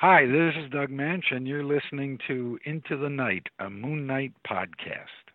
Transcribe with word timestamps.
Hi, 0.00 0.24
this 0.24 0.54
is 0.56 0.70
Doug 0.70 0.88
Moench, 0.88 1.30
and 1.30 1.46
you're 1.46 1.62
listening 1.62 2.18
to 2.26 2.58
Into 2.64 2.96
the 2.96 3.10
Night, 3.10 3.48
a 3.58 3.68
Moon 3.68 4.06
Knight 4.06 4.32
podcast. 4.50 5.28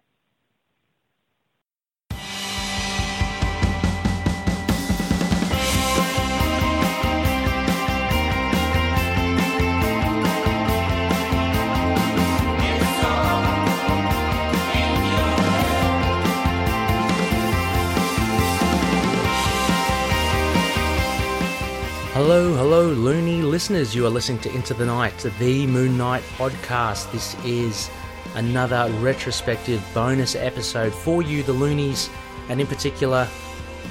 Hello, 22.16 22.56
hello, 22.56 22.88
loony 22.88 23.42
listeners. 23.42 23.94
You 23.94 24.06
are 24.06 24.10
listening 24.10 24.40
to 24.40 24.56
Into 24.56 24.74
the 24.74 24.86
Night, 24.86 25.18
the 25.38 25.68
Moon 25.68 25.98
Knight 25.98 26.24
podcast. 26.38 27.12
This 27.12 27.36
is 27.44 27.90
another 28.36 28.90
retrospective 29.02 29.86
bonus 29.94 30.34
episode 30.34 30.94
for 30.94 31.22
you, 31.22 31.44
the 31.44 31.52
loonies, 31.52 32.10
and 32.48 32.62
in 32.62 32.68
particular, 32.68 33.28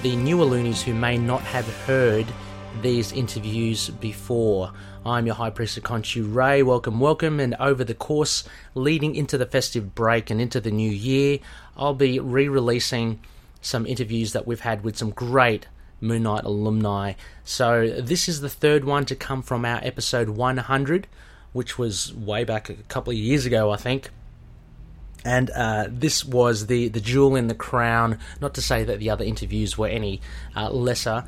the 0.02 0.16
newer 0.16 0.46
loonies 0.46 0.80
who 0.80 0.95
may 0.95 1.18
not 1.18 1.42
have 1.42 1.68
heard 1.84 2.24
these 2.80 3.12
interviews 3.12 3.91
before. 3.91 4.73
I'm 5.04 5.27
your 5.27 5.34
High 5.34 5.51
Priest 5.51 5.77
of 5.77 5.82
Khonshu 5.82 6.34
Ray. 6.34 6.62
Welcome, 6.62 7.01
welcome. 7.01 7.41
And 7.41 7.54
over 7.60 7.84
the 7.84 7.93
course 7.93 8.45
leading 8.74 9.16
into 9.16 9.37
the 9.37 9.45
festive 9.45 9.95
break 9.95 10.30
and 10.30 10.41
into 10.41 10.62
the 10.62 10.70
new 10.70 10.91
year, 10.91 11.41
I'll 11.77 11.93
be 11.93 12.18
re 12.20 12.48
releasing 12.48 13.20
some 13.60 13.84
interviews 13.87 14.32
that 14.32 14.46
we've 14.46 14.60
had 14.60 14.82
with 14.82 14.96
some 14.96 15.10
great 15.10 15.66
Moon 16.00 16.22
Knight 16.22 16.44
alumni. 16.44 17.14
So 17.44 17.88
this 18.00 18.28
is 18.28 18.40
the 18.40 18.48
third 18.48 18.84
one 18.84 19.04
to 19.06 19.16
come 19.16 19.42
from 19.42 19.64
our 19.64 19.80
episode 19.82 20.30
100, 20.30 21.06
which 21.52 21.78
was 21.78 22.12
way 22.12 22.44
back 22.44 22.68
a 22.68 22.74
couple 22.74 23.12
of 23.12 23.18
years 23.18 23.46
ago, 23.46 23.70
I 23.70 23.76
think. 23.76 24.10
And 25.24 25.51
uh, 25.51 25.86
this 25.88 26.24
was 26.24 26.66
the, 26.66 26.88
the 26.88 27.01
jewel 27.01 27.34
in 27.34 27.46
the 27.46 27.54
crown. 27.54 28.18
Not 28.40 28.54
to 28.54 28.62
say 28.62 28.84
that 28.84 28.98
the 28.98 29.10
other 29.10 29.24
interviews 29.24 29.78
were 29.78 29.88
any 29.88 30.20
uh, 30.54 30.70
lesser, 30.70 31.24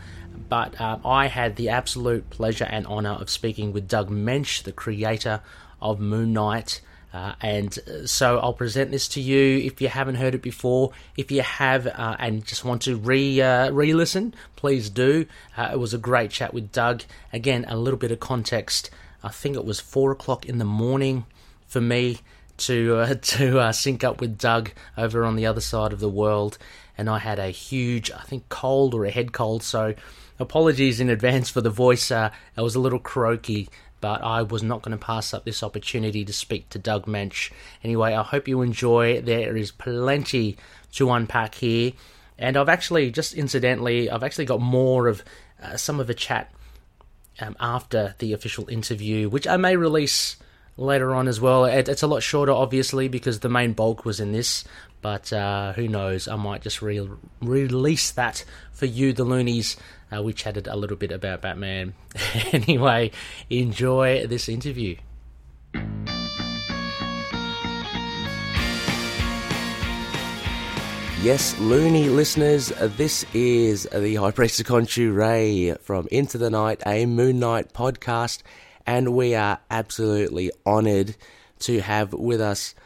but 0.49 0.79
uh, 0.81 0.99
I 1.05 1.29
had 1.29 1.57
the 1.57 1.71
absolute 1.71 2.29
pleasure 2.29 2.67
and 2.69 2.87
honour 2.87 3.13
of 3.13 3.31
speaking 3.31 3.73
with 3.73 3.89
Doug 3.89 4.11
Moench, 4.11 4.63
the 4.63 4.73
creator 4.73 5.41
of 5.81 5.99
Moon 5.99 6.35
Knight. 6.35 6.83
Uh, 7.13 7.35
and 7.41 7.79
uh, 7.87 8.07
so 8.07 8.39
I'll 8.39 8.53
present 8.53 8.91
this 8.91 9.09
to 9.09 9.21
you 9.21 9.59
if 9.65 9.81
you 9.81 9.89
haven't 9.89 10.17
heard 10.17 10.35
it 10.35 10.43
before. 10.43 10.93
If 11.17 11.31
you 11.31 11.43
have 11.43 11.87
uh, 11.87 12.17
and 12.19 12.45
just 12.45 12.65
want 12.65 12.83
to 12.83 12.97
re 12.97 13.41
uh, 13.41 13.71
re 13.71 13.95
listen, 13.95 14.35
please 14.57 14.91
do. 14.91 15.27
Uh, 15.57 15.71
it 15.73 15.79
was 15.79 15.95
a 15.95 15.99
great 15.99 16.31
chat 16.31 16.53
with 16.53 16.73
Doug. 16.73 17.05
Again, 17.33 17.65
a 17.69 17.77
little 17.77 17.99
bit 17.99 18.11
of 18.11 18.21
context. 18.21 18.91
I 19.23 19.31
think 19.31 19.57
it 19.57 19.65
was 19.65 19.81
four 19.81 20.13
o'clock 20.13 20.47
in 20.47 20.59
the 20.59 20.65
morning 20.65 21.25
for 21.67 21.81
me 21.81 22.19
to 22.59 22.97
uh, 22.97 23.15
to 23.23 23.73
sync 23.73 24.05
up 24.05 24.21
with 24.21 24.37
Doug 24.37 24.73
over 24.99 25.25
on 25.25 25.37
the 25.37 25.47
other 25.47 25.63
side 25.63 25.93
of 25.93 26.01
the 26.01 26.11
world, 26.11 26.59
and 26.99 27.09
I 27.09 27.19
had 27.19 27.39
a 27.39 27.49
huge, 27.49 28.11
I 28.11 28.23
think, 28.23 28.49
cold 28.49 28.95
or 28.95 29.05
a 29.05 29.11
head 29.11 29.33
cold. 29.33 29.63
So 29.63 29.95
apologies 30.39 31.01
in 31.01 31.09
advance 31.09 31.49
for 31.49 31.63
the 31.63 31.71
voice. 31.71 32.11
I 32.11 32.31
was 32.57 32.75
a 32.75 32.81
little 32.81 32.99
croaky 32.99 33.71
but 34.07 34.23
I 34.23 34.43
was 34.43 34.63
not 34.63 34.83
going 34.83 34.97
to 34.97 35.05
pass 35.05 35.35
up 35.35 35.45
this 35.45 35.65
opportunity 35.65 36.25
to 36.25 36.33
speak 36.33 36.69
to 36.69 36.79
Doug 36.79 37.07
Moench. 37.07 37.51
Anyway, 37.83 38.15
I 38.15 38.23
hope 38.23 38.47
you 38.47 38.63
enjoy. 38.63 39.21
There 39.21 39.57
is 39.57 39.73
plenty 39.73 40.59
to 40.93 41.11
unpack 41.11 41.57
here. 41.57 41.91
And 42.39 42.57
I've 42.57 42.69
actually, 42.69 43.11
just 43.11 43.35
incidentally, 43.35 44.09
I've 44.09 44.23
actually 44.23 44.45
got 44.45 44.61
more 44.61 45.09
of 45.09 45.25
uh, 45.61 45.77
some 45.77 45.99
of 45.99 46.07
the 46.07 46.15
chat 46.15 46.53
um, 47.41 47.57
after 47.59 48.15
the 48.21 48.33
official 48.33 48.69
interview, 48.69 49.29
which 49.29 49.49
I 49.49 49.57
may 49.57 49.75
release 49.75 50.37
later 50.77 51.13
on 51.13 51.27
as 51.27 51.41
well. 51.41 51.65
It, 51.65 51.89
it's 51.89 52.05
a 52.05 52.07
lot 52.07 52.23
shorter, 52.23 52.53
obviously, 52.53 53.09
because 53.09 53.41
the 53.41 53.49
main 53.49 53.73
bulk 53.73 54.05
was 54.05 54.21
in 54.21 54.31
this. 54.31 54.63
But 55.03 55.33
uh, 55.33 55.73
who 55.73 55.89
knows? 55.89 56.29
I 56.29 56.37
might 56.37 56.63
just 56.63 56.81
re- 56.81 57.11
release 57.41 58.13
that 58.13 58.45
for 58.71 58.87
you, 58.87 59.13
the 59.13 59.25
loonies, 59.25 59.77
uh, 60.15 60.23
we 60.23 60.33
chatted 60.33 60.67
a 60.67 60.77
little 60.77 60.97
bit 60.97 61.13
about 61.13 61.43
Batman. 61.43 61.95
anyway, 62.53 63.11
enjoy 63.51 64.27
this 64.27 64.49
interview. 64.49 64.97
Yes, 71.23 71.59
loony 71.59 72.09
listeners, 72.09 72.69
this 72.97 73.25
is 73.35 73.89
the 73.93 74.15
High 74.15 74.31
Priest 74.31 74.63
Khonshu 74.63 75.13
Ray 75.13 75.75
from 75.75 76.07
Into 76.13 76.39
the 76.39 76.51
Night, 76.51 76.83
a 76.87 77.05
Moon 77.05 77.41
Knight 77.41 77.73
podcast, 77.73 78.43
and 78.87 79.13
we 79.17 79.35
are 79.35 79.59
absolutely 79.69 80.53
honoured 80.65 81.17
to 81.61 81.81
have 81.81 82.13
with 82.13 82.41
us 82.41 82.77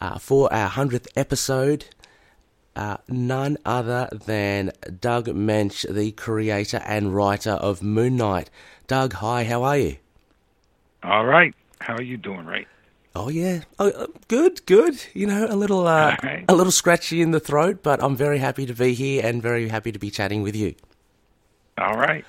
uh, 0.00 0.18
for 0.18 0.50
our 0.50 0.70
100th 0.70 1.08
episode 1.14 1.84
uh, 2.80 2.96
none 3.08 3.58
other 3.66 4.08
than 4.24 4.72
Doug 5.00 5.26
Moench, 5.26 5.86
the 5.94 6.12
creator 6.12 6.80
and 6.86 7.14
writer 7.14 7.50
of 7.50 7.82
Moon 7.82 8.16
Knight. 8.16 8.48
Doug, 8.86 9.12
hi, 9.12 9.44
how 9.44 9.62
are 9.64 9.76
you? 9.76 9.96
All 11.02 11.26
right. 11.26 11.54
How 11.80 11.94
are 11.96 12.02
you 12.02 12.16
doing, 12.16 12.46
Ray? 12.46 12.66
Oh 13.14 13.28
yeah, 13.28 13.62
oh, 13.78 13.90
uh, 13.90 14.06
good, 14.28 14.64
good. 14.64 15.04
You 15.12 15.26
know, 15.26 15.46
a 15.50 15.56
little, 15.56 15.86
uh, 15.86 16.16
right. 16.22 16.44
a 16.48 16.54
little 16.54 16.72
scratchy 16.72 17.20
in 17.20 17.32
the 17.32 17.40
throat, 17.40 17.82
but 17.82 18.02
I'm 18.02 18.16
very 18.16 18.38
happy 18.38 18.64
to 18.64 18.72
be 18.72 18.94
here 18.94 19.26
and 19.26 19.42
very 19.42 19.68
happy 19.68 19.92
to 19.92 19.98
be 19.98 20.10
chatting 20.10 20.42
with 20.42 20.56
you. 20.56 20.74
All 21.76 21.96
right. 21.96 22.24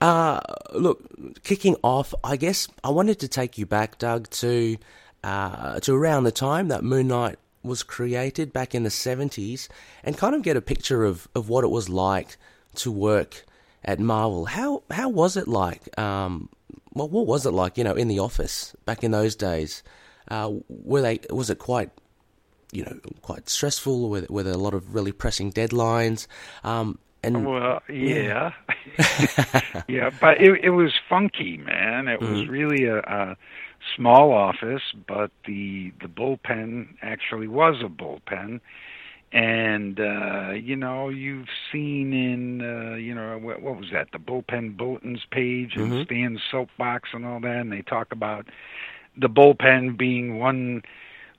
Uh, 0.00 0.40
look, 0.72 1.04
kicking 1.44 1.76
off, 1.84 2.14
I 2.24 2.34
guess 2.36 2.66
I 2.82 2.90
wanted 2.90 3.20
to 3.20 3.28
take 3.28 3.58
you 3.58 3.66
back, 3.66 3.98
Doug, 3.98 4.28
to 4.30 4.76
uh, 5.22 5.78
to 5.80 5.94
around 5.94 6.24
the 6.24 6.32
time 6.32 6.66
that 6.68 6.82
Moon 6.82 7.06
Knight 7.06 7.38
was 7.62 7.82
created 7.82 8.52
back 8.52 8.74
in 8.74 8.82
the 8.82 8.88
70s 8.88 9.68
and 10.02 10.16
kind 10.16 10.34
of 10.34 10.42
get 10.42 10.56
a 10.56 10.60
picture 10.60 11.04
of, 11.04 11.28
of 11.34 11.48
what 11.48 11.64
it 11.64 11.70
was 11.70 11.88
like 11.88 12.36
to 12.76 12.90
work 12.90 13.44
at 13.84 13.98
Marvel. 13.98 14.46
How 14.46 14.82
how 14.90 15.08
was 15.08 15.36
it 15.36 15.48
like? 15.48 15.98
Um, 15.98 16.48
well, 16.94 17.08
what 17.08 17.26
was 17.26 17.46
it 17.46 17.50
like? 17.50 17.78
You 17.78 17.84
know, 17.84 17.94
in 17.94 18.08
the 18.08 18.18
office 18.18 18.74
back 18.84 19.04
in 19.04 19.10
those 19.10 19.36
days. 19.36 19.82
Uh, 20.28 20.52
were 20.68 21.02
they? 21.02 21.20
Was 21.30 21.50
it 21.50 21.58
quite, 21.58 21.90
you 22.70 22.84
know, 22.84 22.98
quite 23.22 23.48
stressful? 23.48 24.08
Were, 24.08 24.26
were 24.28 24.42
there 24.42 24.54
a 24.54 24.58
lot 24.58 24.74
of 24.74 24.94
really 24.94 25.12
pressing 25.12 25.52
deadlines? 25.52 26.26
Um, 26.62 26.98
and 27.22 27.46
well, 27.46 27.82
yeah, 27.88 28.52
yeah, 29.88 30.10
but 30.20 30.40
it 30.40 30.64
it 30.64 30.70
was 30.70 30.92
funky, 31.08 31.56
man. 31.56 32.08
It 32.08 32.20
mm-hmm. 32.20 32.32
was 32.32 32.48
really 32.48 32.84
a, 32.86 32.98
a 32.98 33.36
small 33.96 34.32
office, 34.32 34.82
but 35.06 35.30
the 35.46 35.92
the 36.00 36.08
bullpen 36.08 36.94
actually 37.02 37.48
was 37.48 37.76
a 37.82 37.88
bullpen. 37.88 38.60
And 39.32 39.98
uh, 39.98 40.50
you 40.50 40.76
know, 40.76 41.08
you've 41.08 41.48
seen 41.70 42.12
in 42.12 42.60
uh, 42.60 42.96
you 42.96 43.14
know 43.14 43.38
what, 43.38 43.62
what 43.62 43.76
was 43.76 43.86
that? 43.92 44.08
The 44.12 44.18
bullpen 44.18 44.76
bulletins 44.76 45.24
page 45.30 45.74
and 45.74 45.90
mm-hmm. 45.90 46.02
Stan's 46.02 46.40
soapbox 46.50 47.10
and 47.14 47.24
all 47.24 47.40
that, 47.40 47.56
and 47.56 47.72
they 47.72 47.82
talk 47.82 48.12
about 48.12 48.46
the 49.16 49.28
bullpen 49.28 49.96
being 49.96 50.38
one 50.38 50.82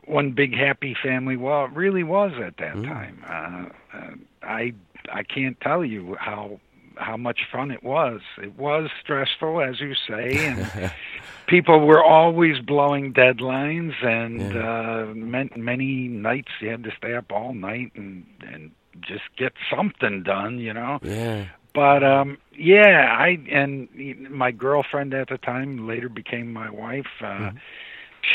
one 0.05 0.31
big 0.31 0.55
happy 0.55 0.95
family. 1.01 1.37
Well, 1.37 1.65
it 1.65 1.71
really 1.71 2.03
was 2.03 2.31
at 2.43 2.57
that 2.57 2.75
mm-hmm. 2.75 2.91
time. 2.91 3.23
Uh, 3.27 3.97
uh, 3.97 4.11
I 4.41 4.73
I 5.11 5.23
can't 5.23 5.59
tell 5.61 5.85
you 5.85 6.15
how 6.19 6.59
how 6.97 7.17
much 7.17 7.41
fun 7.51 7.71
it 7.71 7.83
was. 7.83 8.21
It 8.41 8.57
was 8.57 8.89
stressful, 9.01 9.61
as 9.61 9.79
you 9.79 9.93
say, 10.07 10.45
and 10.45 10.91
people 11.47 11.85
were 11.85 12.03
always 12.03 12.59
blowing 12.59 13.13
deadlines, 13.13 13.93
and 14.03 14.53
yeah. 14.53 15.03
uh, 15.09 15.13
meant 15.13 15.57
many 15.57 16.07
nights 16.07 16.49
you 16.61 16.69
had 16.69 16.83
to 16.83 16.91
stay 16.97 17.15
up 17.15 17.31
all 17.31 17.53
night 17.53 17.91
and 17.95 18.25
and 18.41 18.71
just 19.01 19.23
get 19.37 19.53
something 19.75 20.23
done, 20.23 20.59
you 20.59 20.73
know. 20.73 20.99
Yeah. 21.01 21.45
But 21.73 22.03
um 22.03 22.37
yeah, 22.55 23.15
I 23.17 23.39
and 23.51 23.89
my 24.29 24.51
girlfriend 24.51 25.13
at 25.13 25.29
the 25.29 25.37
time 25.37 25.87
later 25.87 26.09
became 26.09 26.53
my 26.53 26.69
wife. 26.69 27.07
Uh, 27.19 27.25
mm-hmm. 27.25 27.57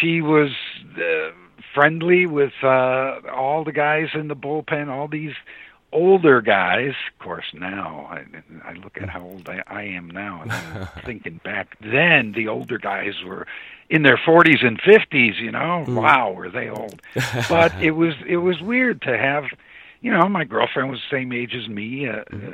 She 0.00 0.20
was 0.20 0.50
uh, 0.96 1.30
friendly 1.74 2.26
with 2.26 2.52
uh 2.62 3.20
all 3.32 3.64
the 3.64 3.72
guys 3.72 4.08
in 4.14 4.28
the 4.28 4.36
bullpen, 4.36 4.88
all 4.88 5.08
these 5.08 5.34
older 5.92 6.40
guys, 6.40 6.94
of 7.12 7.18
course, 7.24 7.46
now 7.54 8.08
I, 8.10 8.24
I 8.64 8.72
look 8.74 8.98
at 9.00 9.08
how 9.08 9.22
old 9.22 9.48
I, 9.48 9.62
I 9.66 9.82
am 9.82 10.10
now, 10.10 10.42
and 10.42 10.52
I'm 10.52 10.86
thinking 11.04 11.40
back 11.44 11.76
then, 11.80 12.32
the 12.32 12.48
older 12.48 12.78
guys 12.78 13.14
were 13.24 13.46
in 13.88 14.02
their 14.02 14.16
40s 14.16 14.64
and 14.64 14.80
50s. 14.80 15.40
You 15.40 15.52
know, 15.52 15.84
mm. 15.86 16.00
wow, 16.00 16.32
were 16.32 16.50
they 16.50 16.68
old? 16.68 17.00
But 17.48 17.74
it 17.82 17.92
was 17.92 18.14
it 18.26 18.38
was 18.38 18.60
weird 18.60 19.02
to 19.02 19.16
have, 19.16 19.44
you 20.00 20.12
know, 20.12 20.28
my 20.28 20.44
girlfriend 20.44 20.90
was 20.90 21.00
the 21.00 21.16
same 21.16 21.32
age 21.32 21.54
as 21.54 21.68
me. 21.68 22.08
Uh, 22.08 22.24
mm-hmm. 22.30 22.48
uh, 22.48 22.52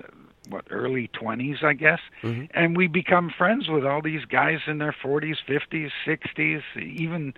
what 0.51 0.67
early 0.69 1.09
20s 1.15 1.65
i 1.65 1.73
guess 1.73 2.01
mm-hmm. 2.23 2.45
and 2.51 2.77
we 2.77 2.87
become 2.87 3.31
friends 3.31 3.67
with 3.67 3.87
all 3.87 4.03
these 4.03 4.27
guys 4.27 4.59
in 4.67 4.77
their 4.77 4.95
40s 5.03 5.37
50s 5.49 5.91
60s 6.07 6.63
even 6.77 7.33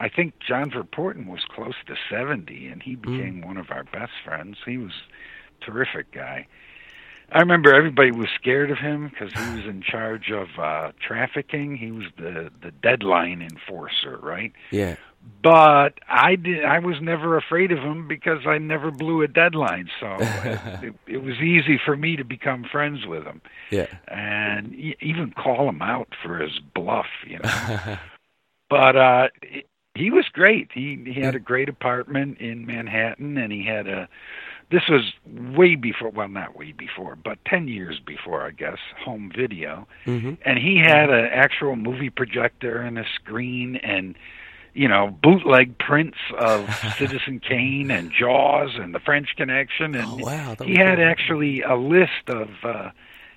i 0.00 0.08
think 0.08 0.34
john 0.46 0.70
verpoorten 0.70 1.26
was 1.26 1.44
close 1.48 1.74
to 1.86 1.94
70 2.10 2.68
and 2.68 2.82
he 2.82 2.96
mm. 2.96 3.02
became 3.02 3.42
mm. 3.42 3.46
one 3.46 3.56
of 3.56 3.70
our 3.70 3.84
best 3.84 4.12
friends 4.24 4.56
he 4.64 4.78
was 4.78 4.92
terrific 5.60 6.12
guy. 6.12 6.46
I 7.32 7.40
remember 7.40 7.74
everybody 7.74 8.12
was 8.12 8.28
scared 8.36 8.70
of 8.70 8.78
him 8.78 9.08
because 9.08 9.32
he 9.32 9.56
was 9.56 9.64
in 9.64 9.82
charge 9.82 10.30
of 10.30 10.46
uh, 10.58 10.92
trafficking. 11.04 11.76
He 11.76 11.90
was 11.90 12.04
the 12.16 12.50
the 12.62 12.70
deadline 12.70 13.42
enforcer, 13.42 14.18
right? 14.22 14.52
Yeah. 14.70 14.94
But 15.42 15.94
I 16.08 16.36
did. 16.36 16.64
I 16.64 16.78
was 16.78 17.00
never 17.02 17.36
afraid 17.36 17.72
of 17.72 17.78
him 17.78 18.06
because 18.06 18.46
I 18.46 18.58
never 18.58 18.92
blew 18.92 19.22
a 19.22 19.28
deadline. 19.28 19.90
So 19.98 20.16
it, 20.20 20.94
it 21.08 21.22
was 21.24 21.34
easy 21.38 21.80
for 21.84 21.96
me 21.96 22.14
to 22.14 22.22
become 22.22 22.64
friends 22.70 23.06
with 23.06 23.24
him. 23.24 23.42
Yeah. 23.72 23.88
and 24.06 24.72
even 25.00 25.32
call 25.32 25.68
him 25.68 25.82
out 25.82 26.14
for 26.22 26.38
his 26.38 26.60
bluff, 26.76 27.06
you 27.26 27.40
know. 27.40 27.96
but 28.70 28.96
uh 28.96 29.28
he 29.96 30.10
was 30.10 30.26
great. 30.32 30.68
He 30.72 31.02
he 31.06 31.20
had 31.20 31.34
a 31.34 31.40
great 31.40 31.68
apartment 31.68 32.38
in 32.38 32.66
Manhattan 32.66 33.36
and 33.38 33.52
he 33.52 33.64
had 33.64 33.86
a 33.88 34.08
this 34.70 34.82
was 34.88 35.12
way 35.56 35.76
before 35.76 36.10
well 36.10 36.28
not 36.28 36.56
way 36.56 36.72
before, 36.72 37.16
but 37.16 37.38
10 37.46 37.68
years 37.68 38.00
before 38.04 38.46
I 38.46 38.50
guess, 38.50 38.78
home 39.04 39.30
video. 39.34 39.86
hmm 40.04 40.34
And 40.44 40.58
he 40.58 40.76
had 40.78 41.08
an 41.10 41.26
actual 41.32 41.76
movie 41.76 42.10
projector 42.10 42.80
and 42.80 42.98
a 42.98 43.04
screen 43.14 43.76
and 43.76 44.16
you 44.74 44.88
know, 44.88 45.16
bootleg 45.22 45.78
prints 45.78 46.18
of 46.38 46.68
Citizen 46.98 47.40
Kane 47.40 47.90
and 47.90 48.12
Jaws 48.12 48.72
and 48.76 48.94
The 48.94 49.00
French 49.00 49.28
Connection 49.36 49.94
and 49.94 50.20
Oh, 50.20 50.24
wow. 50.24 50.56
he 50.62 50.76
had 50.78 50.96
cool. 50.96 51.04
actually 51.06 51.62
a 51.62 51.76
list 51.76 52.28
of 52.28 52.48
uh 52.62 52.90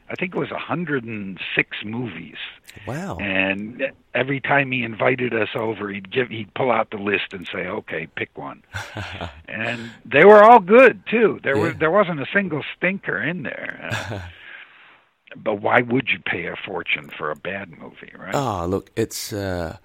I 0.09 0.15
think 0.15 0.33
it 0.35 0.37
was 0.37 0.51
106 0.51 1.77
movies. 1.85 2.37
Wow. 2.85 3.17
and 3.19 3.91
every 4.13 4.39
time 4.39 4.71
he 4.71 4.83
invited 4.83 5.33
us 5.33 5.49
over 5.55 5.89
he'd 5.89 6.11
give 6.11 6.29
he'd 6.29 6.53
pull 6.53 6.71
out 6.71 6.91
the 6.91 6.97
list 6.97 7.33
and 7.33 7.47
say 7.51 7.65
okay 7.67 8.07
pick 8.15 8.29
one. 8.37 8.63
And 9.47 9.91
they 10.05 10.23
were 10.25 10.43
all 10.43 10.59
good 10.59 11.03
too. 11.09 11.39
There 11.43 11.57
was 11.57 11.75
there 11.77 11.91
wasn't 11.91 12.21
a 12.21 12.27
single 12.31 12.63
stinker 12.77 13.21
in 13.21 13.43
there. 13.43 13.89
Uh, 13.91 14.21
but 15.35 15.55
why 15.61 15.81
would 15.81 16.09
you 16.09 16.19
pay 16.25 16.45
a 16.45 16.55
fortune 16.55 17.09
for 17.17 17.31
a 17.31 17.35
bad 17.35 17.71
movie 17.77 18.13
right? 18.17 18.33
Oh, 18.33 18.65
look, 18.67 18.91
it's 18.95 19.33
uh, 19.33 19.77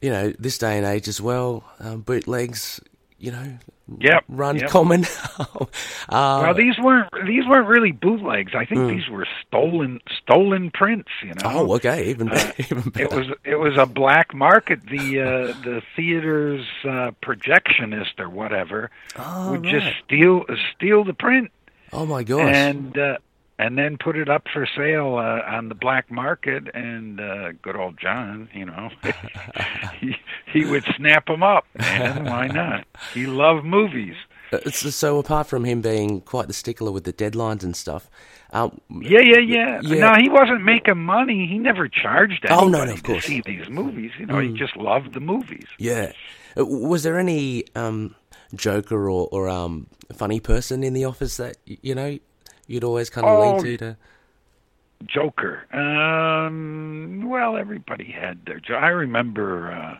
you 0.00 0.10
know 0.10 0.32
this 0.38 0.58
day 0.58 0.76
and 0.76 0.86
age 0.86 1.08
as 1.08 1.20
well. 1.20 1.64
Um, 1.80 2.02
bootlegs, 2.02 2.80
you 3.20 3.30
know, 3.30 3.58
yep 3.98 4.24
run 4.28 4.56
yep. 4.56 4.70
common. 4.70 5.04
uh, 5.38 5.66
well 6.08 6.54
these 6.54 6.78
weren't 6.78 7.08
these 7.26 7.46
weren't 7.46 7.68
really 7.68 7.92
bootlegs 7.92 8.54
i 8.54 8.64
think 8.64 8.88
these 8.88 9.08
were 9.08 9.26
stolen 9.46 10.00
stolen 10.22 10.70
prints 10.70 11.10
you 11.22 11.28
know 11.28 11.42
oh, 11.44 11.74
okay, 11.74 12.08
even 12.08 12.30
Uh, 12.30 12.52
even 12.58 12.90
better. 12.90 13.04
It 13.04 13.12
was 13.12 13.26
it 13.44 13.56
was 13.56 13.76
a 13.76 13.86
black 13.86 14.34
market. 14.34 14.80
The 14.86 15.20
uh, 15.20 15.62
the 15.62 15.82
theater's 15.96 16.66
uh, 16.84 17.10
projectionist 17.22 18.18
or 18.18 18.28
whatever 18.28 18.90
oh, 19.16 19.52
would 19.52 19.64
right. 19.64 19.80
just 19.80 19.96
steal 20.04 20.44
steal 20.74 21.04
the 21.04 21.14
print 21.14 21.50
oh 21.92 22.06
my 22.06 22.22
gosh. 22.22 22.54
and 22.54 22.96
uh, 22.96 23.18
and 23.62 23.76
then 23.78 23.96
put 23.98 24.16
it 24.16 24.28
up 24.28 24.44
for 24.52 24.66
sale 24.76 25.16
uh, 25.16 25.42
on 25.56 25.68
the 25.68 25.74
black 25.74 26.10
market. 26.10 26.64
And 26.74 27.20
uh, 27.20 27.52
good 27.62 27.76
old 27.76 27.98
John, 27.98 28.48
you 28.54 28.64
know, 28.66 28.90
he 30.00 30.16
he 30.52 30.64
would 30.64 30.84
snap 30.96 31.26
them 31.26 31.42
up. 31.42 31.64
Man, 31.78 32.24
why 32.24 32.46
not? 32.46 32.84
He 33.14 33.26
loved 33.26 33.64
movies. 33.64 34.14
Uh, 34.52 34.58
so, 34.70 34.90
so 34.90 35.18
apart 35.18 35.46
from 35.46 35.64
him 35.64 35.80
being 35.80 36.20
quite 36.22 36.48
the 36.48 36.52
stickler 36.52 36.90
with 36.90 37.04
the 37.04 37.12
deadlines 37.12 37.62
and 37.62 37.76
stuff, 37.76 38.10
um, 38.52 38.80
Yeah, 39.00 39.20
yeah, 39.20 39.38
yeah. 39.38 39.80
Yeah. 39.80 40.00
No, 40.10 40.14
he 40.20 40.28
wasn't 40.28 40.64
making 40.64 40.98
money. 40.98 41.46
He 41.46 41.56
never 41.58 41.86
charged 41.88 42.44
Oh, 42.50 42.62
anybody 42.64 42.72
no, 42.72 42.84
no, 42.86 42.92
of 42.94 42.96
to 42.96 43.02
course. 43.12 43.24
see 43.26 43.42
these 43.46 43.68
movies. 43.68 44.10
You 44.18 44.26
know, 44.26 44.40
he 44.40 44.52
just 44.52 44.76
loved 44.76 45.14
the 45.14 45.20
movies. 45.20 45.66
yeah, 45.78 46.10
Uh, 46.58 46.64
was 46.66 47.04
there 47.04 47.16
any 47.16 47.64
um, 47.76 48.16
joker 48.52 49.08
or, 49.08 49.28
or 49.30 49.48
um, 49.48 49.86
funny 50.12 50.40
person 50.40 50.82
in 50.82 50.94
the 50.94 51.04
office 51.04 51.36
that 51.36 51.56
you 51.64 51.94
know 51.94 52.18
you'd 52.70 52.84
always 52.84 53.10
kind 53.10 53.26
of 53.26 53.32
Oh, 53.38 53.56
lean 53.56 53.62
to? 53.64 53.76
to 53.78 53.96
Joker. 55.06 55.64
Um, 55.76 57.28
well, 57.28 57.56
everybody 57.56 58.04
had 58.10 58.44
their. 58.46 58.60
Jo- 58.60 58.74
I 58.74 58.88
remember. 58.88 59.72
Uh, 59.72 59.98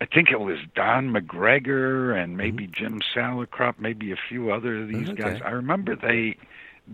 I 0.00 0.04
think 0.06 0.30
it 0.30 0.38
was 0.40 0.58
Don 0.76 1.10
McGregor 1.12 2.16
and 2.16 2.36
maybe 2.36 2.68
Jim 2.68 3.00
Salicrup, 3.14 3.74
maybe 3.80 4.12
a 4.12 4.16
few 4.28 4.52
other 4.52 4.82
of 4.82 4.88
these 4.88 5.08
Okay. 5.10 5.22
guys. 5.22 5.40
I 5.44 5.50
remember 5.50 5.96
they 5.96 6.36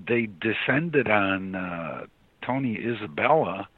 they 0.06 0.26
descended 0.40 1.08
on 1.10 1.54
uh, 1.54 2.06
Tony 2.42 2.76
Isabella 2.76 3.68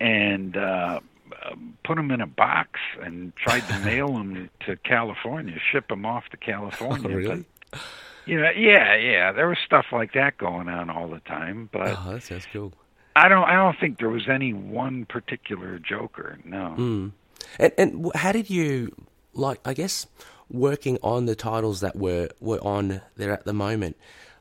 and 0.00 0.56
uh, 0.56 1.00
uh, 1.44 1.54
put 1.84 1.98
him 1.98 2.12
in 2.12 2.20
a 2.20 2.26
box 2.28 2.78
and 3.02 3.34
tried 3.34 3.66
to 3.68 3.78
mail 3.84 4.16
him 4.16 4.48
to 4.66 4.76
California, 4.76 5.58
ship 5.72 5.90
him 5.90 6.06
off 6.06 6.28
to 6.30 6.36
California. 6.36 7.08
Oh, 7.08 7.14
really? 7.16 7.44
But, 7.72 7.80
you 8.26 8.40
know, 8.40 8.50
yeah, 8.56 8.96
yeah, 8.96 9.32
there 9.32 9.48
was 9.48 9.58
stuff 9.64 9.86
like 9.92 10.12
that 10.14 10.38
going 10.38 10.68
on 10.68 10.90
all 10.90 11.08
the 11.08 11.20
time, 11.20 11.68
but 11.72 11.88
Oh, 11.98 12.12
that 12.14 12.22
sounds 12.22 12.46
cool. 12.52 12.72
I 13.14 13.28
don't. 13.28 13.44
I 13.44 13.54
don't 13.54 13.78
think 13.78 13.98
there 13.98 14.08
was 14.08 14.28
any 14.28 14.52
one 14.54 15.04
particular 15.04 15.78
Joker. 15.78 16.38
No. 16.44 16.74
Mm. 16.78 17.12
And 17.58 17.72
and 17.76 18.10
how 18.14 18.32
did 18.32 18.48
you 18.48 18.94
like? 19.34 19.60
I 19.66 19.74
guess 19.74 20.06
working 20.50 20.98
on 21.02 21.26
the 21.26 21.34
titles 21.34 21.80
that 21.80 21.94
were 21.96 22.28
were 22.40 22.58
on 22.62 23.02
there 23.16 23.32
at 23.32 23.44
the 23.44 23.52
moment. 23.52 23.96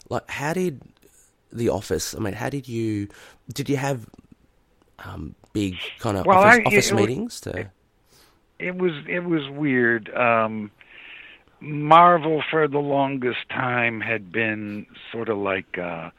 Like, 0.09 0.29
how 0.29 0.53
did 0.53 0.81
the 1.51 1.67
office? 1.67 2.15
I 2.15 2.19
mean, 2.19 2.33
how 2.33 2.47
did 2.49 2.69
you? 2.69 3.09
Did 3.53 3.69
you 3.69 3.75
have 3.75 4.07
um, 4.99 5.35
big 5.51 5.75
kind 5.99 6.15
of 6.17 6.25
Well, 6.25 6.37
office, 6.39 6.59
I- 6.63 6.67
office 6.67 6.91
it- 6.91 6.95
meetings 6.95 7.41
to? 7.41 7.69
It 8.59 8.75
was. 8.75 8.93
It 9.09 9.25
was 9.25 9.49
weird. 9.49 10.13
Um, 10.15 10.71
Marvel 11.61 12.43
for 12.49 12.67
the 12.67 12.79
longest 12.79 13.47
time 13.49 14.01
had 14.01 14.31
been 14.31 14.87
sort 15.11 15.29
of 15.29 15.37
like 15.37 15.77
uh, 15.77 16.09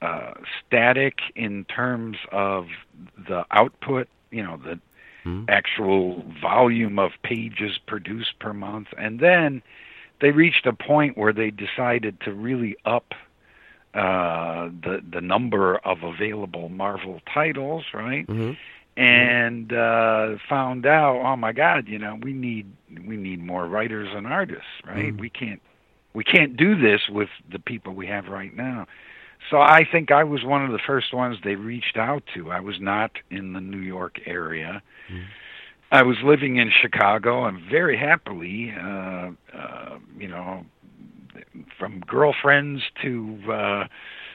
uh, 0.00 0.34
static 0.66 1.18
in 1.36 1.64
terms 1.64 2.16
of 2.32 2.66
the 3.16 3.44
output. 3.50 4.08
You 4.30 4.42
know, 4.42 4.56
the 4.56 4.80
Hmm. 5.24 5.44
actual 5.48 6.22
volume 6.40 6.98
of 6.98 7.10
pages 7.22 7.78
produced 7.86 8.38
per 8.38 8.52
month, 8.54 8.88
and 8.96 9.18
then 9.20 9.62
they 10.20 10.30
reached 10.30 10.66
a 10.66 10.72
point 10.72 11.18
where 11.18 11.32
they 11.32 11.50
decided 11.50 12.20
to 12.20 12.32
really 12.32 12.76
up 12.84 13.14
uh, 13.94 14.68
the 14.82 15.02
the 15.10 15.20
number 15.20 15.76
of 15.78 16.02
available 16.02 16.68
Marvel 16.68 17.20
titles, 17.32 17.84
right? 17.92 18.26
hmm 18.26 18.52
And 18.96 19.72
uh, 19.72 20.36
found 20.48 20.86
out, 20.86 21.20
oh 21.24 21.36
my 21.36 21.52
God, 21.52 21.88
you 21.88 21.98
know, 21.98 22.18
we 22.20 22.32
need 22.32 22.66
we 23.06 23.16
need 23.16 23.42
more 23.42 23.66
writers 23.66 24.08
and 24.14 24.26
artists, 24.26 24.64
right? 24.86 25.12
Mm. 25.14 25.20
We 25.20 25.30
can't 25.30 25.60
we 26.14 26.24
can't 26.24 26.56
do 26.56 26.76
this 26.76 27.02
with 27.08 27.28
the 27.50 27.58
people 27.58 27.94
we 27.94 28.06
have 28.06 28.28
right 28.28 28.54
now. 28.56 28.86
So 29.50 29.58
I 29.58 29.86
think 29.90 30.10
I 30.10 30.24
was 30.24 30.44
one 30.44 30.64
of 30.64 30.72
the 30.72 30.80
first 30.84 31.14
ones 31.14 31.36
they 31.44 31.54
reached 31.54 31.96
out 31.96 32.24
to. 32.34 32.50
I 32.50 32.60
was 32.60 32.80
not 32.80 33.12
in 33.30 33.52
the 33.52 33.60
New 33.60 33.78
York 33.78 34.18
area. 34.26 34.82
Mm. 35.12 35.24
I 35.90 36.02
was 36.02 36.16
living 36.22 36.56
in 36.56 36.70
Chicago 36.70 37.44
and 37.46 37.60
very 37.70 37.96
happily, 37.96 38.74
uh, 38.78 39.30
uh, 39.56 39.98
you 40.18 40.28
know, 40.28 40.66
from 41.78 42.00
girlfriends 42.00 42.82
to 43.02 43.38
uh, 43.50 43.84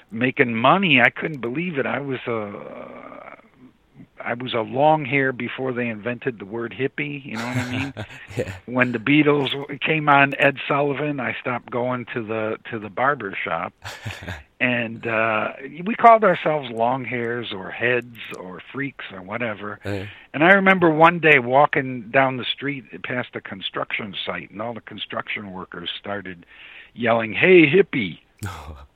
making 0.10 0.55
money. 0.55 1.00
I 1.01 1.10
couldn't 1.10 1.41
believe 1.41 1.77
it. 1.77 1.86
I 1.86 2.00
was 2.00 2.19
a 2.25 3.32
I 4.24 4.34
was 4.34 4.53
a 4.53 4.62
long 4.62 5.06
hair 5.06 5.32
before 5.32 5.74
they 5.74 5.88
invented 5.88 6.39
the 6.39 6.46
word 6.46 6.74
hippie. 6.77 7.24
You 7.25 7.38
know 7.38 7.46
what 7.46 7.58
I 7.58 7.72
mean? 7.72 7.94
yeah. 8.38 8.56
when 8.65 8.92
the 8.92 9.00
Beatles 9.00 9.80
came 9.82 10.10
on 10.10 10.34
Ed 10.39 10.58
Sullivan, 10.68 11.20
I 11.20 11.36
stopped 11.39 11.70
going 11.70 12.06
to 12.13 12.24
the 12.24 12.58
to 12.72 12.80
the 12.80 12.89
barber 12.89 13.38
shop, 13.44 13.74
and 14.60 15.06
uh, 15.06 15.53
we 15.86 15.96
called 15.96 16.24
ourselves 16.24 16.70
long 16.72 17.06
hairs 17.06 17.51
or 17.53 17.70
heads 17.70 18.18
or 18.39 18.62
freaks 18.72 19.06
or 19.12 19.22
whatever. 19.22 19.80
And 20.34 20.44
I 20.44 20.53
remember 20.53 20.89
one 20.89 21.20
day 21.20 21.39
walking 21.39 22.10
down 22.10 22.38
the 22.38 22.46
street 22.46 22.86
past 23.03 23.30
a 23.36 23.42
construction 23.42 24.15
site, 24.25 24.51
and 24.51 24.62
all 24.62 24.74
the 24.74 24.82
construction 24.82 25.51
workers 25.51 25.89
started 26.00 26.46
yelling, 26.94 27.34
"Hey, 27.34 27.70
hippie!" 27.70 28.20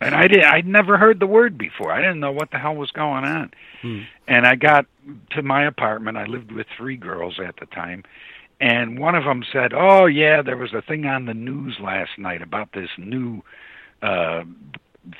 And 0.00 0.14
I 0.14 0.28
did. 0.28 0.44
I'd 0.44 0.66
never 0.66 0.96
heard 0.96 1.18
the 1.20 1.26
word 1.26 1.58
before. 1.58 1.92
I 1.92 2.00
didn't 2.00 2.20
know 2.20 2.30
what 2.32 2.50
the 2.52 2.58
hell 2.58 2.76
was 2.76 2.90
going 2.92 3.24
on. 3.24 3.50
Hmm. 3.82 4.00
And 4.28 4.46
I 4.46 4.54
got 4.54 4.86
to 5.30 5.42
my 5.42 5.64
apartment. 5.66 6.16
I 6.16 6.24
lived 6.26 6.52
with 6.52 6.66
three 6.76 6.96
girls 6.96 7.40
at 7.44 7.56
the 7.58 7.66
time, 7.66 8.04
and 8.60 8.98
one 8.98 9.14
of 9.16 9.24
them 9.24 9.42
said, 9.52 9.72
"Oh 9.74 10.06
yeah, 10.06 10.42
there 10.42 10.56
was 10.56 10.72
a 10.72 10.82
thing 10.82 11.06
on 11.06 11.24
the 11.26 11.34
news 11.34 11.78
last 11.80 12.12
night 12.18 12.42
about 12.42 12.72
this 12.72 12.90
new 12.96 13.42
uh 14.02 14.44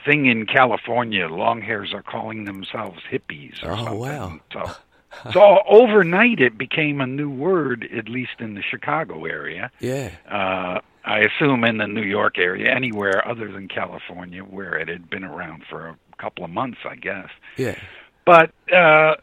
thing 0.04 0.26
in 0.26 0.47
California. 0.47 1.26
Long 1.28 1.61
hairs 1.62 1.92
are 1.94 2.02
calling 2.02 2.44
themselves 2.44 3.00
hippies 3.11 3.62
or 3.64 3.73
Oh, 3.73 3.76
something." 3.76 3.99
wow. 3.99 4.40
So 4.52 4.70
so 5.32 5.58
overnight 5.66 6.38
it 6.40 6.56
became 6.58 7.00
a 7.00 7.06
new 7.06 7.30
word 7.30 7.88
at 7.97 8.08
least 8.08 8.40
in 8.40 8.54
the 8.54 8.62
Chicago 8.62 9.25
area. 9.25 9.70
yeah. 9.80 10.11
Uh 10.30 10.80
I 11.09 11.21
assume 11.21 11.65
in 11.65 11.79
the 11.79 11.87
New 11.87 12.03
York 12.03 12.38
area, 12.38 12.71
anywhere 12.75 13.27
other 13.27 13.50
than 13.50 13.67
California, 13.69 14.43
where 14.43 14.75
it 14.77 14.88
had 14.88 15.09
been 15.09 15.25
around 15.25 15.65
for 15.69 15.88
a 15.88 15.97
couple 16.23 16.45
of 16.45 16.50
months, 16.50 16.79
I 16.85 16.97
guess. 16.97 17.31
Yeah. 17.57 17.79
But 18.27 18.50
uh, 18.73 19.15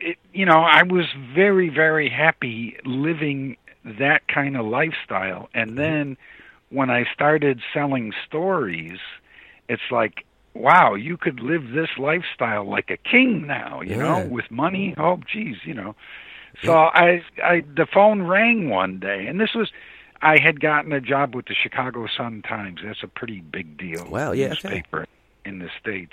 it, 0.00 0.16
you 0.32 0.46
know, 0.46 0.60
I 0.60 0.82
was 0.82 1.04
very, 1.34 1.68
very 1.68 2.08
happy 2.08 2.76
living 2.84 3.56
that 3.84 4.26
kind 4.28 4.56
of 4.56 4.64
lifestyle. 4.66 5.48
And 5.54 5.76
then 5.76 6.16
when 6.70 6.90
I 6.90 7.04
started 7.12 7.60
selling 7.74 8.12
stories, 8.26 8.98
it's 9.68 9.90
like 9.90 10.24
wow, 10.54 10.94
you 10.94 11.16
could 11.16 11.40
live 11.40 11.70
this 11.72 11.90
lifestyle 11.98 12.68
like 12.68 12.90
a 12.90 12.96
king 12.96 13.46
now, 13.46 13.80
you 13.82 13.96
Yeah. 13.96 14.02
know, 14.02 14.26
with 14.28 14.50
money. 14.50 14.94
Oh, 14.98 15.20
geez, 15.32 15.56
you 15.64 15.74
know. 15.74 15.94
So 16.64 16.72
I, 16.72 17.22
I, 17.42 17.60
the 17.60 17.86
phone 17.86 18.22
rang 18.22 18.68
one 18.68 18.98
day, 18.98 19.26
and 19.28 19.40
this 19.40 19.54
was, 19.54 19.70
I 20.22 20.38
had 20.38 20.60
gotten 20.60 20.92
a 20.92 21.00
job 21.00 21.34
with 21.34 21.46
the 21.46 21.54
Chicago 21.54 22.06
Sun 22.16 22.42
Times. 22.42 22.80
That's 22.84 23.02
a 23.02 23.08
pretty 23.08 23.40
big 23.40 23.76
deal. 23.78 24.06
Wow, 24.08 24.32
yeah, 24.32 24.52
okay. 24.64 24.82
in 25.44 25.58
the 25.60 25.68
states. 25.80 26.12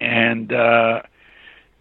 And 0.00 0.52
uh, 0.52 1.02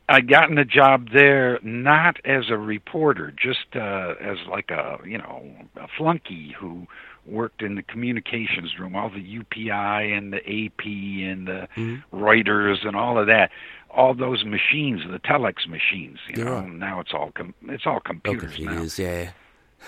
I'd 0.07 0.29
gotten 0.29 0.57
a 0.57 0.65
job 0.65 1.09
there 1.11 1.59
not 1.61 2.17
as 2.25 2.45
a 2.49 2.57
reporter, 2.57 3.31
just 3.31 3.75
uh, 3.75 4.13
as 4.21 4.37
like 4.49 4.71
a 4.71 4.99
you 5.05 5.17
know 5.17 5.43
a 5.75 5.87
flunky 5.97 6.55
who 6.57 6.87
worked 7.25 7.61
in 7.61 7.75
the 7.75 7.81
communications 7.83 8.77
room, 8.79 8.95
all 8.95 9.09
the 9.09 9.15
UPI 9.39 10.15
and 10.17 10.31
the 10.31 10.37
AP 10.37 10.85
and 10.85 11.47
the 11.47 11.67
Mhm. 11.75 12.03
Reuters 12.13 12.85
and 12.87 12.95
all 12.95 13.17
of 13.17 13.27
that. 13.27 13.49
All 13.89 14.13
those 14.13 14.45
machines, 14.45 15.01
the 15.09 15.19
telex 15.19 15.67
machines, 15.67 16.19
you 16.29 16.43
You're 16.43 16.61
know. 16.61 16.67
Now 16.67 16.99
it's 16.99 17.13
all 17.13 17.31
com- 17.31 17.53
it's 17.67 17.85
all 17.85 17.97
Oh, 17.97 17.99
computers 18.01 18.59
now. 18.59 18.85
yeah. 18.97 19.31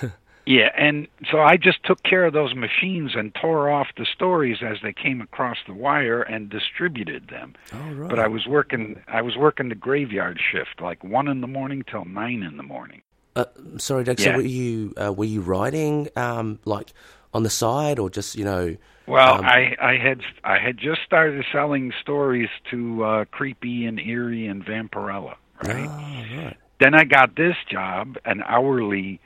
Yeah, 0.48 0.72
and 0.78 1.10
so 1.30 1.42
I 1.42 1.58
just 1.58 1.84
took 1.84 2.02
care 2.04 2.24
of 2.24 2.32
those 2.32 2.56
machines 2.56 3.16
and 3.16 3.36
tore 3.36 3.70
off 3.70 3.88
the 3.98 4.06
stories 4.06 4.60
as 4.62 4.78
they 4.82 4.94
came 4.94 5.20
across 5.20 5.58
the 5.68 5.74
wire 5.74 6.22
and 6.22 6.50
distributed 6.50 7.28
them. 7.28 7.54
Oh, 7.74 7.92
right. 7.92 8.10
But 8.10 8.20
I 8.20 8.30
was 8.30 8.48
working 8.48 9.02
I 9.10 9.22
was 9.22 9.36
working 9.36 9.68
the 9.68 9.76
graveyard 9.76 10.40
shift, 10.40 10.80
like 10.82 11.04
one 11.04 11.28
in 11.28 11.42
the 11.42 11.48
morning 11.48 11.84
till 11.92 12.06
nine 12.06 12.44
in 12.44 12.56
the 12.56 12.64
morning. 12.64 13.02
Uh, 13.36 13.44
sorry, 13.76 14.06
Doug. 14.06 14.22
So 14.22 14.38
were 14.38 14.42
you 14.42 14.94
uh, 14.96 15.12
were 15.12 15.26
you 15.26 15.42
writing 15.42 16.08
um, 16.16 16.60
like 16.64 16.94
on 17.34 17.44
the 17.44 17.50
side, 17.50 18.00
or 18.00 18.10
just 18.10 18.38
you 18.38 18.46
know? 18.46 18.78
Well, 19.06 19.40
Um, 19.40 19.46
I 19.46 19.76
I 19.82 19.98
had 19.98 20.22
I 20.46 20.60
had 20.60 20.78
just 20.78 21.02
started 21.06 21.44
selling 21.52 21.92
stories 22.02 22.50
to 22.72 23.04
uh 23.04 23.26
Creepy 23.32 23.86
and 23.86 24.00
eerie 24.00 24.48
and 24.48 24.66
Vampirella, 24.66 25.36
right? 25.62 25.90
Oh, 25.90 26.42
right. 26.42 26.58
Then 26.80 26.96
I 26.96 27.04
got 27.04 27.36
this 27.36 27.58
job, 27.70 28.18
an 28.24 28.44
hourly 28.44 29.20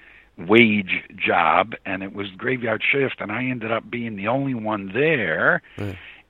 wage 0.48 1.04
job, 1.16 1.74
and 1.86 2.04
it 2.04 2.14
was 2.14 2.28
graveyard 2.32 2.84
shift, 2.90 3.16
and 3.20 3.32
I 3.32 3.44
ended 3.46 3.72
up 3.72 3.90
being 3.90 4.16
the 4.16 4.28
only 4.28 4.54
one 4.54 4.92
there. 4.94 5.62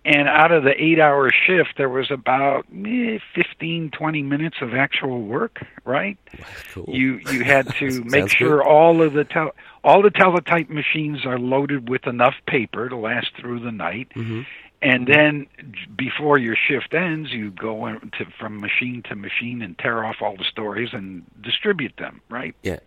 And 0.03 0.27
out 0.27 0.51
of 0.51 0.63
the 0.63 0.73
eight 0.83 0.99
hour 0.99 1.29
shift, 1.29 1.73
there 1.77 1.87
was 1.89 2.09
about 2.09 2.65
eh, 2.73 3.19
15, 3.35 3.91
20 3.91 4.23
minutes 4.23 4.57
of 4.59 4.73
actual 4.73 5.21
work, 5.21 5.63
right? 5.85 6.17
Cool. 6.73 6.85
You 6.87 7.19
you 7.31 7.43
had 7.43 7.67
to 7.75 8.03
make 8.05 8.29
sure 8.29 8.57
good. 8.57 8.67
all 8.67 9.03
of 9.03 9.13
the 9.13 9.25
tel- 9.25 9.53
all 9.83 10.01
the 10.01 10.09
teletype 10.09 10.69
machines 10.71 11.23
are 11.23 11.37
loaded 11.37 11.87
with 11.87 12.07
enough 12.07 12.33
paper 12.47 12.89
to 12.89 12.95
last 12.95 13.27
through 13.39 13.59
the 13.59 13.71
night. 13.71 14.07
Mhm. 14.15 14.47
And 14.83 15.05
then 15.05 15.45
before 15.95 16.39
your 16.39 16.55
shift 16.55 16.95
ends, 16.95 17.31
you 17.31 17.51
go 17.51 17.99
to, 18.17 18.25
from 18.39 18.59
machine 18.59 19.03
to 19.09 19.15
machine 19.15 19.61
and 19.61 19.77
tear 19.77 20.03
off 20.03 20.15
all 20.23 20.35
the 20.35 20.43
stories 20.45 20.89
and 20.93 21.21
distribute 21.43 21.93
them, 21.97 22.21
right? 22.31 22.55
Yeah. 22.63 22.79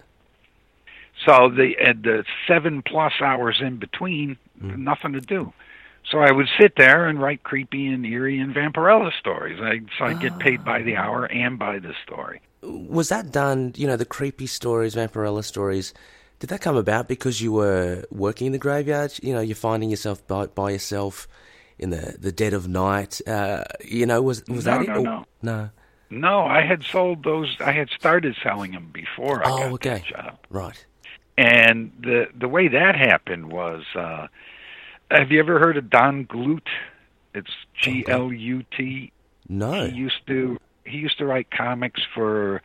So 1.27 1.49
the 1.49 1.75
the 2.03 2.25
seven 2.47 2.83
plus 2.83 3.13
hours 3.21 3.61
in 3.61 3.77
between, 3.79 4.37
Mm. 4.63 4.79
nothing 4.79 5.13
to 5.15 5.21
do. 5.21 5.53
So 6.09 6.19
I 6.21 6.31
would 6.31 6.47
sit 6.61 6.77
there 6.77 7.09
and 7.09 7.21
write 7.21 7.43
creepy 7.43 7.87
and 7.89 8.05
eerie 8.07 8.39
and 8.39 8.55
vampirella 8.55 9.11
stories. 9.19 9.59
I 9.61 9.81
so 9.99 10.05
I 10.05 10.13
get 10.15 10.39
paid 10.39 10.65
by 10.65 10.83
the 10.83 10.97
hour 10.97 11.25
and 11.25 11.59
by 11.59 11.79
the 11.81 11.93
story. 12.05 12.41
Was 12.63 13.09
that 13.09 13.33
done? 13.33 13.73
You 13.77 13.87
know, 13.89 13.97
the 13.97 14.05
creepy 14.05 14.47
stories, 14.47 14.95
Vampirella 14.95 15.43
stories. 15.45 15.93
Did 16.41 16.51
that 16.51 16.61
come 16.61 16.77
about 16.77 17.09
because 17.09 17.41
you 17.41 17.53
were 17.53 18.05
working 18.11 18.47
in 18.47 18.53
the 18.53 18.59
graveyard? 18.59 19.13
You 19.23 19.35
know, 19.35 19.41
you're 19.41 19.55
finding 19.57 19.91
yourself 19.91 20.27
by, 20.27 20.47
by 20.47 20.71
yourself 20.71 21.27
in 21.79 21.91
the, 21.91 22.17
the 22.19 22.33
dead 22.33 22.53
of 22.55 22.69
night. 22.69 23.21
Uh, 23.27 23.65
you 23.85 24.07
know, 24.07 24.21
was 24.23 24.45
was 24.49 24.67
No, 24.67 24.71
that 24.73 24.83
it? 24.83 24.89
no, 24.89 24.95
Or- 24.95 25.03
no. 25.03 25.25
no. 25.43 25.71
No, 26.11 26.41
I 26.45 26.61
had 26.63 26.85
sold 26.85 27.25
those. 27.25 27.57
I 27.61 27.73
had 27.73 27.89
started 27.91 28.37
selling 28.43 28.73
them 28.73 28.91
before 28.93 29.45
I 29.45 29.51
Oh, 29.51 29.73
okay. 29.75 30.03
Right. 30.49 30.87
And 31.37 31.91
the 32.01 32.27
the 32.39 32.49
way 32.49 32.69
that 32.69 32.95
happened 32.97 33.51
was, 33.53 33.83
uh, 33.97 34.29
have 35.11 35.31
you 35.33 35.41
ever 35.41 35.59
heard 35.59 35.77
of 35.77 35.91
Don 35.91 36.25
Glut? 36.25 36.69
It's 37.35 37.51
G 37.81 38.05
L 38.07 38.33
U 38.33 38.63
T. 38.77 39.11
No. 39.49 39.87
He 39.87 39.95
used 39.97 40.27
to 40.29 40.59
he 40.85 40.99
used 40.99 41.19
to 41.19 41.27
write 41.27 41.51
comics 41.51 42.01
for 42.15 42.63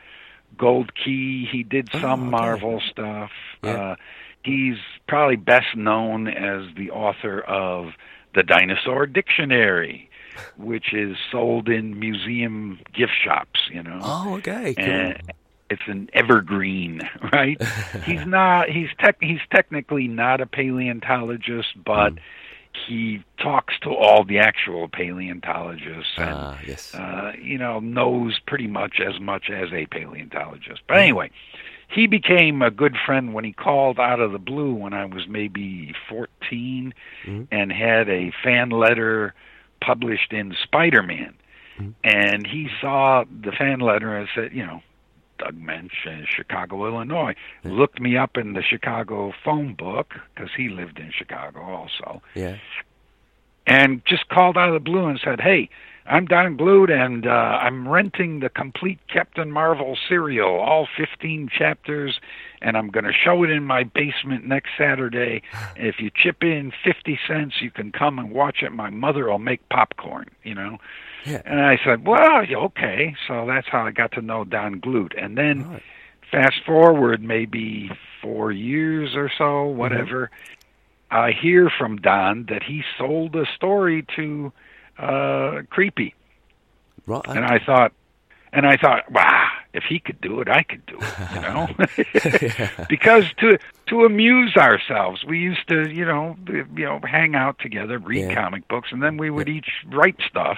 Gold 0.57 0.93
Key. 0.93 1.47
He 1.51 1.63
did 1.63 1.89
Oh, 1.93 1.99
some 1.99 2.21
okay. 2.21 2.29
Marvel 2.29 2.81
stuff. 2.91 3.31
Yeah. 3.63 3.71
Uh, 3.71 3.95
he's 4.43 4.77
probably 5.07 5.35
best 5.35 5.75
known 5.75 6.27
as 6.27 6.63
the 6.75 6.91
author 6.91 7.41
of 7.41 7.93
the 8.35 8.43
Dinosaur 8.43 9.07
Dictionary, 9.07 10.09
which 10.57 10.93
is 10.93 11.17
sold 11.31 11.67
in 11.69 11.99
museum 11.99 12.79
gift 12.93 13.13
shops. 13.23 13.59
You 13.71 13.81
know 13.81 13.99
Oh, 14.03 14.35
okay. 14.37 14.75
Cool. 14.75 14.85
and 14.85 15.21
it's 15.69 15.81
an 15.87 16.09
evergreen, 16.13 17.01
right? 17.33 17.61
he's 18.05 18.25
not. 18.25 18.69
He's 18.69 18.89
tech. 18.99 19.17
He's 19.21 19.39
technically 19.51 20.07
not 20.07 20.41
a 20.41 20.45
paleontologist, 20.45 21.69
but 21.83 22.13
Mm. 22.13 22.19
he 22.87 23.23
talks 23.41 23.73
to 23.81 23.89
all 23.89 24.23
the 24.23 24.39
actual 24.39 24.87
paleontologists, 24.87 26.13
and 26.17 26.29
ah, 26.33 26.57
yes. 26.65 26.93
uh, 26.95 27.33
you 27.41 27.57
know 27.57 27.79
knows 27.79 28.39
pretty 28.47 28.67
much 28.67 28.99
as 28.99 29.19
much 29.19 29.49
as 29.49 29.71
a 29.73 29.85
paleontologist. 29.87 30.81
But 30.87 30.97
anyway, 30.97 31.31
he 31.87 32.07
became 32.07 32.61
a 32.61 32.71
good 32.71 32.95
friend 33.05 33.33
when 33.33 33.43
he 33.43 33.51
called 33.53 33.99
out 33.99 34.19
of 34.19 34.31
the 34.31 34.37
blue 34.39 34.73
when 34.73 34.93
I 34.93 35.05
was 35.05 35.27
maybe 35.27 35.93
14 36.07 36.93
Mhm. 37.25 37.47
and 37.51 37.71
had 37.71 38.07
a 38.09 38.31
fan 38.43 38.69
letter 38.69 39.33
published 39.81 40.31
in 40.33 40.55
Spider-Man. 40.63 41.33
Mhm. 41.79 41.93
And 42.03 42.45
he 42.47 42.69
saw 42.81 43.23
the 43.23 43.51
fan 43.51 43.79
letter 43.79 44.15
and 44.15 44.27
said, 44.35 44.51
you 44.53 44.65
know, 44.65 44.81
Doug 45.39 45.55
Moench, 45.55 46.05
in 46.05 46.25
Chicago, 46.27 46.85
Illinois. 46.85 47.35
Looked 47.63 47.99
me 47.99 48.17
up 48.17 48.37
in 48.37 48.53
the 48.53 48.61
Chicago 48.61 49.33
phone 49.43 49.73
book 49.73 50.13
because 50.33 50.49
he 50.55 50.69
lived 50.69 50.99
in 50.99 51.11
Chicago 51.11 51.61
also 51.61 52.21
yeah. 52.35 52.57
and 53.65 54.03
just 54.05 54.29
called 54.29 54.57
out 54.57 54.69
of 54.69 54.73
the 54.73 54.79
blue 54.79 55.07
and 55.07 55.19
said, 55.23 55.41
"Hey, 55.41 55.69
I'm 56.09 56.25
Don 56.25 56.57
Glut, 56.57 56.89
and 56.89 57.27
uh, 57.27 57.29
I'm 57.29 57.87
renting 57.87 58.39
the 58.39 58.49
complete 58.49 58.99
Captain 59.07 59.51
Marvel 59.51 59.95
serial, 60.07 60.59
all 60.59 60.87
15 60.97 61.49
chapters, 61.55 62.19
and 62.61 62.77
I'm 62.77 62.89
going 62.89 63.05
to 63.05 63.13
show 63.13 63.43
it 63.43 63.49
in 63.49 63.63
my 63.63 63.83
basement 63.83 64.45
next 64.45 64.69
Saturday. 64.77 65.41
If 65.75 65.99
you 65.99 66.11
chip 66.13 66.43
in 66.43 66.71
50 66.83 67.19
cents, 67.27 67.61
you 67.61 67.71
can 67.71 67.91
come 67.91 68.19
and 68.19 68.31
watch 68.31 68.61
it. 68.61 68.71
My 68.71 68.89
mother 68.89 69.29
will 69.29 69.39
make 69.39 69.67
popcorn, 69.69 70.27
you 70.43 70.55
know." 70.55 70.77
Yeah. 71.25 71.41
And 71.45 71.59
I 71.61 71.77
said, 71.83 72.05
"Well, 72.07 72.45
okay." 72.67 73.15
So 73.27 73.45
that's 73.45 73.67
how 73.67 73.85
I 73.85 73.91
got 73.91 74.11
to 74.13 74.21
know 74.21 74.43
Don 74.45 74.79
Glut. 74.79 75.13
and 75.17 75.37
then 75.37 75.69
Right. 75.69 75.83
fast 76.31 76.63
forward 76.65 77.21
maybe 77.21 77.91
four 78.21 78.51
years 78.51 79.15
or 79.15 79.29
so, 79.37 79.65
whatever, 79.65 80.29
I 81.11 81.31
hear 81.31 81.69
from 81.69 81.97
Don 81.97 82.45
that 82.49 82.63
he 82.63 82.83
sold 82.97 83.35
a 83.35 83.45
story 83.55 84.05
to 84.15 84.51
uh 84.97 85.61
Creepy. 85.69 86.13
Right. 87.07 87.25
And 87.27 87.45
I 87.45 87.59
thought 87.59 87.91
and 88.53 88.65
I 88.65 88.77
thought, 88.77 89.11
wow, 89.11 89.48
if 89.73 89.83
he 89.83 89.99
could 89.99 90.19
do 90.21 90.41
it, 90.41 90.47
I 90.49 90.63
could 90.63 90.85
do 90.87 90.97
it, 90.99 91.33
you 91.35 91.41
know? 91.41 91.67
because 92.89 93.25
to 93.39 93.57
to 93.87 94.05
amuse 94.05 94.55
ourselves, 94.57 95.23
we 95.25 95.39
used 95.39 95.67
to, 95.67 95.89
you 95.89 96.05
know, 96.05 96.35
you 96.47 96.85
know, 96.85 96.99
hang 97.03 97.35
out 97.35 97.59
together, 97.59 97.97
read 97.99 98.29
Yeah. 98.29 98.35
comic 98.35 98.67
books, 98.67 98.89
and 98.91 99.01
then 99.01 99.17
we 99.17 99.29
would 99.29 99.49
each 99.49 99.69
write 99.87 100.17
stuff 100.27 100.57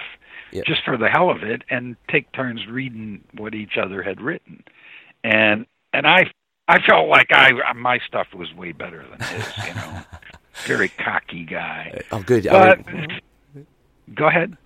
Yep. 0.52 0.66
just 0.66 0.84
for 0.84 0.98
the 0.98 1.08
hell 1.08 1.30
of 1.30 1.42
it 1.42 1.62
and 1.70 1.96
take 2.08 2.30
turns 2.32 2.66
reading 2.66 3.24
what 3.32 3.54
each 3.54 3.78
other 3.78 4.02
had 4.02 4.20
written. 4.20 4.62
And 5.24 5.66
and 5.94 6.06
I 6.06 6.30
I 6.68 6.80
felt 6.80 7.08
like 7.08 7.28
I 7.32 7.72
my 7.74 7.98
stuff 8.06 8.28
was 8.34 8.52
way 8.54 8.72
better 8.72 9.02
than 9.10 9.20
his, 9.28 9.66
you 9.66 9.74
know. 9.74 10.02
Very 10.66 10.88
cocky 10.90 11.44
guy. 11.44 12.00
oh, 12.12 12.20
good. 12.22 12.46
I 12.46 12.76
mean- 12.76 13.20
go 14.14 14.26
ahead. 14.26 14.56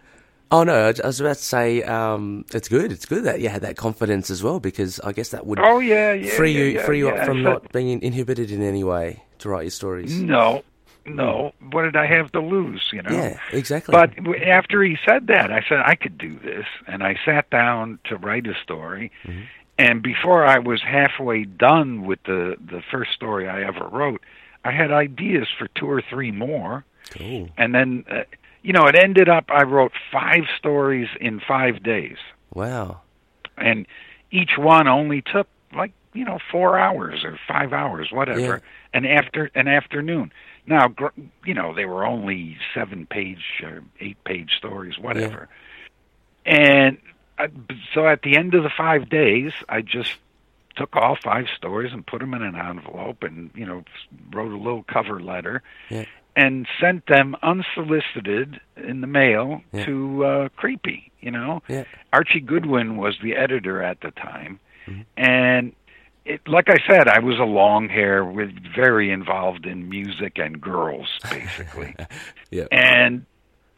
Oh 0.51 0.63
no, 0.63 0.75
I 0.89 0.95
I 1.03 1.07
was 1.07 1.21
about 1.21 1.37
to 1.37 1.43
say 1.43 1.83
um, 1.83 2.45
it's 2.55 2.69
good. 2.69 2.93
It's 2.93 3.05
good 3.07 3.25
that 3.25 3.41
you 3.41 3.49
had 3.49 3.63
that 3.63 3.77
confidence 3.77 4.31
as 4.31 4.43
well 4.43 4.61
because 4.61 5.01
I 5.01 5.13
guess 5.13 5.31
that 5.31 5.47
would 5.47 5.59
Oh 5.59 5.79
yeah, 5.81 6.13
yeah. 6.13 6.31
free 6.37 6.53
yeah, 6.53 6.59
you 6.59 6.65
yeah, 6.67 6.87
free 6.87 6.99
you 6.99 7.09
up 7.09 7.27
from 7.27 7.39
So- 7.43 7.51
not 7.53 7.73
being 7.73 8.01
inhibited 8.03 8.51
in 8.51 8.63
any 8.63 8.85
way 8.85 9.23
to 9.39 9.49
write 9.49 9.63
your 9.63 9.71
stories. 9.71 10.19
No, 10.21 10.63
no. 11.05 11.53
What 11.73 11.83
did 11.83 11.97
I 11.97 12.07
have 12.07 12.31
to 12.33 12.41
lose? 12.41 12.83
You 12.93 13.03
know. 13.03 13.11
Yeah, 13.11 13.39
exactly. 13.53 13.93
But 13.93 14.11
after 14.47 14.83
he 14.83 14.97
said 15.07 15.27
that, 15.27 15.53
I 15.53 15.63
said 15.69 15.81
I 15.85 15.95
could 15.97 16.17
do 16.17 16.39
this, 16.39 16.67
and 16.87 17.03
I 17.03 17.17
sat 17.25 17.51
down 17.51 17.99
to 18.05 18.17
write 18.17 18.47
a 18.47 18.55
story. 18.63 19.11
Mm-hmm. 19.25 19.41
And 19.79 20.03
before 20.03 20.47
I 20.47 20.59
was 20.59 20.81
halfway 20.83 21.45
done 21.45 22.07
with 22.07 22.23
the 22.25 22.57
the 22.65 22.83
first 22.91 23.13
story 23.13 23.49
I 23.49 23.65
ever 23.65 23.89
wrote, 23.89 24.23
I 24.65 24.71
had 24.71 24.91
ideas 24.93 25.49
for 25.59 25.69
two 25.75 25.91
or 25.91 26.01
three 26.01 26.31
more. 26.31 26.85
cool. 27.11 27.51
And 27.59 27.75
then, 27.75 28.05
uh, 28.11 28.23
you 28.67 28.73
know, 28.73 28.87
it 28.87 28.97
ended 28.97 29.29
up 29.29 29.45
I 29.49 29.63
wrote 29.63 29.93
five 30.11 30.45
stories 30.59 31.09
in 31.21 31.39
five 31.41 31.83
days, 31.85 32.17
Wow. 32.53 33.01
and 33.57 33.87
each 34.33 34.59
one 34.59 34.89
only 34.89 35.23
took 35.23 35.47
like 35.75 35.93
you 36.15 36.25
know 36.25 36.39
four 36.51 36.77
hours 36.79 37.25
or 37.25 37.39
five 37.47 37.73
hours, 37.73 38.11
whatever, 38.11 38.41
Yeah. 38.41 38.59
an 38.93 39.07
after 39.07 39.51
an 39.55 39.69
afternoon. 39.69 40.33
Now, 40.67 40.89
gr- 40.89 41.15
you 41.45 41.55
know, 41.55 41.73
they 41.75 41.85
were 41.85 42.05
only 42.05 42.59
seven 42.75 43.07
page 43.07 43.45
or 43.63 43.85
eight 44.01 44.23
page 44.25 44.57
stories, 44.57 44.99
whatever. 44.99 45.49
And 46.45 46.99
I, 47.39 47.49
so 47.95 48.07
at 48.09 48.23
the 48.23 48.37
end 48.37 48.55
of 48.55 48.63
the 48.65 48.71
five 48.71 49.09
days, 49.09 49.53
I 49.69 49.81
just 49.83 50.13
took 50.77 50.97
all 50.97 51.17
five 51.23 51.47
stories 51.57 51.93
and 51.93 52.05
put 52.07 52.19
them 52.21 52.35
in 52.35 52.43
an 52.43 52.57
envelope 52.57 53.23
and 53.23 53.51
you 53.55 53.65
know 53.65 53.85
wrote 54.33 54.53
a 54.53 54.57
little 54.57 54.83
cover 54.83 55.21
letter 55.21 55.63
Yeah. 55.89 56.05
And 56.37 56.67
sent 56.81 57.07
them 57.07 57.35
unsolicited 57.43 58.61
in 58.77 59.01
the 59.01 59.07
mail 59.07 59.63
Yeah. 59.73 59.87
to 59.87 60.25
uh 60.25 60.49
creepy 60.57 61.11
you 61.21 61.31
know 61.31 61.63
Yeah. 61.69 61.85
archie 62.13 62.41
goodwin 62.41 62.97
was 62.97 63.17
the 63.23 63.35
editor 63.37 63.83
at 63.83 64.01
the 64.01 64.11
time 64.13 64.61
Mm-hmm. 64.87 65.01
and 65.17 65.73
it, 66.25 66.41
like 66.47 66.69
i 66.69 66.77
said 66.89 67.09
i 67.09 67.19
was 67.19 67.39
a 67.41 67.45
long 67.45 67.89
hair 67.89 68.25
with 68.25 68.51
very 68.75 69.11
involved 69.11 69.67
in 69.67 69.89
music 69.89 70.35
and 70.39 70.61
girls 70.61 71.09
basically 71.31 71.95
Yeah. 72.51 72.67
and 72.71 73.27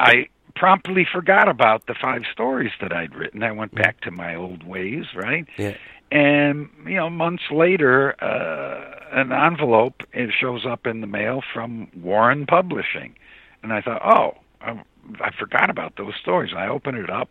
I 0.00 0.27
promptly 0.55 1.05
forgot 1.12 1.49
about 1.49 1.87
the 1.87 1.95
five 2.00 2.23
stories 2.33 2.71
that 2.81 2.93
I'd 2.93 3.15
written. 3.17 3.43
I 3.43 3.50
went 3.50 3.75
back 3.75 4.00
to 4.03 4.12
my 4.12 4.37
old 4.37 4.62
ways, 4.62 5.07
right? 5.15 5.45
Yeah. 5.57 5.75
And 6.12 6.69
you 6.87 6.95
know, 6.95 7.11
months 7.11 7.43
later, 7.50 8.15
uh, 8.23 8.98
an 9.18 9.32
envelope 9.32 10.02
it 10.12 10.30
shows 10.38 10.64
up 10.66 10.87
in 10.87 11.00
the 11.00 11.06
mail 11.06 11.42
from 11.52 11.88
Warren 12.00 12.46
Publishing, 12.46 13.14
and 13.62 13.72
I 13.72 13.80
thought, 13.80 14.02
oh, 14.04 14.34
I, 14.60 14.80
I 15.20 15.30
forgot 15.38 15.70
about 15.70 15.96
those 15.96 16.14
stories. 16.20 16.52
I 16.56 16.68
opened 16.68 16.98
it 16.98 17.10
up, 17.10 17.30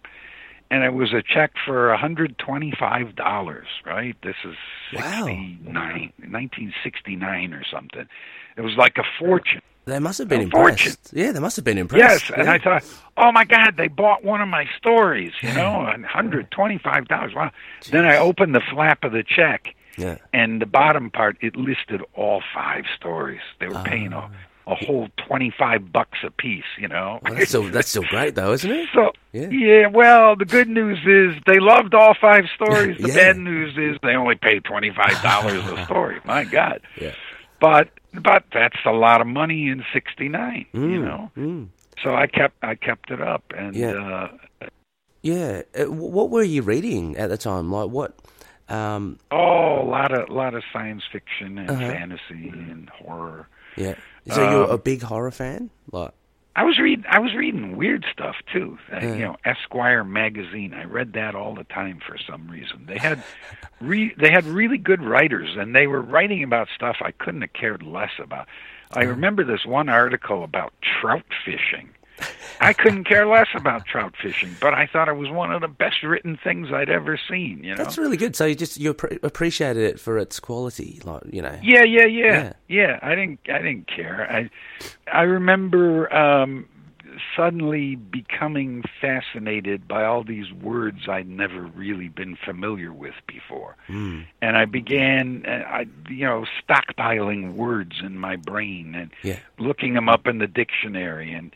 and 0.71 0.83
it 0.83 0.93
was 0.93 1.13
a 1.13 1.21
check 1.21 1.51
for 1.65 1.91
a 1.91 1.97
hundred 1.97 2.37
twenty-five 2.37 3.15
dollars. 3.15 3.67
Right? 3.85 4.15
This 4.23 4.35
is 4.45 4.55
Wow. 4.93 5.25
1969 5.25 7.53
or 7.53 7.63
something. 7.71 8.07
It 8.57 8.61
was 8.61 8.75
like 8.77 8.97
a 8.97 9.03
fortune. 9.19 9.61
They 9.85 9.99
must 9.99 10.17
have 10.19 10.27
been 10.27 10.47
A 10.47 10.49
fortune. 10.49 10.89
impressed. 10.91 11.13
Yeah, 11.13 11.31
they 11.31 11.39
must 11.39 11.55
have 11.55 11.63
been 11.63 11.77
impressed. 11.77 12.29
Yes, 12.29 12.37
and. 12.37 12.49
I 12.49 12.57
thought, 12.59 12.83
oh 13.15 13.31
my 13.31 13.45
God, 13.45 13.75
they 13.77 13.87
bought 13.87 14.21
one 14.23 14.41
of 14.41 14.49
my 14.49 14.65
stories, 14.77 15.31
you 15.41 15.53
know, 15.53 15.85
and 15.85 16.05
hundred 16.05 16.51
twenty-five 16.51 17.07
dollars. 17.07 17.33
Wow. 17.33 17.51
Then 17.89 18.05
I 18.05 18.17
opened 18.17 18.53
the 18.53 18.61
flap 18.71 19.03
of 19.05 19.13
the 19.13 19.23
check, 19.23 19.73
Yeah. 19.97 20.17
and 20.33 20.61
the 20.61 20.65
bottom 20.65 21.09
part 21.09 21.37
it 21.41 21.55
listed 21.55 22.01
all 22.15 22.41
five 22.53 22.83
stories. 22.95 23.41
They 23.59 23.67
were 23.67 23.81
paying 23.83 24.13
a, 24.13 24.29
a 24.67 24.75
whole 24.75 25.07
twenty-five 25.27 25.91
bucks 25.91 26.19
a 26.23 26.29
piece, 26.31 26.63
you 26.77 26.87
know. 26.87 27.19
Well, 27.23 27.33
that's 27.35 27.49
still 27.49 27.69
that's 27.69 27.89
still 27.89 28.03
great 28.03 28.35
though, 28.35 28.53
isn't 28.53 28.69
it? 28.69 28.89
So 28.93 29.11
Yeah. 29.31 29.49
yeah. 29.49 29.87
well, 29.87 30.35
the 30.35 30.45
good 30.45 30.67
news 30.67 30.99
is 31.05 31.41
they 31.47 31.59
loved 31.59 31.93
all 31.95 32.13
five 32.19 32.45
stories. 32.55 32.97
The 33.01 33.07
Yeah. 33.09 33.15
bad 33.15 33.37
news 33.37 33.77
is 33.77 33.97
they 34.03 34.15
only 34.15 34.35
paid 34.35 34.63
twenty 34.65 34.91
five 34.91 35.21
dollars 35.23 35.63
a 35.65 35.83
story. 35.85 36.19
My 36.25 36.43
God. 36.43 36.81
Yeah. 37.01 37.13
But 37.59 37.89
but 38.13 38.43
that's 38.53 38.77
a 38.85 38.91
lot 38.91 39.19
of 39.21 39.27
money 39.27 39.67
in 39.67 39.83
sixty 39.93 40.27
nine, 40.29 40.65
you 40.73 40.79
Mm, 40.79 41.03
know. 41.05 41.31
mm. 41.37 41.67
So 42.03 42.13
I 42.13 42.27
kept 42.27 42.55
I 42.63 42.75
kept 42.75 43.09
it 43.09 43.21
up 43.21 43.43
and 43.57 43.75
Yeah. 43.75 43.93
uh 44.61 44.67
Yeah. 45.23 45.63
Uh, 45.77 45.85
what 45.91 46.29
were 46.29 46.43
you 46.43 46.61
reading 46.61 47.17
at 47.17 47.29
the 47.29 47.37
time? 47.37 47.71
Like 47.71 47.89
what? 47.89 48.13
Um, 48.69 49.17
oh, 49.31 49.81
a 49.81 49.85
lot 49.87 50.11
of 50.11 50.29
lot 50.29 50.53
of 50.53 50.63
science 50.73 51.03
fiction 51.11 51.57
and 51.57 51.69
Uh-huh. 51.69 51.79
fantasy 51.89 52.49
and 52.49 52.89
horror. 52.89 53.47
yeah. 53.75 53.95
So 54.29 54.41
you're 54.49 54.63
Um, 54.65 54.71
a 54.71 54.77
big 54.77 55.01
horror 55.03 55.31
fan? 55.31 55.69
Like, 55.91 56.11
I 56.55 56.63
was 56.63 56.77
reading 56.79 57.05
I 57.09 57.19
was 57.19 57.33
reading 57.35 57.77
weird 57.77 58.05
stuff 58.11 58.35
too. 58.51 58.77
Uh, 58.91 58.97
Yeah. 59.01 59.13
You 59.13 59.25
know, 59.25 59.35
Esquire 59.45 60.03
magazine. 60.03 60.73
I 60.73 60.83
read 60.85 61.13
that 61.13 61.33
all 61.35 61.53
the 61.55 61.63
time 61.65 61.99
for 62.05 62.17
some 62.17 62.49
reason. 62.49 62.85
They 62.87 62.97
had 62.97 63.23
re, 63.79 64.13
they 64.17 64.31
had 64.31 64.43
really 64.45 64.77
good 64.79 65.01
writers 65.03 65.55
and 65.57 65.73
they 65.75 65.87
were 65.87 66.01
writing 66.01 66.43
about 66.43 66.67
stuff 66.75 66.97
I 67.01 67.11
couldn't 67.11 67.41
have 67.41 67.53
cared 67.53 67.83
less 67.83 68.11
about. 68.19 68.47
I 68.93 69.03
remember 69.03 69.43
this 69.43 69.65
one 69.65 69.87
article 69.89 70.43
about 70.43 70.73
trout 70.81 71.23
fishing. 71.45 71.89
I 72.59 72.73
couldn't 72.73 73.03
care 73.03 73.27
less 73.27 73.47
about 73.53 73.85
trout 73.85 74.15
fishing, 74.19 74.55
but 74.59 74.73
I 74.73 74.87
thought 74.87 75.07
it 75.07 75.15
was 75.15 75.29
one 75.29 75.51
of 75.51 75.61
the 75.61 75.67
best 75.67 76.01
written 76.01 76.37
things 76.43 76.69
I'd 76.71 76.89
ever 76.89 77.19
seen, 77.29 77.63
you 77.63 77.75
know. 77.75 77.83
that's 77.83 77.97
really 77.97 78.17
good. 78.17 78.35
So 78.35 78.45
you 78.45 78.55
just 78.55 78.77
you 78.79 78.93
appre- 78.93 79.21
appreciated 79.23 79.83
it 79.83 79.99
for 79.99 80.17
its 80.17 80.39
quality, 80.39 80.99
like 81.03 81.21
you 81.31 81.41
know. 81.43 81.57
Yeah, 81.61 81.83
yeah, 81.83 82.05
yeah, 82.05 82.25
Yeah. 82.25 82.53
yeah. 82.67 82.99
I 83.03 83.09
didn't, 83.15 83.39
I 83.47 83.57
didn't 83.59 83.87
care. 83.87 84.25
I, 84.31 84.49
I 85.11 85.21
remember 85.23 86.11
um, 86.11 86.67
suddenly 87.35 87.95
becoming 87.95 88.83
fascinated 89.01 89.87
by 89.87 90.03
all 90.05 90.23
these 90.23 90.51
words 90.51 91.07
I'd 91.07 91.27
never 91.29 91.61
really 91.61 92.07
been 92.09 92.35
familiar 92.43 92.91
with 92.91 93.15
before, 93.27 93.75
Mm. 93.87 94.25
and 94.41 94.57
I 94.57 94.65
began, 94.65 95.45
uh, 95.47 95.63
I, 95.67 95.85
you 96.09 96.25
know, 96.25 96.45
stockpiling 96.67 97.53
words 97.53 98.01
in 98.03 98.17
my 98.17 98.35
brain 98.35 98.95
and 98.95 99.11
Yeah. 99.23 99.37
looking 99.59 99.93
them 99.93 100.09
up 100.09 100.25
in 100.27 100.39
the 100.39 100.47
dictionary 100.47 101.31
and. 101.33 101.55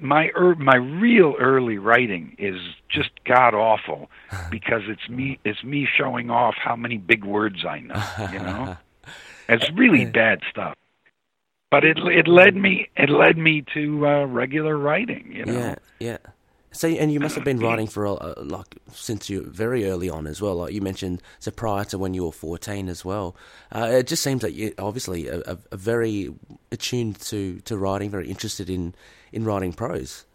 My 0.00 0.30
er, 0.36 0.54
my 0.56 0.76
real 0.76 1.34
early 1.38 1.78
writing 1.78 2.36
is 2.38 2.56
just 2.88 3.10
god 3.24 3.54
awful 3.54 4.10
because 4.50 4.82
it's 4.86 5.08
me 5.08 5.38
it's 5.44 5.62
me 5.64 5.86
showing 5.98 6.30
off 6.30 6.54
how 6.56 6.76
many 6.76 6.96
big 6.96 7.24
words 7.24 7.64
I 7.64 7.80
know, 7.80 8.04
you 8.32 8.38
know. 8.38 8.76
It's 9.52 9.68
really 9.72 10.04
bad 10.04 10.42
stuff. 10.48 10.76
But 11.72 11.84
it 11.84 11.98
it 11.98 12.28
led 12.28 12.54
me 12.54 12.88
it 12.96 13.10
led 13.10 13.36
me 13.36 13.64
to 13.74 14.06
uh, 14.06 14.24
regular 14.26 14.78
writing, 14.78 15.32
you 15.32 15.44
know. 15.44 15.52
Yeah, 15.52 15.74
yeah. 15.98 16.16
So, 16.72 16.86
and 16.86 17.12
you 17.12 17.18
must 17.18 17.34
have 17.34 17.44
been 17.44 17.58
writing 17.58 17.86
for 17.94 18.04
a, 18.04 18.12
a- 18.12 18.44
like 18.44 18.76
since 18.92 19.28
you 19.28 19.42
very 19.42 19.88
early 19.88 20.08
on 20.08 20.26
as 20.28 20.40
well. 20.40 20.56
Like 20.56 20.72
you 20.72 20.80
mentioned, 20.80 21.20
so 21.40 21.50
prior 21.50 21.84
to 21.86 21.98
when 21.98 22.14
you 22.14 22.24
were 22.24 22.32
fourteen 22.32 22.88
as 22.88 23.04
well. 23.04 23.34
Uh, 23.74 23.88
it 23.90 24.06
just 24.06 24.22
seems 24.22 24.42
like 24.42 24.54
you 24.54 24.72
obviously 24.78 25.26
a, 25.28 25.40
a, 25.40 25.58
a 25.72 25.76
very 25.76 26.32
attuned 26.70 27.20
to, 27.22 27.58
to 27.60 27.76
writing, 27.76 28.10
very 28.10 28.28
interested 28.28 28.70
in, 28.70 28.94
in 29.32 29.44
writing 29.44 29.72
prose. 29.72 30.26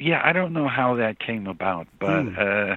Yeah, 0.00 0.20
I 0.24 0.32
don't 0.32 0.52
know 0.52 0.68
how 0.68 0.96
that 0.96 1.18
came 1.20 1.46
about, 1.46 1.86
but 1.98 2.22
Hmm. 2.22 2.38
uh 2.38 2.76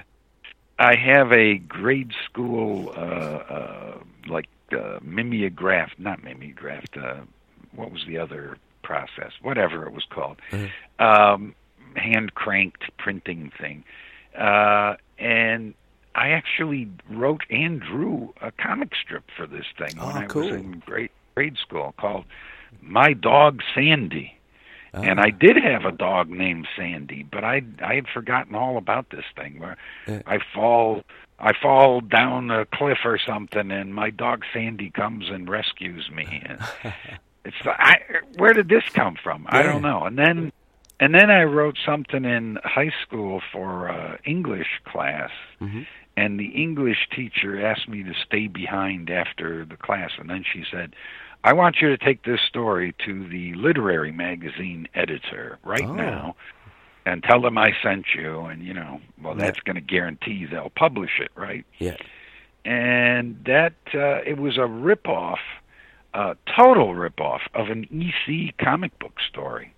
I 0.78 0.94
have 0.96 1.32
a 1.32 1.58
grade 1.58 2.12
school 2.24 2.92
uh 2.96 3.00
uh 3.00 3.98
like 4.28 4.48
uh 4.72 4.98
mimeograph, 5.02 5.90
not 5.98 6.22
mimeograph, 6.22 6.84
uh 6.96 7.20
what 7.74 7.90
was 7.90 8.04
the 8.06 8.18
other 8.18 8.58
process? 8.82 9.32
Whatever 9.42 9.86
it 9.86 9.92
was 9.92 10.04
called. 10.08 10.38
Um 10.98 11.54
hand 11.96 12.34
cranked 12.34 12.84
printing 12.98 13.50
thing. 13.60 13.84
Uh 14.38 14.94
and 15.18 15.74
I 16.14 16.28
actually 16.30 16.88
wrote 17.10 17.42
and 17.50 17.80
drew 17.80 18.32
a 18.40 18.50
comic 18.52 18.92
strip 19.02 19.24
for 19.36 19.46
this 19.46 19.66
thing 19.78 19.96
when 19.96 20.16
Oh, 20.16 20.20
I 20.20 20.26
cool. 20.28 20.42
was 20.42 20.52
in 20.52 20.82
grade 20.86 21.10
grade 21.34 21.56
school 21.58 21.94
called 21.98 22.24
My 22.82 23.12
Dog 23.14 23.62
Sandy. 23.74 24.35
And 24.92 25.20
Ah. 25.20 25.24
I 25.24 25.30
did 25.30 25.56
have 25.56 25.84
a 25.84 25.92
dog 25.92 26.30
named 26.30 26.66
Sandy, 26.76 27.22
but 27.30 27.44
I 27.44 27.62
I 27.82 27.94
had 27.94 28.06
forgotten 28.08 28.54
all 28.54 28.76
about 28.78 29.10
this 29.10 29.24
thing 29.36 29.58
where 29.58 29.76
Yeah. 30.06 30.22
I 30.26 30.38
fall 30.54 31.02
I 31.38 31.52
fall 31.52 32.00
down 32.00 32.50
a 32.50 32.64
cliff 32.64 32.98
or 33.04 33.18
something, 33.18 33.70
and 33.70 33.94
my 33.94 34.10
dog 34.10 34.44
Sandy 34.52 34.90
comes 34.90 35.28
and 35.28 35.48
rescues 35.48 36.10
me. 36.10 36.42
And 36.46 36.58
it's 37.44 37.56
I 37.66 37.96
where 38.38 38.52
did 38.54 38.68
this 38.68 38.84
come 38.90 39.16
from? 39.22 39.46
I 39.48 39.62
don't 39.62 39.82
know. 39.82 40.04
And 40.04 40.18
then 40.18 40.52
and 40.98 41.14
then 41.14 41.30
I 41.30 41.42
wrote 41.44 41.76
something 41.84 42.24
in 42.24 42.58
high 42.64 42.92
school 43.02 43.42
for 43.52 43.90
uh, 43.90 44.16
English 44.24 44.80
class, 44.84 45.30
Mhm. 45.60 45.86
and 46.16 46.40
the 46.40 46.46
English 46.46 47.08
teacher 47.14 47.64
asked 47.66 47.86
me 47.86 48.02
to 48.02 48.14
stay 48.14 48.46
behind 48.46 49.10
after 49.10 49.66
the 49.66 49.76
class, 49.76 50.12
and 50.18 50.30
then 50.30 50.42
she 50.50 50.64
said. 50.70 50.94
I 51.44 51.52
want 51.52 51.76
you 51.80 51.88
to 51.88 51.98
take 51.98 52.24
this 52.24 52.40
story 52.48 52.94
to 53.06 53.28
the 53.28 53.54
literary 53.54 54.12
magazine 54.12 54.88
editor 54.94 55.58
right 55.64 55.84
Oh. 55.84 55.94
now 55.94 56.36
and 57.04 57.22
tell 57.22 57.40
them 57.40 57.56
I 57.56 57.70
sent 57.82 58.06
you 58.16 58.40
and 58.46 58.62
you 58.64 58.74
know, 58.74 59.00
well 59.22 59.34
Yeah. 59.36 59.44
that's 59.46 59.60
going 59.60 59.76
to 59.76 59.80
guarantee 59.80 60.44
they'll 60.46 60.70
publish 60.70 61.20
it, 61.20 61.30
right? 61.36 61.64
Yeah. 61.78 61.96
And 62.64 63.44
that 63.44 63.74
uh 63.94 64.22
it 64.26 64.38
was 64.38 64.58
a 64.58 64.66
rip-off, 64.66 65.38
uh 66.14 66.34
total 66.56 66.94
rip-off 66.94 67.42
of 67.54 67.68
an 67.68 67.86
EC 67.92 68.56
comic 68.58 68.98
book 68.98 69.18
story 69.28 69.72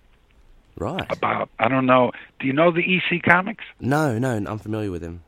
Right. 0.77 1.05
about 1.11 1.49
I 1.59 1.67
don't 1.67 1.85
know, 1.85 2.11
do 2.39 2.47
you 2.47 2.53
know 2.53 2.71
the 2.71 2.81
EC 2.81 3.21
comics? 3.21 3.63
No, 3.79 4.17
no, 4.17 4.31
I'm 4.35 4.57
familiar 4.57 4.89
with 4.91 5.01
them. 5.01 5.21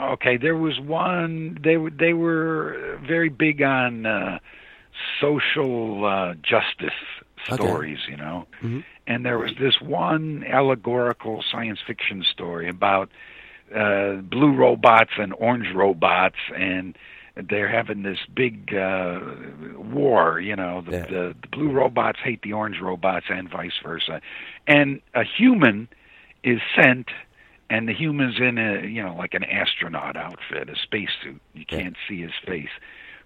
Okay, 0.00 0.36
there 0.36 0.56
was 0.56 0.80
one. 0.80 1.56
They 1.62 1.76
were 1.76 1.90
they 1.90 2.12
were 2.12 2.98
very 3.06 3.28
big 3.28 3.62
on 3.62 4.04
uh, 4.04 4.38
social 5.20 6.04
uh, 6.04 6.34
justice 6.42 6.92
Okay. 7.50 7.56
stories, 7.56 7.98
you 8.08 8.16
know. 8.16 8.46
Mhm. 8.62 8.84
And 9.08 9.26
there 9.26 9.36
was 9.36 9.50
this 9.58 9.80
one 9.80 10.44
allegorical 10.46 11.42
science 11.42 11.80
fiction 11.84 12.22
story 12.22 12.68
about 12.68 13.10
uh, 13.74 14.16
blue 14.16 14.52
robots 14.54 15.10
and 15.18 15.34
orange 15.38 15.72
robots, 15.74 16.36
and 16.56 16.96
they're 17.34 17.68
having 17.68 18.02
this 18.04 18.20
big 18.32 18.72
uh, 18.76 19.18
war. 19.76 20.38
You 20.38 20.54
know, 20.54 20.82
the, 20.82 20.92
Yeah. 20.92 21.06
the 21.06 21.36
the 21.42 21.48
blue 21.48 21.70
robots 21.72 22.20
hate 22.22 22.42
the 22.42 22.52
orange 22.52 22.78
robots, 22.80 23.26
and 23.28 23.48
vice 23.50 23.76
versa. 23.82 24.20
And 24.68 25.00
a 25.14 25.24
human 25.24 25.88
is 26.44 26.60
sent 26.76 27.08
and 27.70 27.88
the 27.88 27.94
human's 27.94 28.38
in 28.38 28.58
a 28.58 28.86
you 28.86 29.02
know 29.02 29.16
like 29.16 29.34
an 29.34 29.44
astronaut 29.44 30.16
outfit, 30.16 30.68
a 30.68 30.76
spacesuit. 30.76 31.40
You 31.54 31.64
can't 31.64 31.96
see 32.06 32.20
his 32.20 32.34
face. 32.46 32.70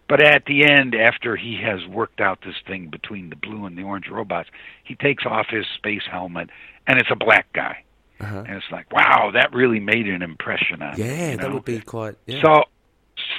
But 0.08 0.22
at 0.22 0.44
the 0.44 0.64
end, 0.64 0.94
after 0.94 1.36
he 1.36 1.60
has 1.62 1.84
worked 1.86 2.20
out 2.20 2.40
this 2.44 2.54
thing 2.66 2.88
between 2.90 3.30
the 3.30 3.36
blue 3.36 3.66
and 3.66 3.76
the 3.76 3.82
orange 3.82 4.08
robots, 4.08 4.48
he 4.84 4.94
takes 4.94 5.26
off 5.26 5.46
his 5.48 5.66
space 5.76 6.02
helmet, 6.10 6.50
and 6.86 6.98
it's 6.98 7.10
a 7.10 7.16
black 7.16 7.52
guy. 7.52 7.82
Uh-huh. 8.20 8.44
And 8.46 8.56
it's 8.56 8.70
like, 8.70 8.90
wow, 8.92 9.30
that 9.34 9.52
really 9.52 9.80
made 9.80 10.06
an 10.06 10.22
impression 10.22 10.80
on 10.80 10.96
me. 10.96 11.04
Yeah, 11.04 11.30
you 11.32 11.36
that 11.38 11.52
would 11.52 11.64
be 11.64 11.80
quite. 11.80 12.14
Yeah. 12.26 12.40
So, 12.42 12.64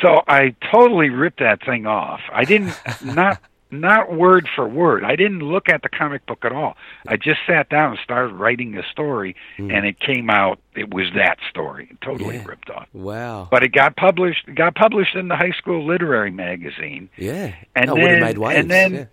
so 0.01 0.21
I 0.27 0.55
totally 0.71 1.09
ripped 1.09 1.39
that 1.39 1.65
thing 1.65 1.87
off. 1.87 2.19
I 2.31 2.43
didn't 2.43 2.75
not 3.03 3.41
not 3.71 4.13
word 4.13 4.47
for 4.55 4.67
word. 4.67 5.03
I 5.03 5.15
didn't 5.15 5.39
look 5.39 5.69
at 5.69 5.81
the 5.81 5.89
comic 5.89 6.25
book 6.25 6.45
at 6.45 6.51
all. 6.51 6.75
I 7.07 7.17
just 7.17 7.39
sat 7.45 7.69
down 7.69 7.91
and 7.91 7.99
started 8.03 8.33
writing 8.33 8.71
the 8.71 8.83
story, 8.91 9.35
and 9.57 9.85
it 9.85 9.99
came 9.99 10.29
out. 10.29 10.59
It 10.75 10.93
was 10.93 11.07
that 11.15 11.37
story, 11.49 11.95
totally 12.01 12.35
Yeah. 12.37 12.45
ripped 12.45 12.69
off. 12.69 12.87
wow. 12.93 13.47
But 13.51 13.63
it 13.63 13.69
got 13.73 13.95
published. 13.95 14.47
It 14.47 14.55
got 14.55 14.75
published 14.75 15.15
in 15.15 15.27
the 15.27 15.35
high 15.35 15.51
school 15.57 15.85
literary 15.85 16.31
magazine. 16.31 17.09
yeah. 17.17 17.53
and 17.75 17.89
have 17.89 17.95
then- 17.97 18.21
made 18.21 18.37
waves. 18.37 18.59
and 18.59 18.71
then- 18.71 18.93
yeah. 18.93 19.05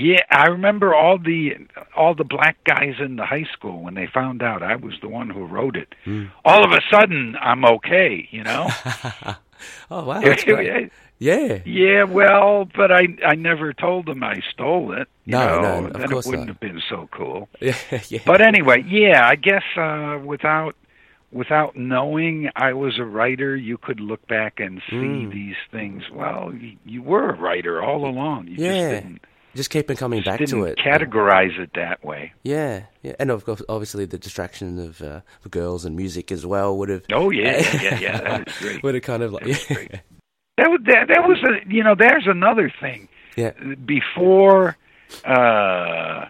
Yeah, 0.00 0.20
I 0.30 0.46
remember 0.46 0.94
all 0.94 1.18
the 1.18 1.56
all 1.96 2.14
the 2.14 2.22
black 2.22 2.62
guys 2.62 2.94
in 3.00 3.16
the 3.16 3.26
high 3.26 3.46
school 3.52 3.82
when 3.82 3.94
they 3.94 4.06
found 4.06 4.44
out 4.44 4.62
I 4.62 4.76
was 4.76 4.94
the 5.00 5.08
one 5.08 5.28
who 5.28 5.44
wrote 5.44 5.74
it. 5.76 5.92
Mm. 6.06 6.30
All 6.44 6.62
of 6.64 6.70
a 6.70 6.80
sudden, 6.88 7.34
I'm 7.40 7.64
okay. 7.64 8.28
You 8.30 8.44
know. 8.44 8.68
oh 9.90 10.04
wow. 10.04 10.20
Yeah. 11.18 11.58
Yeah, 11.64 12.04
well, 12.04 12.68
but 12.76 12.92
I 12.92 13.08
I 13.26 13.34
never 13.34 13.72
told 13.72 14.06
them 14.06 14.22
I 14.22 14.40
stole 14.52 14.92
it. 14.92 15.08
You 15.24 15.32
No, 15.32 15.60
know, 15.60 15.80
no, 15.80 15.86
of 15.88 15.92
then 15.94 16.08
course 16.08 16.26
it 16.26 16.30
wouldn't 16.30 16.46
not. 16.48 16.54
have 16.54 16.60
been 16.60 16.80
so 16.88 17.08
cool. 17.12 17.48
Yeah. 17.60 17.74
Yeah. 18.08 18.20
But 18.24 18.40
anyway, 18.40 18.84
yeah, 18.86 19.26
I 19.26 19.34
guess 19.36 19.64
uh, 19.76 20.18
without 20.24 20.74
without 21.30 21.76
knowing 21.76 22.48
I 22.56 22.72
was 22.72 22.98
a 22.98 23.04
writer, 23.04 23.54
you 23.56 23.76
could 23.78 24.00
look 24.00 24.26
back 24.28 24.60
and 24.60 24.80
see 24.88 24.96
Mm. 24.96 25.32
these 25.32 25.56
things. 25.70 26.04
Well, 26.10 26.52
you, 26.54 26.76
you 26.86 27.02
were 27.02 27.30
a 27.30 27.36
writer 27.36 27.82
all 27.82 28.06
along. 28.08 28.48
You 28.48 28.56
Yeah, 28.64 28.72
just 28.92 29.02
didn't, 29.04 29.20
Just 29.54 29.70
keeping 29.70 29.96
coming 29.96 30.22
back 30.22 30.38
didn't 30.38 30.58
to 30.58 30.64
it. 30.64 30.78
categorize 30.78 31.58
it 31.58 31.70
that 31.74 32.02
way. 32.04 32.32
Yeah, 32.44 32.84
yeah, 33.02 33.14
and 33.18 33.30
of 33.30 33.44
course, 33.44 33.60
obviously, 33.68 34.06
the 34.06 34.18
distraction 34.18 34.78
of 34.78 35.02
uh, 35.02 35.20
the 35.42 35.48
girls 35.50 35.84
and 35.84 35.96
music 35.96 36.30
as 36.32 36.46
well 36.46 36.78
would 36.78 36.88
have. 36.88 37.02
Oh 37.12 37.28
yeah, 37.30 37.58
yeah, 37.58 37.82
yeah, 37.82 37.98
yeah. 38.00 38.20
That 38.20 38.48
is 38.52 38.56
great. 38.58 38.82
would 38.82 38.94
have 38.94 39.02
kind 39.04 39.22
of 39.22 39.32
like. 39.32 39.44
That 40.58 40.68
was 40.70 40.80
that, 40.86 41.08
that 41.08 41.26
was 41.26 41.38
a 41.44 41.72
you 41.72 41.82
know 41.82 41.94
there's 41.94 42.26
another 42.26 42.70
thing. 42.80 43.08
Yeah. 43.36 43.52
before 43.86 44.76
uh, 45.24 46.26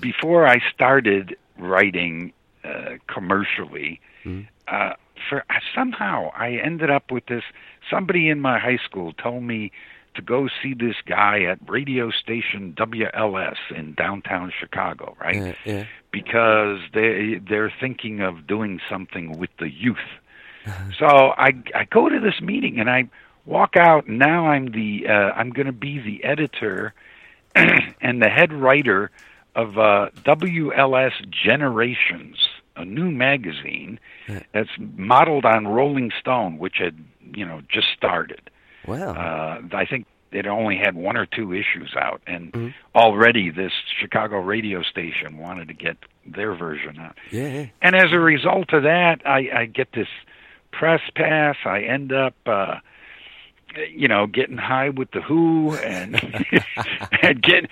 before 0.00 0.46
I 0.48 0.58
started 0.74 1.36
writing 1.58 2.32
uh, 2.64 2.96
commercially, 3.08 4.00
Mhm. 4.24 4.46
uh, 4.68 4.94
for 5.28 5.44
somehow 5.74 6.30
I 6.36 6.52
ended 6.56 6.90
up 6.90 7.10
with 7.12 7.26
this. 7.26 7.44
Somebody 7.90 8.28
in 8.28 8.40
my 8.40 8.58
high 8.58 8.78
school 8.84 9.12
told 9.12 9.42
me 9.42 9.70
to 10.14 10.22
go 10.22 10.48
see 10.62 10.74
this 10.74 10.96
guy 11.06 11.42
at 11.42 11.58
radio 11.68 12.10
station 12.10 12.72
WLS 12.76 13.56
in 13.74 13.94
downtown 13.94 14.52
Chicago, 14.58 15.16
right? 15.20 15.36
Yeah, 15.36 15.54
yeah. 15.64 15.84
Because 16.10 16.78
they 16.94 17.40
they're 17.46 17.72
thinking 17.80 18.20
of 18.20 18.46
doing 18.46 18.80
something 18.90 19.38
with 19.38 19.50
the 19.58 19.70
youth. 19.70 19.98
So 20.98 21.06
I 21.06 21.52
I 21.74 21.84
go 21.90 22.08
to 22.08 22.20
this 22.20 22.40
meeting 22.40 22.78
and 22.80 22.88
I 22.88 23.08
walk 23.46 23.76
out. 23.76 24.06
And 24.06 24.18
now 24.18 24.46
I'm 24.48 24.70
the 24.72 25.06
uh, 25.08 25.12
I'm 25.34 25.50
going 25.50 25.66
to 25.66 25.72
be 25.72 25.98
the 25.98 26.22
editor 26.24 26.94
and 27.54 28.22
the 28.22 28.28
head 28.28 28.52
writer 28.52 29.10
of 29.54 29.76
uh, 29.78 30.08
WLS 30.24 31.12
Generations, 31.30 32.36
a 32.76 32.84
new 32.84 33.10
magazine 33.10 33.98
that's 34.52 34.70
modeled 34.78 35.44
on 35.44 35.66
Rolling 35.68 36.10
Stone, 36.18 36.58
which 36.58 36.76
had 36.78 36.96
you 37.34 37.44
know 37.44 37.60
just 37.68 37.88
started. 37.96 38.40
Wow. 38.86 39.12
Uh, 39.14 39.76
I 39.76 39.84
think 39.86 40.06
it 40.32 40.46
only 40.46 40.76
had 40.76 40.94
one 40.94 41.16
or 41.16 41.26
two 41.26 41.52
issues 41.52 41.94
out, 42.00 42.22
and 42.26 42.52
Mhm. 42.52 42.74
already 42.94 43.50
this 43.50 43.72
Chicago 44.00 44.38
radio 44.38 44.82
station 44.82 45.36
wanted 45.38 45.68
to 45.68 45.74
get 45.74 45.96
their 46.24 46.54
version 46.54 46.98
out. 46.98 47.18
yeah, 47.30 47.48
yeah. 47.48 47.66
And 47.82 47.94
as 47.94 48.12
a 48.12 48.18
result 48.18 48.72
of 48.72 48.84
that, 48.84 49.20
I, 49.26 49.50
I 49.54 49.64
get 49.66 49.92
this 49.92 50.08
press 50.72 51.00
pass. 51.14 51.56
I 51.64 51.80
end 51.80 52.12
up, 52.12 52.34
uh, 52.46 52.76
you 53.94 54.08
know, 54.08 54.26
getting 54.26 54.58
high 54.58 54.90
with 54.90 55.10
the 55.12 55.20
Who 55.20 55.74
and 55.76 56.14
and 57.22 57.42
get 57.42 57.70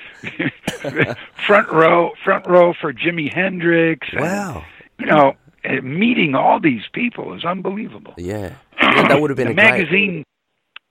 front 1.46 1.68
row, 1.70 2.12
front 2.24 2.46
row 2.46 2.74
for 2.80 2.92
Jimi 2.92 3.32
Hendrix. 3.32 4.08
And, 4.12 4.20
Wow. 4.20 4.64
You 4.98 5.06
know, 5.06 5.36
meeting 5.82 6.34
all 6.34 6.60
these 6.60 6.82
people 6.92 7.34
is 7.34 7.44
unbelievable. 7.44 8.14
Yeah. 8.16 8.54
yeah 8.80 9.02
that 9.08 9.20
would 9.20 9.30
have 9.30 9.36
been 9.36 9.48
the 9.48 9.52
a 9.52 9.56
great. 9.56 10.24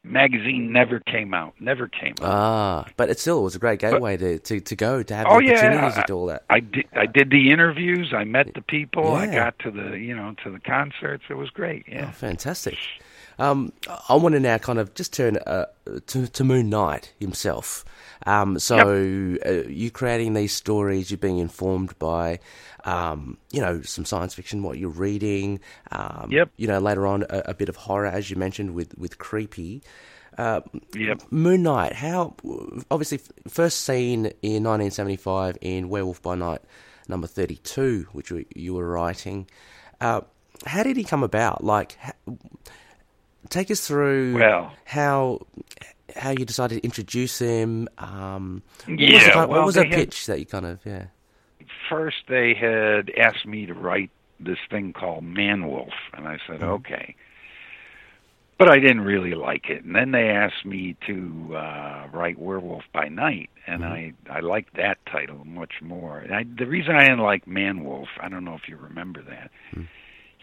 Magazine. 0.09 0.71
Never 0.71 0.99
came 0.99 1.33
out. 1.33 1.53
Never 1.59 1.87
came 1.87 2.13
out. 2.21 2.27
Ah, 2.29 2.85
but 2.97 3.09
it 3.09 3.19
still 3.19 3.43
was 3.43 3.55
a 3.55 3.59
great 3.59 3.79
gateway 3.79 4.17
to, 4.17 4.39
to, 4.39 4.59
to 4.59 4.75
go 4.75 5.03
to 5.03 5.15
have 5.15 5.27
Oh, 5.29 5.39
the 5.39 5.45
yeah, 5.45 5.51
opportunities 5.53 5.97
I- 5.97 6.01
to 6.01 6.07
do 6.07 6.15
all 6.17 6.25
that. 6.27 6.43
I 6.49 6.59
did. 6.59 6.85
I 6.93 7.05
did 7.05 7.29
the 7.29 7.51
interviews. 7.51 8.13
I 8.13 8.23
met 8.23 8.53
the 8.53 8.61
people. 8.61 9.13
I 9.13 9.27
got 9.27 9.57
to 9.59 9.71
the 9.71 9.97
you 9.97 10.15
know 10.15 10.35
to 10.43 10.51
the 10.51 10.59
concerts. 10.59 11.23
It 11.29 11.35
was 11.35 11.49
great. 11.49 11.85
Oh, 11.89 11.91
Yeah. 11.93 12.11
fantastic. 12.11 12.77
Um, 13.39 13.71
I 14.09 14.15
want 14.15 14.33
to 14.33 14.39
now 14.39 14.57
kind 14.57 14.79
of 14.79 14.93
just 14.93 15.13
turn 15.13 15.37
uh, 15.37 15.65
to, 16.07 16.27
to 16.27 16.43
Moon 16.43 16.69
Knight 16.69 17.13
himself. 17.19 17.85
Um, 18.25 18.59
so 18.59 19.37
uh, 19.45 19.67
you 19.67 19.91
creating 19.91 20.33
these 20.33 20.53
stories, 20.53 21.09
you're 21.09 21.17
being 21.17 21.37
informed 21.39 21.97
by, 21.99 22.39
um, 22.83 23.37
you 23.51 23.61
know, 23.61 23.81
some 23.81 24.05
science 24.05 24.33
fiction, 24.33 24.61
what 24.61 24.77
you're 24.77 24.89
reading. 24.89 25.61
Um, 25.91 26.27
Yep. 26.31 26.51
You 26.57 26.67
know, 26.67 26.79
later 26.79 27.07
on 27.07 27.23
a, 27.29 27.43
a 27.45 27.53
bit 27.53 27.69
of 27.69 27.75
horror, 27.77 28.07
as 28.07 28.29
you 28.29 28.35
mentioned 28.35 28.75
with 28.75 28.97
with 28.97 29.17
Creepy. 29.17 29.81
Uh, 30.37 30.61
Yep. 30.93 31.23
Moon 31.31 31.63
Knight, 31.63 31.93
how 31.93 32.35
obviously 32.91 33.19
first 33.47 33.81
seen 33.81 34.25
in 34.41 34.63
1975 34.63 35.57
in 35.61 35.89
Werewolf 35.89 36.21
by 36.21 36.35
Night 36.35 36.61
number 37.09 37.27
32, 37.27 38.07
which 38.11 38.31
you, 38.55 38.73
were 38.73 38.87
writing. 38.87 39.47
Uh, 39.99 40.21
how 40.65 40.83
did 40.83 40.95
he 40.95 41.03
come 41.03 41.23
about? 41.23 41.63
Like, 41.63 41.97
take 43.49 43.71
us 43.71 43.87
through 43.87 44.35
Well- 44.35 44.73
how 44.85 45.39
how 46.15 46.31
you 46.31 46.43
decided 46.43 46.75
to 46.79 46.83
introduce 46.83 47.37
him. 47.39 47.87
Um, 47.99 48.63
what 48.85 48.97
was, 48.97 48.99
Yeah, 48.99 49.23
the, 49.25 49.31
kind- 49.31 49.49
well, 49.49 49.59
what 49.59 49.65
was 49.67 49.75
the 49.75 49.85
had- 49.85 49.93
pitch 49.93 50.25
that 50.25 50.39
you 50.39 50.45
kind 50.45 50.65
of 50.65 50.79
yeah 50.85 51.05
First, 51.87 52.17
they 52.27 52.53
had 52.53 53.09
asked 53.17 53.45
me 53.45 53.65
to 53.67 53.73
write 53.73 54.09
this 54.39 54.57
thing 54.69 54.93
called 54.93 55.23
Man 55.23 55.67
Wolf, 55.67 55.93
and 56.13 56.27
I 56.27 56.37
said 56.47 56.59
Mm-hmm. 56.61 56.69
okay. 56.85 57.15
But 58.57 58.69
I 58.69 58.79
didn't 58.79 59.01
really 59.01 59.35
like 59.35 59.69
it, 59.69 59.85
and 59.85 59.95
then 59.95 60.11
they 60.11 60.29
asked 60.29 60.65
me 60.65 60.95
to 61.07 61.55
uh, 61.55 62.07
write 62.11 62.37
Werewolf 62.37 62.83
by 62.93 63.07
Night, 63.07 63.49
and 63.65 63.81
Mm-hmm. 63.83 64.29
I 64.29 64.37
I 64.37 64.39
liked 64.41 64.75
that 64.75 64.97
title 65.05 65.45
much 65.45 65.75
more. 65.81 66.25
I, 66.31 66.43
the 66.43 66.65
reason 66.65 66.93
I 66.95 67.03
didn't 67.05 67.19
like 67.19 67.47
Man 67.47 67.83
Wolf, 67.85 68.09
I 68.19 68.27
don't 68.29 68.43
know 68.43 68.55
if 68.55 68.67
you 68.67 68.75
remember 68.77 69.21
that. 69.23 69.49
Hmm. 69.73 69.83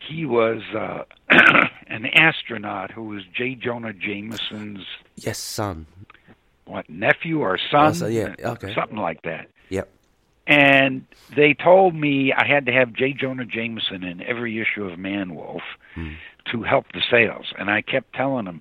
He 0.08 0.24
was 0.26 0.62
uh, 0.74 1.04
an 1.88 2.06
astronaut 2.06 2.90
who 2.90 3.04
was 3.04 3.22
J. 3.34 3.54
Jonah 3.54 3.92
Jameson's 3.92 4.84
yes 5.16 5.38
son 5.38 5.86
what 6.64 6.88
nephew 6.90 7.40
or 7.40 7.58
son, 7.70 7.94
so, 7.94 8.06
yeah, 8.08 8.34
okay. 8.40 8.74
something 8.74 8.98
like 8.98 9.22
that. 9.22 9.48
yep 9.68 9.88
And 10.48 11.06
they 11.36 11.54
told 11.54 11.94
me 11.94 12.32
I 12.32 12.44
had 12.46 12.66
to 12.66 12.72
have 12.72 12.92
J. 12.92 13.12
Jonah 13.12 13.44
Jameson 13.46 14.02
in 14.04 14.20
every 14.22 14.60
issue 14.60 14.84
of 14.84 14.98
Man 14.98 15.34
Wolf 15.34 15.62
Hmm. 15.94 16.12
to 16.52 16.62
help 16.62 16.86
the 16.92 17.02
sales. 17.10 17.52
And 17.58 17.70
I 17.70 17.82
kept 17.82 18.12
telling 18.14 18.44
them, 18.46 18.60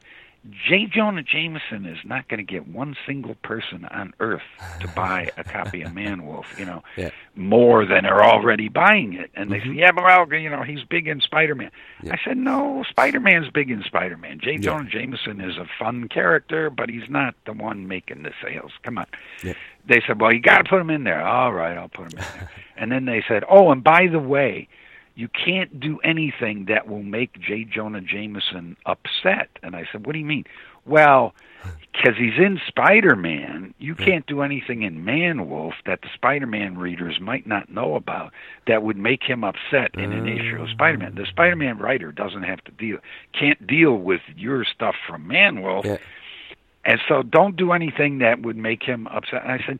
J. 0.67 0.85
Jonah 0.85 1.23
Jameson 1.23 1.85
is 1.85 1.97
not 2.05 2.27
going 2.27 2.37
to 2.37 2.43
get 2.43 2.67
one 2.67 2.95
single 3.07 3.35
person 3.35 3.85
on 3.85 4.13
earth 4.19 4.43
to 4.79 4.87
buy 4.95 5.31
a 5.37 5.43
copy 5.43 5.81
of 5.81 5.93
Man 5.93 6.25
Wolf, 6.25 6.45
you 6.57 6.65
know, 6.65 6.83
Yeah. 6.97 7.09
more 7.35 7.85
than 7.85 8.05
are 8.05 8.23
already 8.23 8.69
buying 8.69 9.13
it. 9.13 9.31
And 9.33 9.51
they 9.51 9.57
mm-hmm. 9.57 9.69
said, 9.69 9.77
yeah, 9.77 9.91
but 9.91 10.03
well, 10.03 10.31
you 10.33 10.49
know, 10.49 10.61
he's 10.61 10.83
big 10.83 11.07
in 11.07 11.19
Spider-Man. 11.19 11.71
Yeah. 12.03 12.13
I 12.13 12.19
said, 12.23 12.37
no, 12.37 12.83
Spider-Man's 12.87 13.49
big 13.49 13.71
in 13.71 13.83
Spider-Man. 13.83 14.39
J. 14.39 14.53
Yeah. 14.53 14.57
Jonah 14.59 14.89
Jameson 14.89 15.41
is 15.41 15.57
a 15.57 15.65
fun 15.79 16.09
character, 16.09 16.69
but 16.69 16.89
he's 16.89 17.09
not 17.09 17.33
the 17.45 17.53
one 17.53 17.87
making 17.87 18.23
the 18.23 18.31
sales. 18.43 18.71
Come 18.83 18.99
on. 18.99 19.07
Yeah. 19.43 19.53
They 19.87 20.01
said, 20.05 20.21
well, 20.21 20.31
you 20.31 20.41
got 20.41 20.59
to 20.59 20.69
put 20.69 20.79
him 20.79 20.89
in 20.89 21.05
there. 21.05 21.25
All 21.25 21.53
right, 21.53 21.77
I'll 21.77 21.89
put 21.89 22.13
him 22.13 22.19
in 22.19 22.25
there. 22.25 22.51
and 22.77 22.91
then 22.91 23.05
they 23.05 23.23
said, 23.27 23.43
oh, 23.49 23.71
and 23.71 23.83
by 23.83 24.07
the 24.07 24.19
way, 24.19 24.67
you 25.15 25.29
can't 25.29 25.79
do 25.79 25.99
anything 26.03 26.65
that 26.65 26.87
will 26.87 27.03
make 27.03 27.39
J. 27.39 27.63
Jonah 27.63 28.01
Jameson 28.01 28.75
upset. 28.85 29.49
And 29.63 29.75
I 29.75 29.87
said, 29.91 30.05
what 30.05 30.13
do 30.13 30.19
you 30.19 30.25
mean? 30.25 30.43
Well, 30.85 31.33
because 31.93 32.17
he's 32.17 32.37
in 32.37 32.59
Spider 32.67 33.15
Man, 33.15 33.73
you 33.79 33.95
can't 33.95 34.25
do 34.27 34.41
anything 34.41 34.83
in 34.83 35.05
Man 35.05 35.49
Wolf 35.49 35.73
that 35.85 36.01
the 36.01 36.09
Spider 36.13 36.45
Man 36.45 36.77
readers 36.77 37.19
might 37.19 37.47
not 37.47 37.69
know 37.69 37.95
about 37.95 38.33
that 38.67 38.83
would 38.83 38.97
make 38.97 39.23
him 39.23 39.43
upset 39.43 39.95
in 39.95 40.11
an 40.11 40.27
issue 40.27 40.61
of 40.61 40.69
Spider 40.69 40.97
Man. 40.97 41.15
The 41.15 41.25
Spider 41.25 41.55
Man 41.55 41.77
writer 41.77 42.11
doesn't 42.11 42.43
have 42.43 42.63
to 42.65 42.71
deal, 42.71 42.97
can't 43.33 43.65
deal 43.65 43.95
with 43.95 44.21
your 44.35 44.65
stuff 44.65 44.95
from 45.07 45.27
Man 45.27 45.61
Wolf. 45.61 45.85
yeah 45.85 45.97
And 46.83 46.99
so 47.07 47.23
don't 47.23 47.55
do 47.55 47.71
anything 47.71 48.19
that 48.19 48.41
would 48.41 48.57
make 48.57 48.83
him 48.83 49.07
upset. 49.07 49.43
And 49.43 49.51
I 49.53 49.65
said, 49.65 49.79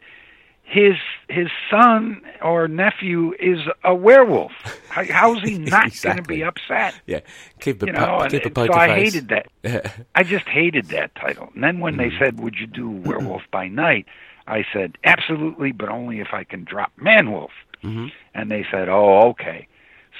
his 0.65 0.95
his 1.29 1.47
son 1.69 2.21
or 2.41 2.67
nephew 2.67 3.33
is 3.39 3.59
a 3.83 3.93
werewolf. 3.95 4.51
How, 4.89 5.03
how's 5.09 5.41
he 5.43 5.55
not 5.59 5.87
exactly. 5.87 6.11
going 6.11 6.23
to 6.23 6.27
be 6.27 6.43
upset? 6.43 6.95
Yeah, 7.05 7.19
keep 7.59 7.81
a 7.83 7.85
You 7.85 7.93
know, 7.93 8.21
keep 8.29 8.45
a 8.45 8.49
and 8.49 8.55
poker 8.55 8.73
so 8.73 8.79
I 8.79 8.87
face. 8.87 9.13
hated 9.13 9.29
that. 9.29 10.05
I 10.15 10.23
just 10.23 10.47
hated 10.47 10.89
that 10.89 11.13
title. 11.15 11.49
And 11.55 11.63
then 11.63 11.79
when 11.79 11.97
they 11.97 12.09
Mm. 12.09 12.19
said, 12.19 12.39
"Would 12.39 12.55
you 12.59 12.67
do 12.67 12.89
Werewolf 13.05 13.43
by 13.51 13.67
Night?" 13.67 14.05
I 14.47 14.65
said, 14.73 14.97
"Absolutely, 15.03 15.71
but 15.71 15.89
only 15.89 16.19
if 16.19 16.29
I 16.33 16.43
can 16.43 16.63
drop 16.63 16.91
Manwolf." 16.99 17.51
Mhm. 17.83 18.11
And 18.33 18.49
they 18.51 18.65
said, 18.71 18.89
"Oh, 18.89 19.29
okay." 19.29 19.67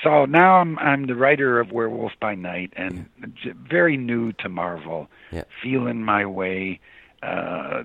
So 0.04 0.26
now 0.26 0.58
I'm 0.58 0.78
I'm 0.80 1.08
the 1.08 1.16
writer 1.16 1.60
of 1.60 1.72
Werewolf 1.72 2.12
by 2.20 2.36
Night 2.36 2.72
and 2.76 3.08
j- 3.42 3.52
very 3.70 3.98
new 3.98 4.32
to 4.34 4.50
Marvel. 4.50 5.10
Yeah. 5.32 5.44
Feeling 5.64 6.04
my 6.04 6.26
way, 6.26 6.80
uh, 7.24 7.84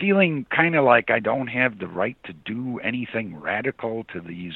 feeling 0.00 0.46
kind 0.50 0.74
of 0.76 0.84
like 0.84 1.10
I 1.10 1.18
don't 1.20 1.48
have 1.48 1.78
the 1.78 1.86
right 1.88 2.16
to 2.24 2.32
do 2.32 2.78
anything 2.80 3.38
radical 3.40 4.04
to 4.12 4.20
these 4.20 4.54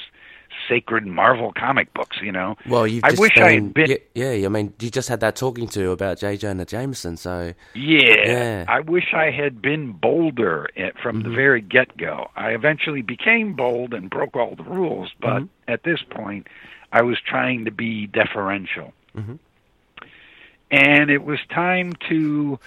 sacred 0.68 1.06
Marvel 1.06 1.52
comic 1.56 1.92
books. 1.94 2.18
You 2.22 2.32
know. 2.32 2.56
Well, 2.68 2.86
you've 2.86 3.04
I 3.04 3.12
wish 3.16 3.34
been, 3.34 3.42
I 3.42 3.52
had 3.54 3.74
been- 3.74 3.98
Yeah, 4.14 4.32
yeah, 4.32 4.46
I 4.46 4.48
mean, 4.48 4.74
you 4.80 4.90
just 4.90 5.08
had 5.08 5.20
that 5.20 5.36
talking 5.36 5.68
to 5.68 5.90
about 5.90 6.18
J. 6.18 6.36
Jonah 6.36 6.64
Jameson, 6.64 7.16
so 7.16 7.54
Yeah, 7.74 8.14
Yeah. 8.26 8.64
I 8.68 8.80
wish 8.80 9.14
I 9.14 9.30
had 9.30 9.62
been 9.62 9.92
bolder 9.92 10.68
at, 10.76 10.98
from 10.98 11.22
the 11.22 11.28
Mhm. 11.28 11.34
very 11.36 11.60
get 11.60 11.96
go. 11.96 12.30
I 12.36 12.50
eventually 12.50 13.02
became 13.02 13.54
bold 13.54 13.94
and 13.94 14.10
broke 14.10 14.36
all 14.36 14.54
the 14.56 14.64
rules, 14.64 15.12
but 15.20 15.42
Mhm. 15.42 15.48
at 15.68 15.84
this 15.84 16.02
point, 16.02 16.48
I 16.92 17.02
was 17.02 17.18
trying 17.20 17.64
to 17.66 17.70
be 17.70 18.06
deferential. 18.08 18.92
Mhm. 19.16 19.38
And 20.70 21.10
it 21.10 21.24
was 21.24 21.38
time 21.52 21.92
to, 22.08 22.58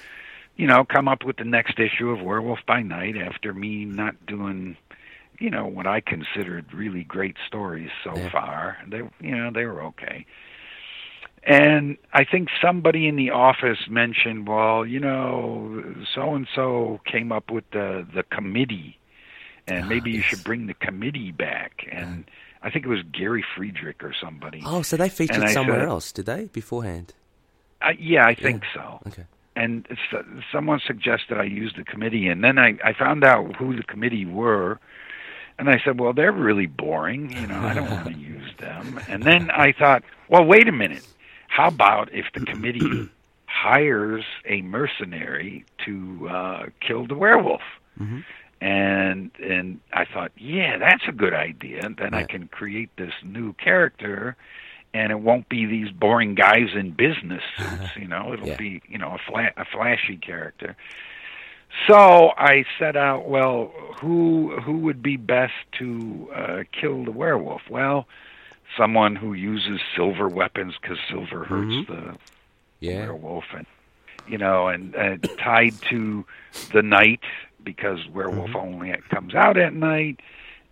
you 0.55 0.67
know, 0.67 0.85
come 0.85 1.07
up 1.07 1.23
with 1.25 1.37
the 1.37 1.43
next 1.43 1.79
issue 1.79 2.09
of 2.09 2.21
Werewolf 2.21 2.59
by 2.67 2.81
Night 2.81 3.15
after 3.17 3.53
me 3.53 3.85
not 3.85 4.25
doing, 4.25 4.77
you 5.39 5.49
know, 5.49 5.65
what 5.65 5.87
I 5.87 5.99
considered 5.99 6.71
really 6.73 7.03
great 7.03 7.37
stories 7.47 7.89
so 8.03 8.15
Yeah. 8.15 8.29
far. 8.29 8.77
They, 8.87 8.97
you 9.19 9.35
know, 9.35 9.51
they 9.51 9.65
were 9.65 9.81
okay. 9.85 10.25
And 11.45 11.97
I 12.13 12.23
think 12.23 12.47
somebody 12.61 13.07
in 13.07 13.17
the 13.17 13.31
office 13.31 13.89
mentioned, 13.89 14.47
well, 14.47 14.85
you 14.85 14.99
know, 14.99 15.83
so 16.15 16.35
and 16.35 16.47
so 16.55 17.01
came 17.05 17.31
up 17.33 17.51
with 17.51 17.69
the 17.71 18.07
the 18.15 18.23
committee, 18.23 18.97
and 19.67 19.83
Ah, 19.83 19.87
maybe 19.87 20.11
you 20.11 20.21
should 20.21 20.43
bring 20.45 20.67
the 20.67 20.73
committee 20.75 21.31
back. 21.33 21.85
And 21.91 22.23
I 22.61 22.69
think 22.69 22.85
it 22.85 22.87
was 22.87 23.01
Gary 23.11 23.43
Friedrich 23.57 24.01
or 24.05 24.13
somebody. 24.13 24.61
oh, 24.65 24.83
so 24.83 24.95
they 24.95 25.09
featured 25.09 25.49
somewhere 25.49 25.81
said- 25.81 25.89
else, 25.89 26.11
did 26.13 26.27
they 26.27 26.45
beforehand? 26.45 27.13
Uh, 27.81 27.91
yeah, 27.99 28.25
I 28.25 28.35
think 28.35 28.63
so. 28.73 29.01
Okay. 29.07 29.25
And 29.55 29.87
someone 30.51 30.79
suggested 30.85 31.37
I 31.37 31.43
use 31.43 31.73
the 31.77 31.83
committee, 31.83 32.27
and 32.27 32.43
then 32.43 32.57
I 32.57 32.77
I 32.83 32.93
found 32.93 33.23
out 33.23 33.55
who 33.55 33.75
the 33.75 33.83
committee 33.83 34.25
were. 34.25 34.79
And 35.59 35.69
I 35.69 35.79
said, 35.85 35.99
well, 35.99 36.13
they're 36.13 36.31
really 36.31 36.65
boring. 36.65 37.31
You 37.31 37.45
know, 37.47 37.59
I 37.61 37.73
don't 37.75 37.89
want 37.89 38.07
to 38.07 38.13
use 38.17 38.51
them. 38.57 38.99
And 39.07 39.23
then 39.23 39.51
I 39.51 39.71
thought, 39.71 40.03
well, 40.27 40.43
wait 40.43 40.67
a 40.67 40.71
minute. 40.71 41.03
How 41.47 41.67
about 41.67 42.11
if 42.11 42.25
the 42.33 42.41
committee 42.41 43.07
hires 43.45 44.25
a 44.45 44.61
mercenary 44.63 45.65
to 45.85 46.27
uh, 46.29 46.65
kill 46.81 47.05
the 47.07 47.15
werewolf? 47.15 47.61
hmm 47.97 48.21
And 48.61 49.31
and 49.39 49.79
I 49.93 50.05
thought, 50.05 50.31
yeah, 50.37 50.77
that's 50.79 51.03
a 51.07 51.11
good 51.11 51.33
idea. 51.33 51.81
And 51.85 51.97
then 51.97 52.13
I 52.13 52.23
can 52.23 52.47
create 52.47 52.89
this 52.97 53.13
new 53.23 53.53
character, 53.53 54.35
and 54.93 55.11
it 55.11 55.19
won't 55.19 55.49
be 55.49 55.65
these 55.65 55.89
boring 55.91 56.35
guys 56.35 56.69
in 56.75 56.91
business 56.91 57.41
suits. 57.57 57.95
You 57.97 58.07
know, 58.07 58.33
it'll 58.33 58.47
Yeah. 58.47 58.57
be 58.57 58.81
you 58.87 58.97
know 58.97 59.15
a 59.15 59.17
fla- 59.19 59.51
a 59.57 59.65
flashy 59.65 60.17
character. 60.17 60.75
So 61.87 62.31
I 62.37 62.65
set 62.77 62.95
out, 62.95 63.27
well, 63.27 63.71
who 63.99 64.59
who 64.61 64.77
would 64.79 65.01
be 65.01 65.17
best 65.17 65.53
to 65.79 66.29
uh, 66.35 66.63
kill 66.71 67.03
the 67.03 67.11
werewolf? 67.11 67.63
Well, 67.69 68.07
someone 68.77 69.15
who 69.15 69.33
uses 69.33 69.79
silver 69.95 70.29
weapons 70.29 70.75
because 70.81 70.97
silver 71.09 71.43
hurts 71.45 71.73
Mhm. 71.73 71.87
the 71.87 72.17
Yeah. 72.79 72.99
werewolf, 72.99 73.45
and 73.55 73.65
you 74.27 74.37
know, 74.37 74.67
and 74.67 74.95
uh, 74.95 75.17
tied 75.39 75.73
to 75.89 76.25
the 76.71 76.83
night 76.83 77.21
because 77.63 78.05
werewolf 78.07 78.51
Mhm. 78.51 78.55
only 78.63 78.93
comes 79.09 79.33
out 79.33 79.57
at 79.57 79.73
night. 79.73 80.19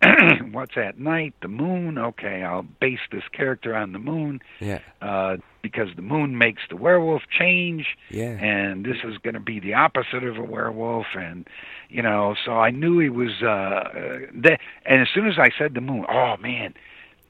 What's 0.52 0.76
at 0.76 0.98
night? 0.98 1.34
The 1.42 1.48
moon. 1.48 1.96
Okay, 1.98 2.42
I'll 2.42 2.62
base 2.62 2.98
this 3.10 3.22
character 3.32 3.74
on 3.74 3.92
the 3.92 3.98
moon 3.98 4.40
Yeah. 4.60 4.80
uh, 5.00 5.36
because 5.62 5.88
the 5.94 6.02
moon 6.02 6.36
makes 6.36 6.62
the 6.68 6.76
werewolf 6.76 7.22
change 7.30 7.86
Yeah. 8.10 8.36
and 8.40 8.84
this 8.84 8.96
is 9.04 9.16
going 9.18 9.34
to 9.34 9.40
be 9.40 9.60
the 9.60 9.74
opposite 9.74 10.24
of 10.24 10.36
a 10.36 10.42
werewolf 10.42 11.06
and 11.14 11.46
you 11.88 12.02
know 12.02 12.34
so 12.44 12.52
i 12.52 12.70
knew 12.70 12.98
he 12.98 13.08
was 13.08 13.42
uh, 13.42 13.46
uh 13.46 14.18
that 14.34 14.58
and 14.84 15.02
as 15.02 15.08
soon 15.14 15.28
as 15.28 15.34
i 15.38 15.50
said 15.56 15.74
the 15.74 15.80
moon 15.80 16.04
oh 16.10 16.36
man 16.38 16.74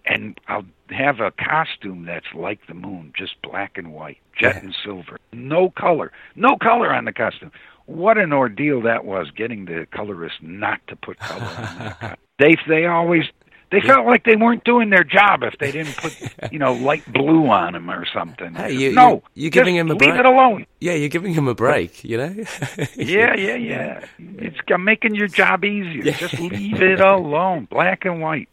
and 0.07 0.39
i'll 0.49 0.65
have 0.91 1.21
a 1.21 1.31
costume 1.33 2.05
that's 2.05 2.27
like 2.35 2.67
the 2.67 2.75
moon 2.75 3.13
just 3.17 3.41
black 3.43 3.79
and 3.79 3.93
white 3.93 4.19
jet 4.39 4.57
Yeah. 4.57 4.61
and 4.63 4.77
silver 4.85 5.19
no 5.33 5.71
color 5.71 6.13
no 6.37 6.57
color 6.57 6.93
on 6.93 7.05
the 7.05 7.13
costume 7.13 7.53
what 7.87 8.17
an 8.19 8.33
ordeal 8.33 8.81
that 8.83 9.05
was 9.05 9.31
getting 9.31 9.65
the 9.65 9.87
colorist 9.91 10.37
not 10.43 10.81
to 10.89 10.97
put 10.97 11.19
color 11.19 11.43
on 11.45 11.79
that 11.79 12.01
costume. 12.01 12.17
they 12.39 12.57
they 12.69 12.87
always 12.87 13.25
they 13.71 13.81
felt 13.81 14.05
like 14.05 14.25
they 14.25 14.37
weren't 14.37 14.65
doing 14.65 14.91
their 14.91 15.03
job 15.03 15.43
if 15.43 15.57
they 15.59 15.73
didn't 15.73 15.97
put, 15.97 16.15
you 16.53 16.59
know, 16.59 16.75
light 16.75 17.11
blue 17.11 17.47
on 17.49 17.73
them 17.73 17.91
or 17.91 18.05
something. 18.05 18.53
Hey, 18.55 18.73
you- 18.75 18.93
no, 18.93 19.23
you- 19.35 19.45
you're 19.45 19.51
giving 19.51 19.75
him 19.75 19.91
a 19.91 19.95
break. 19.95 20.11
leave 20.11 20.21
it 20.21 20.27
alone. 20.27 20.67
Yeah, 20.79 20.93
you're 20.93 21.09
giving 21.09 21.33
him 21.33 21.49
a 21.49 21.55
break, 21.55 22.05
you 22.05 22.19
know? 22.19 22.35
Yeah, 22.97 23.35
yeah, 23.35 23.55
yeah. 23.55 24.05
It's 24.19 24.61
got- 24.67 24.77
making 24.81 25.15
your 25.15 25.27
job 25.27 25.65
easier. 25.65 26.03
Yeah. 26.05 26.13
Just 26.19 26.39
leave 26.39 26.83
it 26.83 27.01
alone, 27.01 27.67
black 27.71 28.05
and 28.05 28.21
white. 28.21 28.51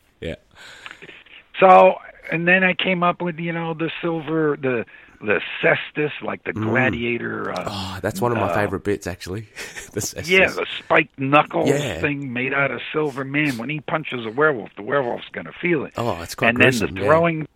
Yeah. 1.62 1.67
So, 1.69 1.95
and 2.32 2.48
then 2.48 2.63
I 2.63 2.74
came 2.74 3.04
up 3.04 3.22
with, 3.22 3.39
you 3.39 3.52
know, 3.54 3.74
the 3.74 3.91
silver, 4.02 4.58
the 4.62 4.86
the 5.22 5.41
cestus, 5.62 6.12
like 6.22 6.45
the 6.45 6.54
Mm. 6.54 6.69
gladiator. 6.69 7.52
Uh, 7.52 7.65
Oh, 7.67 8.00
that's 8.02 8.22
one 8.22 8.32
of 8.32 8.38
my 8.38 8.45
uh, 8.50 8.54
favorite 8.56 8.86
bits, 8.86 9.06
actually. 9.06 9.41
the 9.91 10.00
cestus. 10.00 10.30
Yeah, 10.30 10.48
the 10.50 10.65
spiked 10.78 11.19
knuckles 11.19 11.69
Yeah. 11.69 12.00
thing 12.00 12.32
made 12.32 12.54
out 12.54 12.72
of 12.72 12.80
silver. 12.93 13.26
Man, 13.26 13.58
when 13.58 13.69
he 13.69 13.82
punches 13.82 14.26
a 14.26 14.30
werewolf, 14.32 14.69
the 14.78 14.82
werewolf's 14.82 15.28
going 15.34 15.45
to 15.48 15.52
feel 15.52 15.84
it. 15.84 15.91
Oh, 15.98 16.22
it's 16.22 16.36
quite 16.36 16.50
and 16.50 16.58
then 16.60 16.69
gruesome. 16.69 16.93
the 16.93 17.02
yeah. 17.02 17.06
throwing, 17.08 17.48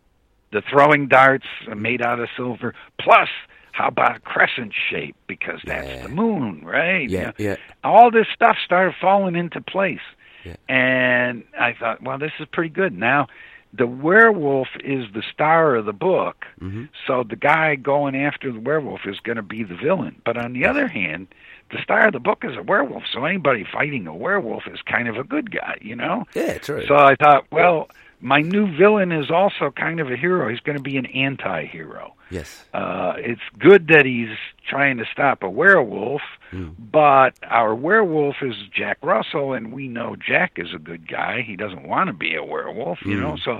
the 0.51 0.61
throwing 0.69 1.07
darts 1.07 1.45
made 1.73 2.01
out 2.01 2.19
of 2.19 2.27
silver. 2.35 2.73
Plus, 2.99 3.29
how 3.71 3.87
about 3.87 4.17
a 4.17 4.19
crescent 4.19 4.73
shape 4.89 5.15
because 5.27 5.61
that's 5.63 5.87
Yeah. 5.87 6.01
the 6.03 6.09
moon, 6.09 6.65
right? 6.65 7.09
Yeah, 7.09 7.31
yeah. 7.37 7.55
All 7.81 8.11
this 8.11 8.27
stuff 8.35 8.57
started 8.65 8.93
falling 8.99 9.37
into 9.37 9.61
place, 9.61 10.01
Yeah. 10.43 10.57
and 10.67 11.43
I 11.57 11.71
thought, 11.79 12.01
well, 12.03 12.17
this 12.17 12.33
is 12.41 12.47
pretty 12.51 12.69
good. 12.71 12.91
Now, 12.91 13.27
the 13.73 13.87
werewolf 13.87 14.67
is 14.83 15.05
the 15.13 15.23
star 15.33 15.75
of 15.75 15.85
the 15.85 15.93
book, 15.93 16.45
hmm 16.59 16.85
so 17.07 17.23
the 17.23 17.35
guy 17.35 17.75
going 17.75 18.15
after 18.15 18.51
the 18.51 18.59
werewolf 18.59 19.01
is 19.05 19.19
going 19.19 19.35
to 19.35 19.41
be 19.41 19.63
the 19.63 19.75
villain. 19.75 20.21
But 20.23 20.37
on 20.37 20.53
the 20.53 20.65
other 20.65 20.87
hand, 20.87 21.27
the 21.71 21.81
star 21.81 22.07
of 22.07 22.13
the 22.13 22.19
book 22.19 22.45
is 22.45 22.55
a 22.55 22.61
werewolf, 22.61 23.03
so 23.11 23.25
anybody 23.25 23.65
fighting 23.69 24.07
a 24.07 24.15
werewolf 24.15 24.67
is 24.67 24.79
kind 24.83 25.07
of 25.07 25.17
a 25.17 25.23
good 25.23 25.51
guy, 25.51 25.77
you 25.81 25.95
know? 25.95 26.25
Yeah, 26.33 26.59
true. 26.59 26.85
So 26.87 26.95
I 26.95 27.15
thought, 27.15 27.45
well, 27.51 27.89
my 28.21 28.41
new 28.41 28.73
villain 28.75 29.11
is 29.11 29.29
also 29.29 29.71
kind 29.71 29.99
of 29.99 30.09
a 30.09 30.15
hero. 30.15 30.49
He's 30.49 30.61
going 30.61 30.77
to 30.77 30.83
be 30.83 30.97
an 30.97 31.07
anti-hero. 31.07 32.13
Yes. 32.37 32.65
Uh, 32.73 33.13
it's 33.17 33.41
good 33.59 33.87
that 33.93 34.05
he's 34.05 34.35
trying 34.67 34.97
to 34.97 35.05
stop 35.11 35.43
a 35.43 35.49
werewolf, 35.49 36.21
Mm. 36.51 36.75
but 36.91 37.33
our 37.49 37.73
werewolf 37.73 38.35
is 38.43 38.55
Jack 38.71 38.97
Russell, 39.01 39.53
and 39.53 39.73
we 39.73 39.87
know 39.87 40.15
Jack 40.15 40.51
is 40.57 40.71
a 40.73 40.77
good 40.89 41.07
guy. 41.07 41.41
He 41.41 41.55
doesn't 41.55 41.83
want 41.87 42.07
to 42.07 42.13
be 42.13 42.35
a 42.35 42.43
werewolf, 42.43 42.99
you 43.05 43.19
know. 43.19 43.33
Mm. 43.33 43.43
So 43.45 43.51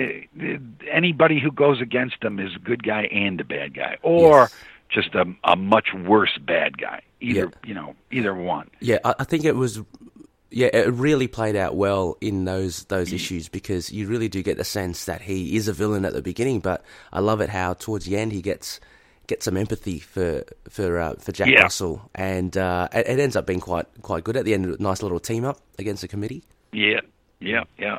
uh, 0.00 0.58
anybody 0.90 1.40
who 1.40 1.50
goes 1.52 1.80
against 1.80 2.22
him 2.22 2.38
is 2.38 2.54
a 2.56 2.58
good 2.58 2.82
guy 2.82 3.02
and 3.12 3.40
a 3.40 3.44
bad 3.44 3.74
guy, 3.74 3.96
or 4.02 4.40
Yes. 4.42 4.54
just 4.88 5.14
a, 5.14 5.24
a 5.44 5.56
much 5.56 5.88
worse 5.94 6.38
bad 6.38 6.78
guy. 6.78 7.02
Either 7.20 7.40
Yeah. 7.52 7.68
you 7.68 7.74
know, 7.74 7.94
either 8.10 8.34
one. 8.34 8.70
Yeah, 8.80 8.98
I, 9.04 9.14
I 9.20 9.24
think 9.24 9.44
it 9.44 9.56
was. 9.56 9.82
Yeah, 10.52 10.68
it 10.72 10.92
really 10.92 11.26
played 11.28 11.56
out 11.56 11.74
well 11.76 12.16
in 12.20 12.44
those 12.44 12.84
those 12.84 13.12
issues 13.12 13.48
because 13.48 13.90
you 13.90 14.06
really 14.06 14.28
do 14.28 14.42
get 14.42 14.58
the 14.58 14.64
sense 14.64 15.06
that 15.06 15.22
he 15.22 15.56
is 15.56 15.66
a 15.66 15.72
villain 15.72 16.04
at 16.04 16.12
the 16.12 16.22
beginning, 16.22 16.60
but 16.60 16.84
I 17.12 17.20
love 17.20 17.40
it 17.40 17.48
how 17.48 17.74
towards 17.74 18.04
the 18.04 18.16
end 18.16 18.32
he 18.32 18.42
gets 18.42 18.78
gets 19.28 19.44
some 19.44 19.56
empathy 19.56 19.98
for 19.98 20.44
for 20.68 20.98
uh, 20.98 21.14
for 21.14 21.32
Jack 21.32 21.48
Yeah. 21.48 21.62
Russell, 21.62 22.10
and 22.14 22.56
uh, 22.56 22.88
it, 22.92 23.06
it 23.08 23.18
ends 23.18 23.34
up 23.34 23.46
being 23.46 23.60
quite 23.60 23.86
quite 24.02 24.24
good 24.24 24.36
at 24.36 24.44
the 24.44 24.52
end. 24.54 24.78
Nice 24.78 25.02
little 25.02 25.20
team 25.20 25.44
up 25.44 25.58
against 25.78 26.02
the 26.02 26.08
committee. 26.08 26.42
Yeah, 26.72 27.00
yeah, 27.40 27.64
yeah. 27.78 27.98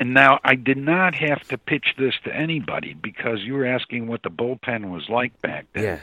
And 0.00 0.12
now 0.12 0.40
I 0.42 0.56
did 0.56 0.76
not 0.78 1.14
have 1.14 1.46
to 1.48 1.58
pitch 1.58 1.94
this 1.96 2.14
to 2.24 2.34
anybody 2.34 2.94
because 2.94 3.42
you 3.42 3.54
were 3.54 3.66
asking 3.66 4.08
what 4.08 4.22
the 4.24 4.30
bullpen 4.30 4.90
was 4.90 5.08
like 5.08 5.40
back 5.40 5.66
then. 5.72 5.84
Yeah, 5.84 5.98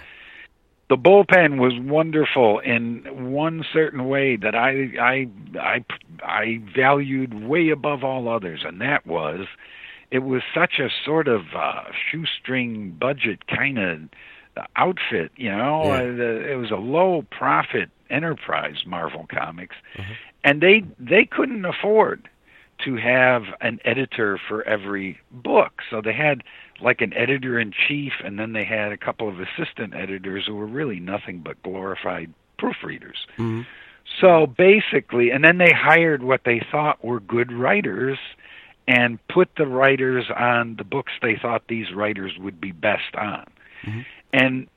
The 0.91 0.97
bullpen 0.97 1.57
was 1.57 1.79
wonderful 1.79 2.59
in 2.59 3.31
one 3.31 3.63
certain 3.71 4.09
way 4.09 4.35
that 4.35 4.55
I 4.55 4.89
I 4.99 5.27
I 5.57 5.85
I 6.21 6.61
valued 6.75 7.45
way 7.47 7.69
above 7.69 8.03
all 8.03 8.27
others, 8.27 8.65
and 8.65 8.81
that 8.81 9.07
was 9.07 9.47
it 10.11 10.19
was 10.19 10.41
such 10.53 10.79
a 10.79 10.89
sort 11.05 11.29
of 11.29 11.43
uh, 11.55 11.83
shoestring 11.93 12.91
budget 12.99 13.47
kind 13.47 13.79
of 13.79 13.99
outfit. 14.75 15.31
You 15.37 15.51
know, 15.51 15.85
Yeah. 15.85 16.25
uh, 16.25 16.51
it 16.51 16.57
was 16.57 16.71
a 16.71 16.75
low 16.75 17.21
profit 17.31 17.89
Enterprise 18.09 18.85
Marvel 18.85 19.25
Comics, 19.33 19.77
and 20.43 20.59
they 20.59 20.83
they 20.99 21.23
couldn't 21.23 21.63
afford 21.63 22.27
to 22.83 22.97
have 22.97 23.43
an 23.61 23.79
editor 23.85 24.37
for 24.37 24.61
every 24.63 25.21
book. 25.31 25.83
So 25.89 26.01
they 26.01 26.11
had 26.11 26.43
like 26.81 27.01
an 27.01 27.13
editor 27.13 27.59
in 27.59 27.71
chief, 27.71 28.13
and 28.23 28.39
then 28.39 28.53
they 28.53 28.63
had 28.63 28.91
a 28.91 28.97
couple 28.97 29.27
of 29.27 29.39
assistant 29.39 29.93
editors 29.93 30.45
who 30.47 30.55
were 30.55 30.65
really 30.65 30.99
nothing 30.99 31.39
but 31.39 31.61
glorified 31.63 32.33
proofreaders. 32.59 33.25
Mm-hmm. 33.37 33.61
So 34.19 34.47
basically, 34.47 35.31
and 35.31 35.43
then 35.43 35.57
they 35.57 35.71
hired 35.71 36.23
what 36.23 36.41
they 36.43 36.61
thought 36.71 37.03
were 37.03 37.19
good 37.19 37.51
writers 37.51 38.17
and 38.87 39.19
put 39.27 39.49
the 39.57 39.67
writers 39.67 40.25
on 40.35 40.75
the 40.75 40.83
books 40.83 41.13
they 41.21 41.35
thought 41.35 41.63
these 41.67 41.93
writers 41.93 42.37
would 42.37 42.59
be 42.59 42.71
best 42.71 43.15
on. 43.15 43.45
Mm-hmm. 43.83 44.01
And 44.33 44.67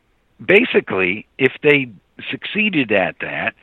basically, 0.44 1.26
if 1.38 1.52
they 1.62 1.90
succeeded 2.30 2.92
at 2.92 3.16
that, 3.20 3.54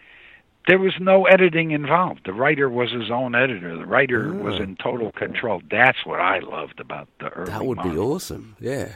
there 0.67 0.77
was 0.79 0.93
no 0.99 1.25
editing 1.25 1.71
involved. 1.71 2.21
The 2.25 2.33
writer 2.33 2.69
was 2.69 2.91
his 2.91 3.09
own 3.11 3.33
editor. 3.35 3.75
The 3.77 3.85
writer 3.85 4.31
was 4.33 4.59
in 4.59 4.75
total 4.75 5.11
control. 5.11 5.61
That's 5.71 6.05
what 6.05 6.19
I 6.19 6.39
loved 6.39 6.79
about 6.79 7.07
the 7.19 7.29
early. 7.29 7.49
That 7.51 7.65
would 7.65 7.81
be 7.81 7.97
awesome. 7.97 8.55
Yeah. 8.59 8.95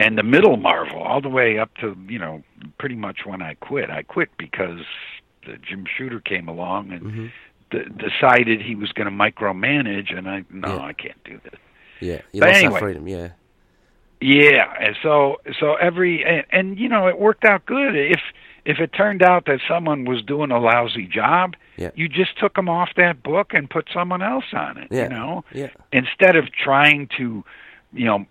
And 0.00 0.18
the 0.18 0.24
middle 0.24 0.56
Marvel, 0.56 1.00
all 1.00 1.20
the 1.20 1.28
way 1.28 1.58
up 1.58 1.70
to 1.76 1.96
you 2.08 2.18
know 2.18 2.42
pretty 2.78 2.96
much 2.96 3.20
when 3.24 3.42
I 3.42 3.54
quit. 3.54 3.90
I 3.90 4.02
quit 4.02 4.30
because 4.38 4.80
the 5.46 5.56
Jim 5.58 5.84
Shooter 5.96 6.20
came 6.20 6.48
along 6.48 6.90
and 6.92 7.02
Mm-hmm. 7.02 7.26
d- 7.70 8.08
decided 8.08 8.60
he 8.60 8.74
was 8.74 8.90
going 8.92 9.06
to 9.06 9.12
micromanage, 9.14 10.16
and 10.16 10.28
I 10.28 10.44
no, 10.50 10.76
Yeah. 10.76 10.82
I 10.82 10.92
can't 10.94 11.22
do 11.24 11.38
this. 11.44 11.60
Yeah. 12.00 12.20
You 12.32 12.40
But 12.40 12.48
lost 12.48 12.56
anyway. 12.58 12.72
that 12.74 12.80
freedom. 12.80 13.08
Yeah. 13.08 13.28
Yeah, 14.20 14.72
and 14.80 14.96
so 15.02 15.36
so 15.60 15.74
every 15.74 16.24
and, 16.24 16.44
and 16.50 16.78
you 16.78 16.88
know 16.88 17.08
it 17.08 17.18
worked 17.18 17.44
out 17.44 17.66
good. 17.66 17.94
If 17.94 18.20
if 18.64 18.78
it 18.78 18.92
turned 18.92 19.22
out 19.22 19.44
that 19.46 19.60
someone 19.68 20.04
was 20.04 20.22
doing 20.22 20.50
a 20.50 20.58
lousy 20.58 21.06
job, 21.06 21.54
Yeah. 21.76 21.90
you 21.94 22.08
just 22.08 22.38
took 22.38 22.54
them 22.54 22.68
off 22.68 22.90
that 22.96 23.22
book 23.22 23.52
and 23.52 23.68
put 23.68 23.88
someone 23.92 24.22
else 24.22 24.44
on 24.52 24.78
it. 24.78 24.88
Yeah. 24.90 25.04
You 25.04 25.08
know, 25.10 25.44
Yeah. 25.52 25.68
instead 25.92 26.36
of 26.36 26.50
trying 26.52 27.08
to, 27.18 27.44
you 27.92 28.04
know, 28.06 28.26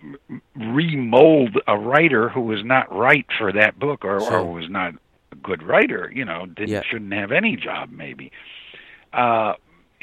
remold 0.56 1.60
a 1.68 1.78
writer 1.78 2.30
who 2.30 2.42
was 2.42 2.64
not 2.64 2.94
right 2.96 3.26
for 3.38 3.52
that 3.52 3.78
book 3.80 4.04
or, 4.06 4.20
Sure. 4.22 4.40
or 4.40 4.52
was 4.54 4.70
not 4.70 4.94
a 5.32 5.36
good 5.36 5.64
writer. 5.64 6.12
You 6.14 6.26
know, 6.26 6.46
didn't 6.46 6.86
shouldn't 6.86 7.14
have 7.14 7.32
any 7.32 7.56
job 7.56 7.90
maybe. 7.92 8.32
Uh, 9.12 9.54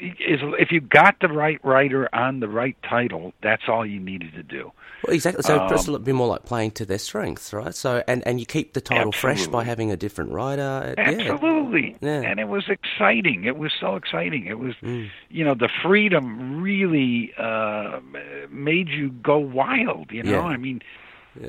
is 0.01 0.41
if 0.59 0.73
you 0.73 0.81
got 0.81 1.17
the 1.21 1.29
right 1.29 1.63
writer 1.65 2.09
on 2.15 2.41
the 2.41 2.49
right 2.49 2.77
title, 2.89 3.33
that's 3.43 3.63
all 3.69 3.85
you 3.85 4.01
needed 4.01 4.33
to 4.35 4.43
do. 4.43 4.73
Well, 5.07 5.15
exactly. 5.15 5.43
So 5.43 5.61
Um, 5.61 5.73
it's 5.73 5.89
a 5.89 5.99
be 5.99 6.13
more 6.13 6.27
like 6.27 6.45
playing 6.45 6.73
to 6.73 6.85
their 6.87 6.99
strengths, 6.99 7.53
right? 7.53 7.75
So 7.75 8.03
and 8.09 8.27
and 8.27 8.41
you 8.41 8.47
keep 8.47 8.73
the 8.75 8.81
title 8.81 9.13
fresh 9.13 9.47
by 9.47 9.65
having 9.65 9.91
a 9.91 9.97
different 9.97 10.33
writer. 10.33 10.95
Yeah. 10.99 11.05
Absolutely. 11.11 11.97
Yeah. 12.01 12.23
And 12.23 12.39
it 12.41 12.49
was 12.49 12.69
exciting. 12.69 13.45
It 13.45 13.57
was 13.59 13.73
so 13.79 13.97
exciting. 13.97 14.47
It 14.47 14.59
was, 14.59 14.75
Mm. 14.83 15.11
you 15.31 15.45
know, 15.45 15.55
the 15.55 15.69
freedom 15.83 16.61
really 16.63 17.33
uh, 17.39 18.01
made 18.51 18.89
you 18.89 19.11
go 19.11 19.39
wild, 19.39 20.11
you 20.11 20.23
know? 20.23 20.31
Yeah. 20.33 20.55
I 20.55 20.57
mean, 20.57 20.81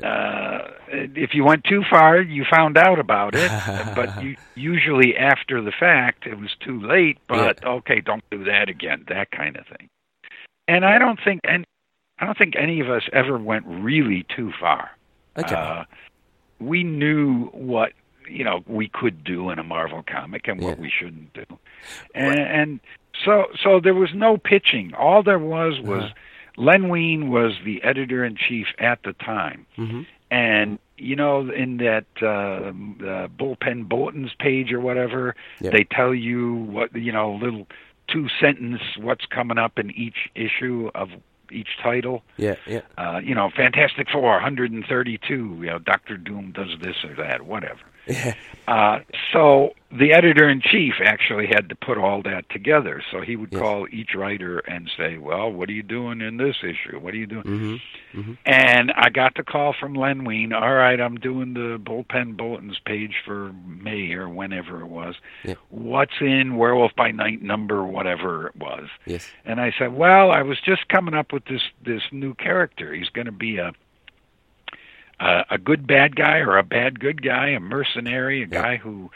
uh, 0.02 0.58
if 0.90 1.34
you 1.34 1.44
went 1.44 1.64
too 1.64 1.82
far, 1.90 2.20
you 2.20 2.44
found 2.50 2.76
out 2.76 2.98
about 2.98 3.34
it, 3.34 3.50
but 3.96 4.22
you, 4.22 4.36
usually 4.54 5.16
after 5.16 5.60
the 5.60 5.72
fact, 5.72 6.26
it 6.26 6.38
was 6.38 6.50
too 6.60 6.80
late, 6.80 7.18
but 7.28 7.64
okay, 7.64 8.00
don't 8.00 8.22
do 8.30 8.44
that 8.44 8.68
again, 8.68 9.04
that 9.08 9.30
kind 9.30 9.56
of 9.56 9.66
thing. 9.66 9.88
And 10.68 10.84
I 10.84 10.98
don't 10.98 11.18
think 11.22 11.40
and 11.44 11.64
I 12.18 12.24
don't 12.26 12.38
think 12.38 12.54
any 12.56 12.80
of 12.80 12.88
us 12.88 13.02
ever 13.12 13.36
went 13.38 13.64
really 13.66 14.24
too 14.34 14.52
far 14.60 14.90
Okay. 15.36 15.54
uh, 15.54 15.84
we 16.60 16.84
knew 16.84 17.46
what 17.46 17.92
you 18.28 18.44
know 18.44 18.62
we 18.68 18.88
could 18.88 19.24
do 19.24 19.50
in 19.50 19.58
a 19.58 19.64
Marvel 19.64 20.04
comic 20.06 20.46
and 20.46 20.60
what 20.60 20.76
Yeah. 20.76 20.82
we 20.82 20.90
shouldn't 20.90 21.32
do, 21.32 21.44
and, 22.14 22.38
and 22.38 22.80
so 23.24 23.46
so 23.62 23.80
there 23.80 23.94
was 23.94 24.10
no 24.14 24.36
pitching. 24.36 24.94
All 24.94 25.22
there 25.24 25.38
was 25.40 25.80
was 25.80 26.04
Uh-huh. 26.04 26.14
Len 26.56 26.88
Wein 26.88 27.30
was 27.30 27.52
the 27.64 27.82
editor 27.82 28.24
in 28.24 28.36
chief 28.36 28.66
at 28.78 29.02
the 29.04 29.12
time, 29.14 29.66
hmm 29.76 30.02
and 30.30 30.78
you 30.96 31.14
know 31.14 31.50
in 31.50 31.76
that 31.78 32.06
uh, 32.22 32.26
uh, 32.26 33.28
bullpen 33.28 33.88
bulletins 33.88 34.32
page 34.38 34.72
or 34.72 34.80
whatever, 34.80 35.34
Yep. 35.60 35.72
they 35.72 35.84
tell 35.84 36.14
you 36.14 36.54
what 36.54 36.94
you 36.94 37.12
know 37.12 37.32
little 37.34 37.66
two 38.08 38.28
sentence 38.40 38.80
what's 38.98 39.26
coming 39.26 39.58
up 39.58 39.78
in 39.78 39.90
each 39.90 40.30
issue 40.34 40.90
of 40.94 41.10
each 41.50 41.68
title 41.82 42.22
Yeah. 42.38 42.54
Yeah. 42.66 42.80
uh, 42.96 43.20
you 43.22 43.34
know, 43.34 43.50
Fantastic 43.54 44.08
Four, 44.10 44.32
132, 44.32 45.34
you 45.60 45.66
know, 45.66 45.78
Doctor 45.78 46.16
Doom 46.16 46.52
does 46.52 46.78
this 46.80 46.96
or 47.04 47.14
that, 47.16 47.42
whatever. 47.42 47.80
Yeah. 48.06 48.34
Uh, 48.68 49.00
so 49.32 49.74
the 49.90 50.12
editor 50.12 50.48
in 50.48 50.60
chief 50.60 50.94
actually 51.04 51.46
had 51.48 51.68
to 51.68 51.74
put 51.74 51.98
all 51.98 52.22
that 52.22 52.48
together. 52.48 53.02
So 53.10 53.20
he 53.20 53.34
would 53.36 53.52
Yes. 53.52 53.60
call 53.60 53.86
each 53.90 54.14
writer 54.14 54.60
and 54.60 54.88
say, 54.96 55.18
"Well, 55.18 55.52
what 55.52 55.68
are 55.68 55.72
you 55.72 55.82
doing 55.82 56.20
in 56.20 56.36
this 56.36 56.56
issue? 56.62 56.98
What 57.00 57.12
are 57.12 57.16
you 57.16 57.26
doing?" 57.26 57.80
hmm 58.12 58.32
And 58.46 58.92
I 58.96 59.10
got 59.10 59.34
the 59.34 59.42
call 59.42 59.72
from 59.72 59.94
Len 59.94 60.24
Wein. 60.24 60.52
All 60.52 60.74
right, 60.74 61.00
I'm 61.00 61.16
doing 61.16 61.54
the 61.54 61.78
bullpen 61.82 62.36
bulletins 62.36 62.78
page 62.84 63.14
for 63.24 63.52
May 63.66 64.12
or 64.12 64.28
whenever 64.28 64.80
it 64.80 64.86
was. 64.88 65.16
Yeah. 65.44 65.54
What's 65.70 66.20
in 66.20 66.56
Werewolf 66.56 66.94
by 66.94 67.10
Night 67.10 67.42
number 67.42 67.84
whatever 67.84 68.46
it 68.46 68.56
was? 68.56 68.88
Yes. 69.06 69.30
And 69.44 69.60
I 69.60 69.72
said, 69.78 69.92
"Well, 69.94 70.30
I 70.30 70.42
was 70.42 70.60
just 70.60 70.88
coming 70.88 71.14
up 71.14 71.32
with 71.32 71.44
this 71.46 71.62
this 71.84 72.02
new 72.12 72.34
character. 72.34 72.94
He's 72.94 73.08
going 73.10 73.26
to 73.26 73.32
be 73.32 73.58
a 73.58 73.72
a, 75.22 75.44
a 75.50 75.58
good 75.58 75.86
bad 75.86 76.16
guy 76.16 76.38
or 76.38 76.56
a 76.58 76.62
bad 76.62 76.98
good 77.00 77.22
guy, 77.22 77.48
a 77.48 77.60
mercenary, 77.60 78.42
a 78.42 78.46
guy 78.46 78.76
who 78.76 79.10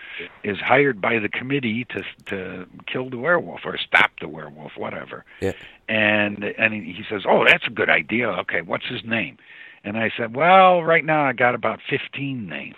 is 0.45 0.59
hired 0.59 1.01
by 1.01 1.19
the 1.19 1.29
committee 1.29 1.85
to 1.93 2.03
to 2.27 2.67
kill 2.87 3.11
the 3.11 3.19
werewolf 3.19 3.61
or 3.65 3.77
stop 3.79 4.11
the 4.21 4.29
werewolf, 4.29 4.73
whatever." 4.77 5.25
Yeah. 5.41 5.53
And 5.89 6.45
and 6.45 6.73
he 6.75 7.03
says, 7.11 7.23
"Oh, 7.29 7.45
that's 7.45 7.67
a 7.67 7.71
good 7.71 7.91
idea. 7.91 8.29
Okay, 8.43 8.63
what's 8.63 8.87
his 8.87 9.05
name?" 9.05 9.37
And 9.85 9.97
I 9.97 10.11
said, 10.17 10.35
"Well, 10.37 10.83
right 10.83 11.05
now 11.05 11.23
I 11.25 11.33
got 11.33 11.55
about 11.55 11.81
15 11.89 12.47
names." 12.49 12.77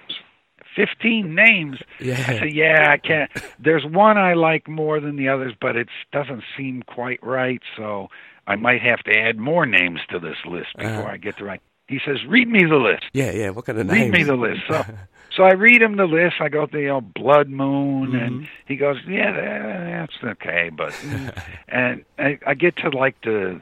15 0.76 1.34
names. 1.34 1.78
Yeah. 2.00 2.14
I 2.28 2.38
said, 2.38 2.52
"Yeah, 2.52 2.90
I 2.90 2.98
can't. 2.98 3.30
There's 3.58 3.84
one 3.84 4.16
I 4.16 4.34
like 4.34 4.68
more 4.68 5.00
than 5.00 5.16
the 5.16 5.28
others, 5.28 5.54
but 5.60 5.74
it 5.76 5.88
doesn't 6.12 6.44
seem 6.56 6.82
quite 6.84 7.18
right, 7.22 7.60
so 7.76 8.10
I 8.46 8.54
might 8.56 8.80
have 8.82 9.02
to 9.04 9.18
add 9.18 9.38
more 9.38 9.66
names 9.66 10.00
to 10.10 10.18
this 10.20 10.36
list 10.46 10.76
before 10.76 10.92
Uh-huh. 10.92 11.12
I 11.12 11.16
get 11.16 11.36
the 11.38 11.44
right." 11.44 11.60
He 11.88 11.98
says, 12.04 12.18
"Read 12.26 12.48
me 12.48 12.64
the 12.64 12.76
list. 12.76 13.04
Yeah. 13.12 13.30
Yeah. 13.32 13.50
What 13.50 13.64
kind 13.64 13.78
of 13.78 13.88
Read 13.88 14.00
names? 14.00 14.12
me 14.12 14.22
the 14.22 14.36
list." 14.36 14.60
So, 14.68 14.84
so 15.34 15.42
I 15.44 15.52
read 15.52 15.80
him 15.82 15.96
the 15.96 16.06
list. 16.06 16.36
I 16.40 16.48
go 16.48 16.66
to 16.66 16.78
you 16.80 16.88
know 16.88 17.00
Blood 17.00 17.48
Moon, 17.48 18.10
Mm-hmm. 18.12 18.16
and 18.24 18.48
he 18.66 18.76
goes, 18.76 18.98
"Yeah, 19.08 19.32
that's 19.32 20.14
okay," 20.22 20.70
but 20.74 20.92
mm." 20.92 21.42
and 21.68 22.04
I, 22.18 22.38
I 22.46 22.54
get 22.54 22.76
to 22.78 22.90
like 22.90 23.20
the 23.22 23.60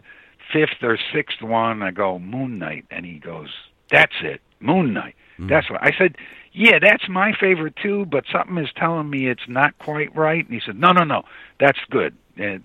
fifth 0.53 0.83
or 0.83 0.99
sixth 1.13 1.41
one. 1.43 1.83
I 1.83 1.91
go 1.93 2.19
Moon 2.19 2.59
Knight, 2.59 2.85
and 2.91 3.07
he 3.07 3.19
goes, 3.19 3.51
"That's 3.91 4.15
it, 4.23 4.41
Moon 4.61 4.93
Knight." 4.93 5.15
Mm. 5.39 5.49
That's 5.49 5.71
what 5.71 5.83
I 5.83 5.93
said. 5.99 6.17
Yeah, 6.53 6.79
that's 6.81 7.09
my 7.09 7.33
favorite 7.39 7.77
too, 7.77 8.07
but 8.07 8.25
something 8.33 8.57
is 8.59 8.71
telling 8.77 9.11
me 9.11 9.29
it's 9.29 9.47
not 9.49 9.79
quite 9.79 10.15
right. 10.17 10.45
And 10.45 10.55
he 10.55 10.61
said, 10.65 10.79
"No, 10.79 10.93
no, 10.93 11.05
no, 11.05 11.23
that's 11.61 11.79
good. 11.91 12.15
Uh, 12.41 12.59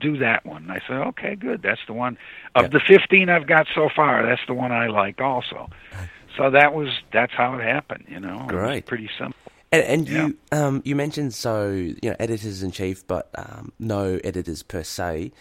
do 0.00 0.18
that 0.18 0.44
one." 0.44 0.64
And 0.64 0.72
I 0.72 0.80
said, 0.86 0.96
"Okay, 1.08 1.34
good. 1.36 1.62
That's 1.62 1.80
the 1.86 1.94
one 1.94 2.18
of 2.54 2.64
Yeah. 2.64 2.68
the 2.68 2.80
fifteen 2.80 3.30
I've 3.30 3.46
got 3.46 3.66
so 3.74 3.88
far. 3.94 4.24
That's 4.26 4.42
the 4.46 4.54
one 4.54 4.72
I 4.72 4.86
like 4.88 5.20
also." 5.20 5.70
So 6.38 6.48
that 6.50 6.72
was 6.72 6.88
that's 7.12 7.32
how 7.34 7.58
it 7.58 7.62
happened. 7.62 8.06
You 8.08 8.18
know, 8.18 8.46
Great. 8.48 8.86
pretty 8.86 9.10
simple. 9.18 9.36
And, 9.70 9.82
and 9.84 10.08
Yeah. 10.08 10.26
you 10.28 10.38
um, 10.50 10.80
you 10.82 10.96
mentioned 10.96 11.34
so 11.34 11.70
you 11.70 11.98
know 12.04 12.16
editors 12.18 12.62
in 12.62 12.70
chief, 12.70 13.06
but 13.06 13.28
um, 13.34 13.70
no 13.78 14.18
editors 14.24 14.62
per 14.62 14.82
se. 14.82 15.32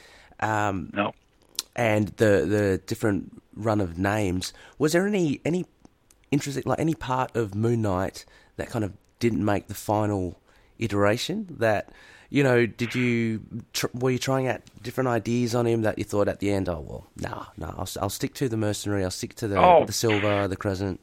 Um, 0.41 0.89
No, 0.93 1.13
and 1.77 2.09
the 2.17 2.45
the 2.45 2.81
different 2.85 3.41
run 3.55 3.79
of 3.79 3.97
names. 3.97 4.51
Was 4.79 4.91
there 4.91 5.07
any 5.07 5.39
any 5.45 5.65
interesting 6.31 6.63
like 6.65 6.79
any 6.79 6.95
part 6.95 7.35
of 7.35 7.53
Moon 7.55 7.81
Knight 7.81 8.25
that 8.57 8.69
kind 8.69 8.83
of 8.85 8.93
didn't 9.19 9.43
make 9.45 9.67
the 9.67 9.73
final 9.75 10.39
iteration? 10.79 11.47
That 11.59 11.89
you 12.29 12.43
know, 12.43 12.65
did 12.65 12.95
you 12.95 13.41
tr- 13.73 13.87
were 13.93 14.11
you 14.11 14.17
trying 14.19 14.47
out 14.47 14.61
different 14.81 15.09
ideas 15.09 15.53
on 15.53 15.67
him 15.67 15.81
that 15.81 15.97
you 15.97 16.03
thought 16.05 16.27
at 16.29 16.39
the 16.39 16.51
end, 16.51 16.69
oh 16.69 16.79
well, 16.79 17.07
nah, 17.17 17.45
nah, 17.57 17.73
I'll, 17.77 17.89
I'll 18.01 18.09
stick 18.09 18.33
to 18.35 18.47
the 18.47 18.57
mercenary, 18.57 19.03
I'll 19.03 19.11
stick 19.11 19.35
to 19.35 19.47
the 19.47 19.57
Oh. 19.59 19.85
the 19.85 19.91
silver, 19.93 20.47
the 20.47 20.55
crescent. 20.55 20.99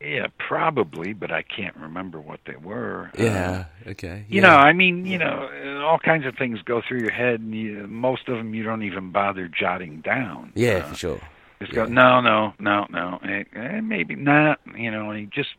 yeah, 0.00 0.28
probably, 0.38 1.12
but 1.12 1.30
I 1.32 1.42
can't 1.42 1.76
remember 1.76 2.20
what 2.20 2.40
they 2.46 2.56
were. 2.56 3.10
Uh, 3.18 3.22
Yeah, 3.22 3.64
okay, 3.88 4.24
You 4.28 4.40
yeah. 4.40 4.48
know, 4.48 4.56
I 4.56 4.72
mean, 4.72 5.04
you 5.04 5.18
know, 5.18 5.82
all 5.84 5.98
kinds 5.98 6.24
of 6.26 6.36
things 6.36 6.62
go 6.62 6.80
through 6.86 7.00
your 7.00 7.10
head, 7.10 7.40
and 7.40 7.54
you, 7.54 7.86
most 7.88 8.28
of 8.28 8.36
them 8.38 8.54
you 8.54 8.62
don't 8.62 8.82
even 8.84 9.10
bother 9.10 9.48
jotting 9.48 10.00
down. 10.00 10.52
yeah, 10.54 10.76
Uh, 10.78 10.82
for 10.90 10.94
sure. 10.94 11.20
Just 11.60 11.72
go, 11.72 11.84
no, 11.84 12.20
no, 12.20 12.54
no, 12.58 12.86
no, 12.90 13.20
eh, 13.22 13.44
eh, 13.54 13.80
maybe 13.80 14.14
not. 14.14 14.60
You 14.76 14.90
know, 14.90 15.10
and 15.10 15.20
he 15.20 15.26
just 15.26 15.50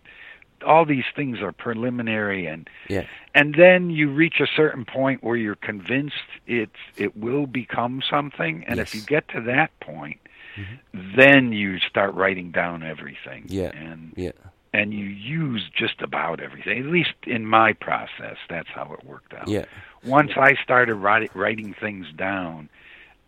all 0.65 0.85
these 0.85 1.05
things 1.15 1.41
are 1.41 1.51
preliminary, 1.51 2.47
and 2.47 2.67
Yeah, 2.89 3.05
and 3.35 3.53
then 3.55 3.89
you 3.91 4.11
reach 4.11 4.39
a 4.39 4.47
certain 4.55 4.85
point 4.85 5.23
where 5.23 5.37
you're 5.37 5.55
convinced 5.55 6.15
it's 6.47 6.71
it 6.97 7.15
will 7.15 7.45
become 7.45 8.01
something, 8.09 8.63
and 8.67 8.79
if 8.79 8.95
you 8.95 9.01
get 9.01 9.27
to 9.29 9.41
that 9.41 9.79
point, 9.79 10.19
then 11.15 11.51
you 11.51 11.77
start 11.79 12.15
writing 12.15 12.51
down 12.51 12.83
everything. 12.83 13.45
Yeah. 13.47 13.71
and 13.75 14.13
yeah, 14.15 14.31
and 14.73 14.93
you 14.93 15.05
use 15.05 15.69
just 15.75 16.01
about 16.01 16.39
everything. 16.39 16.79
At 16.79 16.85
least 16.85 17.13
in 17.27 17.45
my 17.45 17.73
process, 17.73 18.37
that's 18.49 18.69
how 18.69 18.93
it 18.93 19.05
worked 19.05 19.33
out. 19.33 19.47
Yeah. 19.47 19.65
Once 20.03 20.31
I 20.35 20.55
started 20.63 20.95
writing, 20.95 21.29
writing 21.35 21.75
things 21.79 22.07
down, 22.15 22.69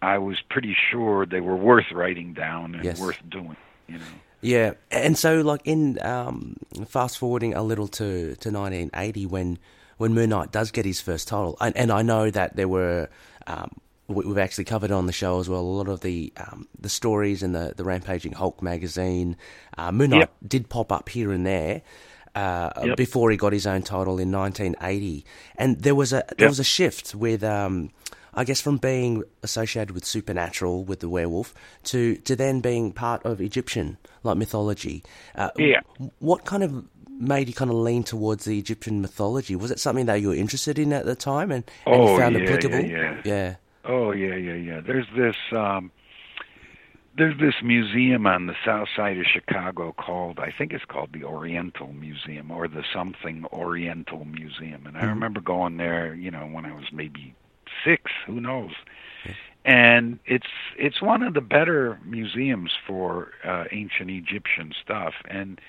I 0.04 0.18
was 0.18 0.38
pretty 0.50 0.76
sure 0.92 1.26
they 1.26 1.40
were 1.42 1.56
worth 1.56 1.92
writing 1.94 2.34
down 2.34 2.76
and 2.76 2.84
Yes. 2.84 3.00
worth 3.00 3.18
doing. 3.30 3.56
You 3.88 3.98
know. 4.00 4.06
Yeah, 4.42 4.74
and 4.92 5.18
so 5.18 5.42
like 5.42 5.62
in 5.66 6.00
um, 6.06 6.58
fast 6.88 7.18
forwarding 7.18 7.54
a 7.54 7.64
little 7.64 7.88
to, 7.90 8.36
to 8.36 8.50
1980 8.52 9.26
when 9.28 9.58
when 9.98 10.14
Moon 10.14 10.30
Knight 10.32 10.52
does 10.52 10.72
get 10.72 10.86
his 10.86 11.00
first 11.00 11.28
title, 11.30 11.56
and, 11.62 11.76
and 11.78 11.92
I 11.92 12.02
know 12.02 12.30
that 12.30 12.56
there 12.58 12.68
were 12.68 13.10
um, 13.48 13.72
we- 14.08 14.26
we've 14.26 14.38
actually 14.38 14.66
covered 14.66 14.92
on 14.92 15.06
the 15.06 15.14
show 15.14 15.40
as 15.40 15.48
well 15.48 15.62
a 15.62 15.62
lot 15.62 15.88
of 15.88 16.02
the 16.02 16.34
um, 16.38 16.68
the 16.80 16.90
stories 16.90 17.42
in 17.44 17.54
the 17.54 17.74
the 17.78 17.84
Rampaging 17.86 18.34
Hulk 18.34 18.62
magazine. 18.62 19.38
Uh, 19.78 19.92
Moon 19.94 20.10
Knight 20.10 20.20
Yep. 20.20 20.34
did 20.48 20.70
pop 20.70 20.92
up 20.92 21.08
here 21.10 21.32
and 21.32 21.46
there. 21.46 21.82
Uh, 22.36 22.72
Yep. 22.84 22.98
Before 22.98 23.30
he 23.32 23.38
got 23.38 23.54
his 23.54 23.68
own 23.68 23.84
title 23.84 24.18
in 24.20 24.32
1980, 24.32 25.24
and 25.56 25.80
there 25.84 25.96
was 25.96 26.12
a 26.12 26.24
there 26.38 26.46
Yep. 26.46 26.50
was 26.50 26.60
a 26.60 26.64
shift 26.66 27.16
with 27.16 27.44
um, 27.44 27.92
I 28.36 28.44
guess 28.44 28.62
from 28.62 28.78
being 28.78 29.24
associated 29.44 29.92
with 29.94 30.06
supernatural 30.06 30.84
with 30.84 31.00
the 31.02 31.10
werewolf 31.10 31.54
to 31.86 32.16
to 32.18 32.36
then 32.36 32.62
being 32.62 32.92
part 32.94 33.24
of 33.26 33.40
Egyptian 33.42 33.98
like 34.24 34.38
mythology. 34.38 35.04
Uh, 35.36 35.50
Yeah. 35.58 35.82
What 36.20 36.46
kind 36.46 36.64
of 36.64 36.86
made 37.20 37.48
you 37.48 37.54
kind 37.54 37.70
of 37.72 37.78
lean 37.78 38.04
towards 38.04 38.46
the 38.46 38.58
Egyptian 38.58 39.02
mythology? 39.02 39.56
Was 39.56 39.72
it 39.72 39.80
something 39.80 40.08
that 40.08 40.16
you 40.22 40.30
were 40.30 40.36
interested 40.36 40.80
in 40.80 40.92
at 40.94 41.06
the 41.06 41.16
time 41.16 41.52
and, 41.52 41.64
and 41.86 41.96
you 42.04 42.10
Oh, 42.10 42.18
found 42.18 42.36
yeah, 42.36 42.42
yeah, 42.42 42.48
applicable? 42.50 42.86
yeah. 42.86 43.22
yeah. 43.24 43.56
Oh 43.86 44.12
yeah, 44.12 44.36
yeah, 44.36 44.56
yeah. 44.56 44.80
There's 44.82 45.08
this 45.16 45.36
um 45.52 45.92
there's 47.16 47.38
this 47.40 47.54
museum 47.64 48.26
on 48.26 48.48
the 48.48 48.56
south 48.66 48.88
side 48.96 49.18
of 49.20 49.26
Chicago 49.32 49.92
called 49.94 50.40
I 50.40 50.52
think 50.52 50.74
it's 50.74 50.86
called 50.86 51.14
the 51.14 51.24
Oriental 51.26 51.94
Museum 51.94 52.50
or 52.50 52.68
the 52.68 52.84
something 52.92 53.46
Oriental 53.54 54.26
Museum. 54.26 54.88
And 54.88 54.98
I 54.98 55.06
remember 55.06 55.40
going 55.40 55.78
there, 55.78 56.16
you 56.16 56.32
know, 56.32 56.48
when 56.48 56.66
I 56.66 56.74
was 56.74 56.86
maybe 56.92 57.36
6, 57.84 58.12
who 58.28 58.40
knows. 58.42 58.72
And 59.66 60.20
it's 60.26 60.48
it's 60.78 61.02
one 61.02 61.24
of 61.24 61.34
the 61.34 61.42
better 61.42 61.98
museums 62.06 62.72
for 62.86 63.32
uh, 63.46 63.64
ancient 63.72 64.10
Egyptian 64.10 64.74
stuff 64.84 65.14
and 65.26 65.62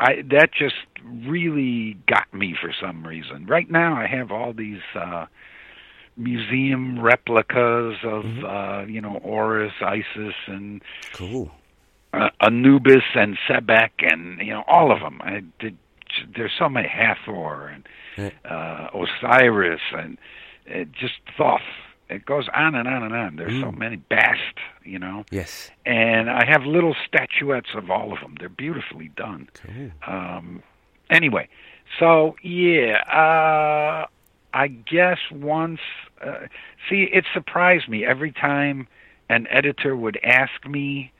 I 0.00 0.22
that 0.30 0.50
just 0.52 0.74
really 1.04 1.96
got 2.08 2.32
me 2.34 2.56
for 2.60 2.72
some 2.80 3.06
reason. 3.06 3.46
Right 3.46 3.70
now 3.70 3.94
I 3.94 4.06
have 4.06 4.32
all 4.32 4.52
these 4.52 4.80
uh 4.96 5.26
museum 6.16 7.00
replicas 7.00 7.96
of 8.02 8.24
uh 8.44 8.84
you 8.88 9.00
know 9.00 9.20
Horus, 9.22 9.72
Isis 9.80 10.34
and 10.46 10.82
Cool. 11.12 11.50
uh, 12.12 12.30
Anubis 12.40 13.04
and 13.14 13.38
Sebek 13.48 13.90
and 14.00 14.40
you 14.40 14.52
know 14.52 14.64
all 14.66 14.90
of 14.90 15.00
them. 15.00 15.20
I 15.22 15.42
did 15.60 15.76
there's 16.34 16.52
so 16.58 16.68
many 16.68 16.88
Hathor 16.88 17.68
and 17.68 18.32
uh 18.44 18.88
Osiris 18.94 19.80
and 19.92 20.18
uh, 20.70 20.84
just 20.98 21.14
Thoth. 21.36 21.60
It 22.08 22.26
goes 22.26 22.46
on 22.54 22.74
and 22.74 22.86
on 22.86 23.02
and 23.02 23.14
on. 23.14 23.36
There's 23.36 23.58
so 23.60 23.72
many 23.72 23.96
Bast, 23.96 24.58
you 24.84 24.98
know 24.98 25.24
Yes. 25.30 25.70
and 25.86 26.28
I 26.28 26.44
have 26.44 26.64
little 26.64 26.94
statuettes 27.06 27.70
of 27.74 27.90
all 27.90 28.12
of 28.12 28.20
them. 28.20 28.34
They're 28.38 28.50
beautifully 28.50 29.08
done. 29.16 29.48
Um, 30.06 30.62
anyway, 31.08 31.48
so 31.98 32.36
yeah, 32.42 32.98
uh, 33.10 34.06
I 34.52 34.68
guess 34.68 35.18
once. 35.30 35.80
Uh, 36.20 36.46
see, 36.90 37.08
it 37.12 37.24
surprised 37.32 37.88
me 37.88 38.04
every 38.04 38.30
time 38.32 38.88
an 39.30 39.46
editor 39.48 39.96
would 39.96 40.18
ask 40.22 40.66
me 40.68 41.12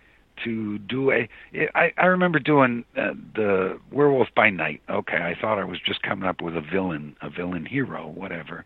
to 0.45 0.79
do 0.79 1.11
a. 1.13 1.29
I, 1.75 1.93
I 1.97 2.07
remember 2.07 2.39
doing 2.39 2.85
uh, 2.97 3.13
the 3.35 3.79
Werewolf 3.91 4.29
by 4.35 4.51
Night. 4.51 4.81
Okay, 4.89 5.17
I 5.19 5.35
thought 5.41 5.59
I 5.59 5.65
was 5.65 5.79
just 5.81 6.03
coming 6.03 6.29
up 6.29 6.41
with 6.43 6.57
a 6.57 6.61
villain, 6.61 7.17
a 7.21 7.31
villain 7.31 7.67
hero, 7.67 8.07
whatever, 8.09 8.65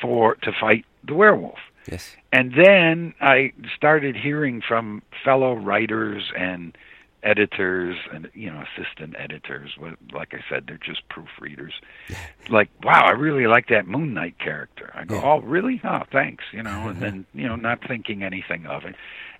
for 0.00 0.34
to 0.36 0.52
fight 0.58 0.84
the 1.04 1.14
werewolf. 1.14 1.58
Yes. 1.90 2.16
And 2.32 2.52
then 2.54 3.14
I 3.20 3.52
started 3.74 4.14
hearing 4.16 4.60
from 4.66 5.02
fellow 5.24 5.54
writers 5.54 6.30
and 6.36 6.76
editors 7.24 7.96
and 8.12 8.30
you 8.32 8.48
know 8.48 8.62
assistant 8.62 9.16
editors 9.18 9.70
What- 9.76 9.98
like 10.12 10.34
i 10.34 10.38
said 10.48 10.66
they're 10.68 10.78
just 10.78 11.02
proofreaders 11.08 11.72
like 12.48 12.68
wow 12.84 13.02
i 13.06 13.10
really 13.10 13.48
like 13.48 13.66
that 13.68 13.88
moon 13.88 14.14
knight 14.14 14.38
character 14.38 14.92
i 14.94 15.02
go 15.04 15.16
Yeah. 15.16 15.22
oh 15.24 15.40
really 15.40 15.80
oh 15.82 16.02
thanks 16.12 16.44
you 16.52 16.62
know 16.62 16.88
and 16.88 17.00
then 17.02 17.26
you 17.34 17.48
know 17.48 17.56
not 17.56 17.80
thinking 17.86 18.22
anything 18.22 18.66
of 18.66 18.84
it 18.84 18.94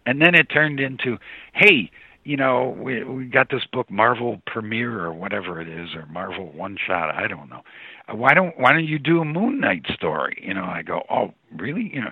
and 0.09 0.21
then 0.23 0.35
it 0.35 0.47
turned 0.49 0.81
into 0.81 1.19
hey 1.53 1.91
you 2.25 2.37
know 2.37 2.77
we 2.79 3.05
we 3.05 3.25
got 3.27 3.49
this 3.51 3.65
book 3.73 3.91
marvel 3.91 4.41
premiere 4.47 5.01
or 5.05 5.13
whatever 5.13 5.61
it 5.61 5.69
is 5.69 5.95
or 5.95 6.07
marvel 6.07 6.47
one 6.53 6.77
shot 6.87 7.15
i 7.15 7.27
don't 7.29 7.49
know 7.49 7.63
Uh, 8.09 8.15
why 8.17 8.33
don't 8.35 8.59
why 8.59 8.73
don't 8.73 8.87
you 8.87 8.99
do 8.99 9.21
a 9.21 9.25
moon 9.25 9.61
knight 9.61 9.85
story 9.93 10.43
you 10.47 10.55
know 10.55 10.65
i 10.65 10.83
go 10.83 11.03
oh 11.11 11.33
really 11.57 11.91
you 11.95 12.01
know 12.01 12.11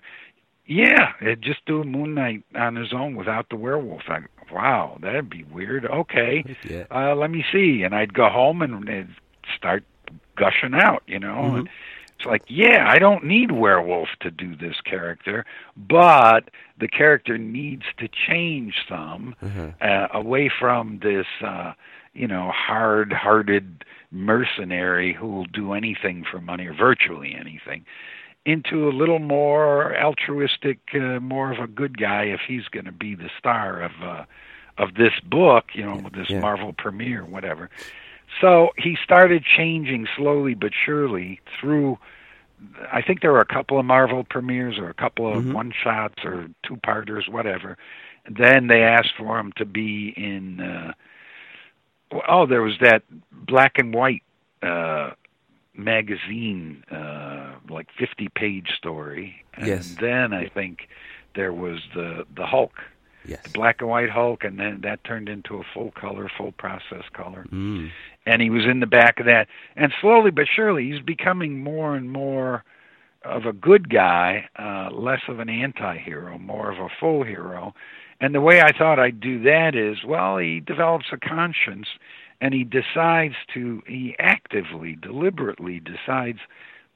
yeah, 0.69 1.13
uh, 1.23 1.37
just 1.41 1.65
do 1.65 1.81
a 1.81 1.85
Moon 1.85 2.15
Knight 2.15 2.43
on 2.57 2.75
his 2.75 2.93
own 2.93 3.15
without 3.15 3.51
the 3.51 3.57
werewolf. 3.57 4.03
I, 4.09 4.19
wow, 4.53 4.99
that'd 5.01 5.31
be 5.31 5.45
weird. 5.45 5.87
Okay, 5.87 6.45
Yeah. 6.69 6.87
uh, 6.91 7.15
let 7.15 7.31
me 7.31 7.45
see. 7.53 7.83
And 7.85 7.95
I'd 7.95 8.13
go 8.13 8.29
home 8.29 8.63
and 8.63 8.89
uh, 8.89 9.05
start 9.57 9.85
gushing 10.37 10.75
out, 10.75 11.05
you 11.07 11.21
know. 11.21 11.55
And 11.55 11.69
it's 12.17 12.27
like, 12.27 12.43
yeah, 12.49 12.89
I 12.89 12.99
don't 12.99 13.25
need 13.25 13.53
werewolf 13.53 14.09
to 14.21 14.31
do 14.31 14.57
this 14.57 14.77
character, 14.85 15.45
but 15.77 16.51
the 16.79 16.89
character 16.89 17.37
needs 17.37 17.85
to 17.99 18.09
change 18.09 18.75
some 18.89 19.35
uh, 19.81 20.09
away 20.12 20.49
from 20.49 21.01
this, 21.03 21.27
uh, 21.45 21.73
you 22.14 22.27
know, 22.27 22.51
hard-hearted 22.55 23.85
mercenary 24.11 25.12
who 25.12 25.27
will 25.27 25.45
do 25.45 25.75
anything 25.75 26.25
for 26.31 26.41
money 26.41 26.67
or 26.67 26.75
virtually 26.75 27.37
anything 27.39 27.85
into 28.47 28.89
a 28.89 28.93
little 28.93 29.19
more 29.19 29.95
altruistic, 29.97 30.79
uh, 30.95 31.21
more 31.21 31.53
of 31.53 31.59
a 31.59 31.67
good 31.67 31.99
guy 31.99 32.23
if 32.25 32.41
he's 32.47 32.67
going 32.69 32.87
to 32.87 32.93
be 32.93 33.14
the 33.14 33.29
star 33.39 33.83
of 33.83 33.93
uh, 34.03 34.25
of 34.79 34.95
this 34.95 35.12
book, 35.25 35.71
you 35.73 35.85
know, 35.85 36.09
this 36.14 36.29
yeah. 36.29 36.39
Marvel 36.39 36.73
premiere, 36.73 37.25
whatever. 37.25 37.71
So 38.41 38.70
he 38.76 38.97
started 39.03 39.45
changing 39.45 40.07
slowly 40.16 40.55
but 40.55 40.72
surely 40.84 41.41
through. 41.61 41.99
I 42.91 43.03
think 43.03 43.20
there 43.20 43.32
were 43.32 43.41
a 43.41 43.45
couple 43.47 43.78
of 43.78 43.84
Marvel 43.84 44.24
premieres 44.24 44.78
or 44.78 44.89
a 44.89 44.95
couple 44.95 45.30
of 45.30 45.47
one 45.53 45.72
shots 45.72 46.24
or 46.24 46.49
two 46.66 46.76
parters, 46.78 47.26
whatever. 47.28 47.76
And 48.24 48.37
then 48.37 48.66
they 48.66 48.82
asked 48.82 49.12
for 49.16 49.39
him 49.39 49.53
to 49.57 49.64
be 49.64 50.12
in. 50.16 50.61
Uh, 50.61 50.93
oh, 52.28 52.47
there 52.47 52.62
was 52.62 52.74
that 52.80 53.03
black 53.32 53.78
and 53.78 53.95
white 53.95 54.22
uh, 54.62 55.11
magazine, 55.74 56.82
uh, 56.91 57.55
like 57.68 57.89
fifty-page 57.99 58.70
story, 58.76 59.45
and 59.55 59.66
Yes. 59.66 59.95
then 60.01 60.32
I 60.32 60.49
think 60.49 60.89
there 61.34 61.53
was 61.53 61.80
the 61.95 62.26
the 62.34 62.47
Hulk, 62.47 62.72
Yes. 63.27 63.43
the 63.45 63.51
black 63.51 63.81
and 63.81 63.91
white 63.91 64.11
Hulk, 64.11 64.45
and 64.45 64.59
then 64.59 64.81
that 64.83 65.05
turned 65.05 65.29
into 65.29 65.57
a 65.57 65.62
full 65.74 65.91
color, 65.93 66.31
full 66.37 66.53
process 66.53 67.05
color. 67.12 67.47
Mm. 67.53 67.91
And 68.24 68.43
he 68.43 68.51
was 68.51 68.64
in 68.64 68.81
the 68.81 68.87
back 68.87 69.20
of 69.20 69.27
that, 69.27 69.49
and 69.77 69.93
slowly 70.01 70.31
but 70.31 70.47
surely, 70.53 70.91
he's 70.91 71.03
becoming 71.03 71.62
more 71.62 71.95
and 71.97 72.11
more 72.11 72.64
of 73.24 73.45
a 73.45 73.53
good 73.53 73.89
guy, 73.89 74.49
uh, 74.59 74.95
less 74.95 75.22
of 75.29 75.41
an 75.41 75.49
anti-hero, 75.49 76.39
more 76.39 76.70
of 76.70 76.79
a 76.79 76.89
full 77.01 77.24
hero. 77.24 77.74
And 78.20 78.35
the 78.35 78.41
way 78.41 78.61
I 78.61 78.72
thought 78.77 78.99
I'd 78.99 79.20
do 79.20 79.43
that 79.43 79.74
is, 79.74 80.05
well, 80.05 80.39
he 80.39 80.61
develops 80.61 81.07
a 81.12 81.18
conscience 81.18 81.89
and 82.41 82.55
he 82.55 82.64
decides 82.64 83.35
to, 83.55 83.83
he 83.87 84.14
actively, 84.18 84.97
deliberately 85.01 85.81
decides 85.81 86.39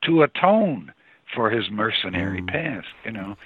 to 0.05 0.23
atone 0.23 0.93
for 1.35 1.51
his 1.51 1.71
mercenary 1.71 2.43
past, 2.43 2.89
you 3.05 3.13
know. 3.13 3.37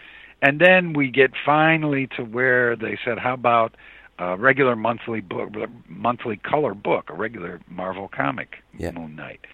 And 0.44 0.60
then 0.60 0.92
we 0.92 1.10
get 1.10 1.30
finally 1.42 2.06
to 2.18 2.22
where 2.22 2.76
they 2.76 2.98
said, 3.02 3.18
how 3.18 3.32
about 3.32 3.76
a 4.18 4.36
regular 4.36 4.76
monthly 4.76 5.22
book, 5.22 5.48
monthly 5.88 6.36
color 6.36 6.74
book, 6.74 7.08
a 7.08 7.14
regular 7.14 7.60
Marvel 7.66 8.08
comic, 8.14 8.56
Yeah. 8.76 8.90
Moon 8.90 9.16
Knight. 9.16 9.46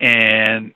And 0.00 0.74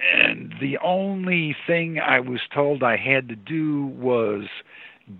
and 0.00 0.54
the 0.60 0.78
only 0.78 1.56
thing 1.66 1.98
I 1.98 2.20
was 2.20 2.38
told 2.54 2.84
I 2.84 2.96
had 2.96 3.28
to 3.30 3.34
do 3.34 3.86
was 3.86 4.44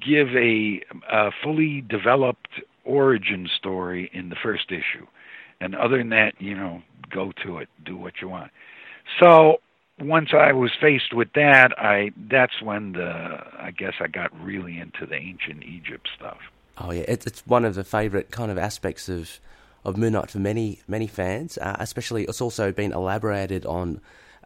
give 0.00 0.28
a, 0.36 0.80
a 1.11 1.32
fully 1.42 1.80
developed 1.80 2.62
origin 2.84 3.48
story 3.56 4.09
in 4.12 4.28
the 4.28 4.36
first 4.40 4.70
issue. 4.70 5.04
And 5.61 5.74
other 5.74 5.98
than 5.98 6.11
that, 6.11 6.40
you 6.40 6.54
know, 6.54 6.82
go 7.11 7.32
to 7.44 7.59
it, 7.59 7.68
do 7.84 7.96
what 7.96 8.20
you 8.22 8.28
want. 8.28 8.52
So 9.20 9.61
once 10.01 10.30
I 10.32 10.53
was 10.53 10.70
faced 10.80 11.12
with 11.12 11.32
that, 11.34 11.72
I 11.78 12.12
that's 12.16 12.62
when 12.62 12.92
the 12.92 13.40
I 13.59 13.72
guess 13.76 13.94
I 14.01 14.09
got 14.09 14.30
really 14.42 14.78
into 14.78 15.07
the 15.07 15.16
ancient 15.16 15.64
Egypt 15.64 16.09
stuff. 16.16 16.38
Oh 16.78 16.92
yeah, 16.92 17.05
it's 17.09 17.26
it's 17.26 17.46
one 17.46 17.64
of 17.64 17.74
the 17.74 17.84
favourite 17.84 18.30
kind 18.30 18.51
of 18.51 18.59
aspects 18.59 19.09
of 19.09 19.40
of 19.84 19.96
Moon 19.96 20.12
Knight 20.12 20.30
for 20.30 20.38
many 20.38 20.80
many 20.86 21.07
fans. 21.07 21.59
Uh, 21.59 21.76
especially, 21.78 22.24
it's 22.24 22.40
also 22.40 22.72
been 22.72 22.92
elaborated 22.92 23.66
on 23.66 24.01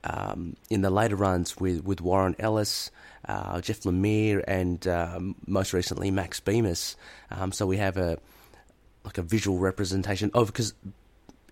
um, 0.04 0.56
in 0.70 0.82
the 0.82 0.90
later 0.90 1.16
runs 1.16 1.56
with 1.58 1.84
with 1.84 2.00
Warren 2.00 2.34
Ellis, 2.38 2.90
uh, 3.26 3.60
Jeff 3.60 3.80
Lemire, 3.80 4.42
and 4.46 4.86
um, 4.88 5.34
most 5.46 5.72
recently 5.72 6.10
Max 6.10 6.40
Bemis. 6.40 6.96
Um, 7.30 7.52
so 7.52 7.66
we 7.66 7.76
have 7.76 7.96
a 7.96 8.18
like 9.04 9.18
a 9.18 9.22
visual 9.22 9.58
representation 9.58 10.30
of 10.34 10.46
because 10.46 10.74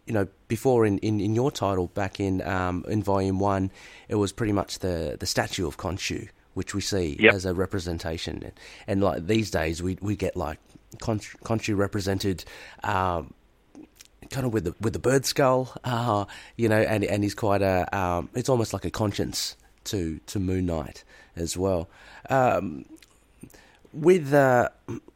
you 0.06 0.12
know, 0.12 0.26
before 0.48 0.86
in, 0.86 0.98
in, 0.98 1.20
in 1.20 1.34
your 1.34 1.50
title 1.50 1.88
back 1.88 2.20
in 2.20 2.42
um, 2.42 2.84
in 2.88 3.02
volume 3.02 3.38
one, 3.38 3.70
it 4.08 4.16
was 4.16 4.32
pretty 4.32 4.52
much 4.52 4.80
the, 4.80 5.16
the 5.20 5.26
statue 5.26 5.66
of 5.66 5.76
Khonshu, 5.76 6.28
which 6.54 6.74
we 6.74 6.80
see 6.80 7.16
Yep. 7.20 7.34
as 7.34 7.44
a 7.44 7.54
representation. 7.54 8.42
And, 8.42 8.52
and 8.86 9.02
like 9.02 9.26
these 9.26 9.50
days, 9.50 9.82
we 9.82 9.98
we 10.00 10.16
get 10.16 10.36
like 10.36 10.58
Khonshu, 10.98 11.36
Khonshu 11.42 11.76
represented. 11.76 12.44
Um, 12.82 13.34
Kind 14.30 14.46
of 14.46 14.52
with 14.52 14.62
the 14.62 14.74
with 14.80 14.92
the 14.92 15.00
bird 15.00 15.26
skull, 15.26 15.74
uh, 15.82 16.24
you 16.56 16.68
know, 16.68 16.76
and 16.80 17.02
and 17.02 17.24
he's 17.24 17.34
quite 17.34 17.62
a, 17.62 17.88
um, 17.96 18.28
it's 18.32 18.48
almost 18.48 18.72
like 18.72 18.84
a 18.84 18.90
conscience 18.90 19.56
to 19.84 20.20
to 20.26 20.38
Moon 20.38 20.66
Knight 20.66 21.02
as 21.34 21.56
well. 21.56 21.88
Um, 22.28 22.84
with 23.92 24.32
uh, 24.32 24.68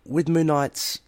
with 0.05 0.29
Moon 0.29 0.49
Knight's 0.49 0.99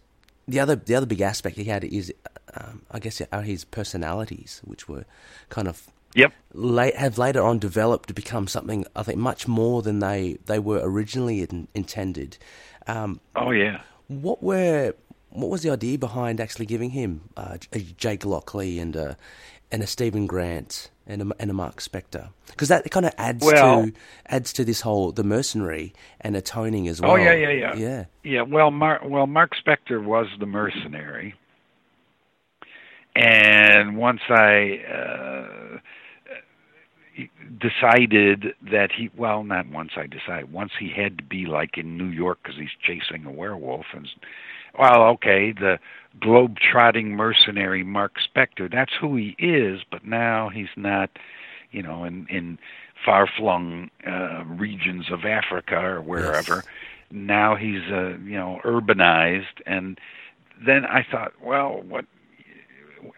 the 0.47 0.57
other 0.61 0.77
the 0.77 0.95
other 0.95 1.05
big 1.05 1.19
aspect 1.19 1.57
he 1.57 1.65
had 1.65 1.83
is, 1.83 2.13
um, 2.55 2.81
I 2.91 2.99
guess, 2.99 3.21
are 3.31 3.41
his 3.41 3.65
personalities, 3.65 4.61
which 4.63 4.87
were 4.87 5.05
kind 5.49 5.67
of 5.67 5.87
Yep. 6.15 6.31
late, 6.53 6.95
have 6.95 7.17
later 7.17 7.43
on 7.43 7.59
developed 7.59 8.07
to 8.07 8.13
become 8.13 8.47
something 8.47 8.85
I 8.95 9.03
think 9.03 9.19
much 9.19 9.47
more 9.47 9.81
than 9.81 9.99
they 9.99 10.37
they 10.45 10.57
were 10.59 10.79
originally 10.81 11.41
in, 11.41 11.67
intended. 11.75 12.37
Um, 12.87 13.19
Oh 13.35 13.51
yeah. 13.51 13.81
what 14.07 14.41
were 14.41 14.93
what 15.29 15.49
was 15.49 15.61
the 15.61 15.69
idea 15.69 15.97
behind 15.97 16.39
actually 16.39 16.65
giving 16.65 16.91
him 16.91 17.21
uh, 17.35 17.57
J- 17.57 17.93
Jake 17.97 18.25
Lockley 18.25 18.79
and 18.79 18.95
a 18.95 19.17
and 19.71 19.83
a 19.83 19.87
Stephen 19.87 20.25
Grant 20.25 20.89
and 21.05 21.21
a, 21.21 21.35
and 21.39 21.51
a 21.51 21.53
Mark 21.53 21.81
Spector? 21.81 22.29
Because 22.47 22.69
that 22.69 22.89
kind 22.89 23.05
of 23.05 23.13
adds 23.17 23.45
Well- 23.45 23.87
to 23.87 23.93
adds 24.27 24.53
to 24.53 24.63
this 24.63 24.81
whole 24.81 25.11
the 25.11 25.25
mercenary 25.25 25.93
and 26.21 26.35
atoning 26.37 26.87
as 26.87 27.01
well. 27.01 27.11
Oh 27.11 27.15
yeah, 27.15 27.33
yeah, 27.33 27.51
yeah. 27.51 27.75
yeah. 27.75 28.05
Yeah, 28.23 28.41
well, 28.43 28.71
Mark, 28.71 29.01
well, 29.05 29.27
Mark 29.27 29.51
Spector 29.63 30.03
was 30.03 30.27
the 30.39 30.45
mercenary, 30.47 31.35
and 33.17 33.97
once 33.97 34.21
I 34.29 34.81
uh, 34.87 35.79
decided 37.59 38.53
that 38.71 38.91
he, 38.95 39.09
well, 39.17 39.43
not 39.43 39.67
once 39.67 39.91
I 39.97 40.07
decided, 40.07 40.51
once 40.51 40.71
he 40.79 40.89
had 40.95 41.17
to 41.17 41.23
be 41.23 41.45
like 41.45 41.77
in 41.77 41.97
New 41.97 42.07
York 42.07 42.39
because 42.43 42.57
he's 42.59 42.69
chasing 42.81 43.25
a 43.25 43.31
werewolf, 43.31 43.87
and 43.93 44.07
well, 44.77 45.03
okay, 45.13 45.51
the 45.51 45.79
globe-trotting 46.19 47.11
mercenary 47.15 47.83
Mark 47.83 48.13
Spector, 48.19 48.71
that's 48.71 48.93
who 48.99 49.15
he 49.15 49.35
is, 49.39 49.81
but 49.91 50.05
now 50.05 50.49
he's 50.49 50.67
not, 50.75 51.09
you 51.71 51.81
know, 51.81 52.03
in 52.03 52.27
in 52.29 52.59
far-flung 53.05 53.89
uh, 54.07 54.43
regions 54.45 55.11
of 55.11 55.25
Africa 55.25 55.77
or 55.79 56.01
wherever 56.01 56.63
Yes. 56.65 56.65
now 57.11 57.55
he's 57.55 57.83
uh, 57.91 58.17
you 58.23 58.35
know 58.37 58.59
urbanized 58.65 59.61
and 59.65 59.99
then 60.65 60.85
i 60.85 61.03
thought 61.09 61.33
well 61.41 61.81
what 61.87 62.05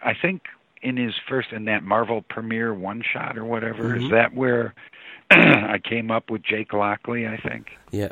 i 0.04 0.14
think 0.14 0.44
in 0.82 0.96
his 0.98 1.14
first 1.28 1.52
in 1.52 1.66
that 1.66 1.84
marvel 1.84 2.22
premiere 2.30 2.74
one 2.74 3.02
shot 3.02 3.38
or 3.38 3.46
whatever 3.46 3.96
is 3.96 4.04
Mhm. 4.04 4.12
that 4.12 4.34
where 4.34 4.74
i 5.32 5.78
came 5.84 6.12
up 6.12 6.30
with 6.30 6.42
jake 6.44 6.74
lockley 6.74 7.28
i 7.28 7.38
think 7.38 7.72
Yeah. 7.92 8.10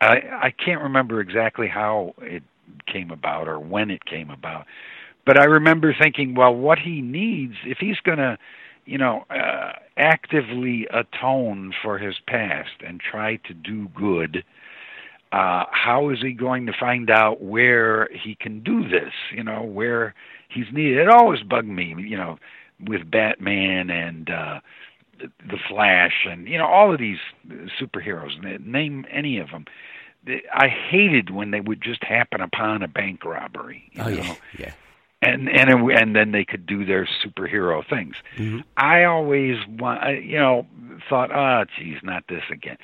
i 0.00 0.16
i 0.42 0.50
can't 0.50 0.82
remember 0.82 1.20
exactly 1.20 1.68
how 1.68 2.14
it 2.22 2.42
came 2.86 3.10
about 3.10 3.48
or 3.48 3.58
when 3.58 3.90
it 3.90 4.04
came 4.04 4.30
about 4.30 4.66
but 5.26 5.38
i 5.38 5.44
remember 5.44 5.94
thinking 5.98 6.34
well 6.34 6.54
what 6.54 6.78
he 6.78 7.00
needs 7.00 7.54
if 7.64 7.78
he's 7.78 7.98
going 8.00 8.18
to 8.18 8.38
you 8.86 8.96
know 8.98 9.24
uh, 9.30 9.72
actively 9.96 10.86
atone 10.92 11.72
for 11.82 11.98
his 11.98 12.18
past 12.26 12.70
and 12.86 13.00
try 13.00 13.36
to 13.36 13.52
do 13.54 13.88
good 13.94 14.44
uh 15.32 15.64
how 15.70 16.08
is 16.10 16.20
he 16.22 16.32
going 16.32 16.66
to 16.66 16.72
find 16.72 17.10
out 17.10 17.42
where 17.42 18.08
he 18.12 18.34
can 18.34 18.60
do 18.60 18.88
this 18.88 19.12
you 19.34 19.42
know 19.44 19.62
where 19.62 20.14
he's 20.52 20.66
needed 20.72 20.98
it 20.98 21.08
always 21.08 21.42
bugged 21.42 21.68
me 21.68 21.94
you 21.98 22.16
know 22.16 22.38
with 22.86 23.10
batman 23.10 23.90
and 23.90 24.30
uh 24.30 24.60
the 25.18 25.58
flash 25.68 26.26
and 26.28 26.48
you 26.48 26.56
know 26.58 26.66
all 26.66 26.92
of 26.92 26.98
these 26.98 27.18
superheroes 27.80 28.32
name 28.64 29.04
any 29.10 29.38
of 29.38 29.50
them 29.50 29.64
i 30.54 30.68
hated 30.68 31.30
when 31.30 31.50
they 31.50 31.60
would 31.60 31.80
just 31.82 32.02
happen 32.04 32.40
upon 32.40 32.82
a 32.82 32.88
bank 32.88 33.24
robbery 33.24 33.82
you 33.92 34.02
Oh 34.02 34.08
know? 34.08 34.14
yeah. 34.22 34.34
Yeah. 34.58 34.72
and 35.22 35.48
and 35.50 35.68
it- 35.70 36.00
and 36.02 36.16
then 36.16 36.32
they 36.32 36.44
could 36.44 36.64
do 36.66 36.84
their 36.86 37.06
superhero 37.22 37.86
things. 37.86 38.16
Mhm. 38.38 38.64
I 38.78 39.04
always 39.04 39.58
want, 39.66 40.24
you 40.24 40.38
know, 40.38 40.66
thought, 41.10 41.30
ah, 41.30 41.64
geez, 41.76 41.98
not 42.02 42.24
this 42.28 42.44
again. 42.50 42.78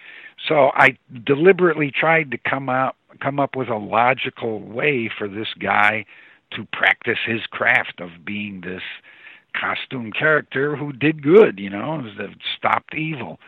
So 0.46 0.70
I 0.74 0.98
deliberately 1.24 1.90
tried 1.90 2.30
to 2.32 2.38
come 2.38 2.68
out, 2.68 2.94
come 3.20 3.40
up 3.40 3.56
with 3.56 3.68
a 3.70 3.76
logical 3.78 4.60
way 4.60 5.08
for 5.08 5.28
this 5.28 5.48
guy 5.58 6.04
to 6.56 6.66
practice 6.72 7.18
his 7.24 7.42
craft 7.46 8.00
of 8.00 8.24
being 8.24 8.62
this 8.62 8.82
costume 9.54 10.12
character 10.12 10.76
who 10.76 10.92
did 10.92 11.22
good, 11.22 11.58
you 11.58 11.70
know, 11.70 12.02
that 12.18 12.30
stopped 12.58 12.94
evil. 12.94 13.38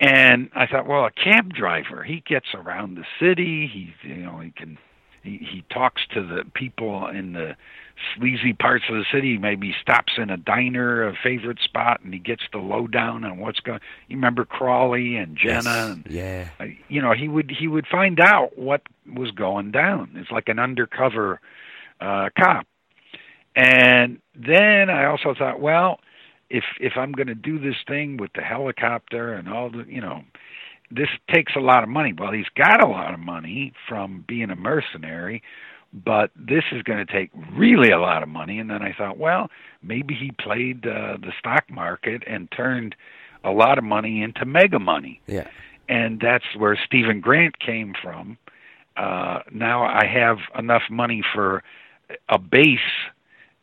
And 0.00 0.50
I 0.54 0.66
thought, 0.66 0.86
well, 0.86 1.04
a 1.04 1.10
cab 1.10 1.52
driver, 1.54 2.02
he 2.02 2.22
gets 2.26 2.48
around 2.54 2.96
the 2.96 3.04
city. 3.20 3.66
He, 3.66 3.94
you 4.08 4.16
know, 4.16 4.38
he 4.40 4.50
can, 4.50 4.78
he, 5.22 5.36
he 5.38 5.64
talks 5.70 6.02
to 6.14 6.26
the 6.26 6.44
people 6.54 7.06
in 7.06 7.34
the 7.34 7.54
sleazy 8.16 8.54
parts 8.54 8.84
of 8.88 8.94
the 8.96 9.04
city. 9.12 9.36
Maybe 9.36 9.74
stops 9.80 10.14
in 10.16 10.30
a 10.30 10.38
diner, 10.38 11.06
a 11.06 11.14
favorite 11.22 11.60
spot, 11.62 12.00
and 12.02 12.14
he 12.14 12.18
gets 12.18 12.42
the 12.50 12.58
lowdown 12.58 13.24
on 13.24 13.38
what's 13.38 13.60
going. 13.60 13.80
You 14.08 14.16
remember 14.16 14.46
Crawley 14.46 15.16
and 15.16 15.36
Gena? 15.36 15.62
Yes. 15.62 15.66
And, 15.66 16.06
Yeah. 16.08 16.48
uh, 16.58 16.64
you 16.88 17.02
know, 17.02 17.12
he 17.12 17.28
would 17.28 17.50
he 17.50 17.68
would 17.68 17.86
find 17.86 18.20
out 18.20 18.58
what 18.58 18.80
was 19.14 19.30
going 19.32 19.70
down. 19.70 20.12
It's 20.16 20.30
like 20.30 20.48
an 20.48 20.58
undercover 20.58 21.40
uh, 22.00 22.28
cop. 22.38 22.66
And 23.56 24.20
then 24.34 24.90
I 24.90 25.06
also 25.06 25.34
thought, 25.36 25.60
well, 25.60 26.00
if 26.48 26.64
if 26.80 26.92
I'm 26.96 27.12
going 27.12 27.26
to 27.28 27.34
do 27.34 27.58
this 27.58 27.76
thing 27.86 28.16
with 28.16 28.32
the 28.34 28.42
helicopter 28.42 29.34
and 29.34 29.48
all 29.48 29.70
the, 29.70 29.84
you 29.88 30.00
know, 30.00 30.22
this 30.90 31.08
takes 31.32 31.52
a 31.56 31.60
lot 31.60 31.82
of 31.82 31.88
money. 31.88 32.12
Well, 32.16 32.32
he's 32.32 32.48
got 32.56 32.82
a 32.82 32.88
lot 32.88 33.14
of 33.14 33.20
money 33.20 33.72
from 33.88 34.24
being 34.26 34.50
a 34.50 34.56
mercenary, 34.56 35.42
but 35.92 36.30
this 36.36 36.64
is 36.72 36.82
going 36.82 37.04
to 37.04 37.12
take 37.12 37.30
really 37.56 37.90
a 37.90 37.98
lot 38.00 38.22
of 38.22 38.28
money. 38.28 38.58
And 38.58 38.70
then 38.70 38.82
I 38.82 38.92
thought, 38.96 39.18
well, 39.18 39.50
maybe 39.82 40.14
he 40.14 40.32
played 40.32 40.86
uh, 40.86 41.16
the 41.20 41.32
stock 41.38 41.70
market 41.70 42.22
and 42.26 42.48
turned 42.56 42.94
a 43.44 43.50
lot 43.52 43.78
of 43.78 43.84
money 43.84 44.22
into 44.22 44.44
mega 44.44 44.78
money 44.78 45.20
Yeah. 45.26 45.48
and 45.88 46.20
that's 46.20 46.44
where 46.56 46.78
Stephen 46.84 47.20
Grant 47.20 47.58
came 47.58 47.94
from. 48.02 48.36
Uh, 48.98 49.40
now 49.50 49.82
I 49.84 50.04
have 50.06 50.38
enough 50.58 50.82
money 50.90 51.22
for 51.34 51.62
a 52.28 52.38
base 52.38 52.78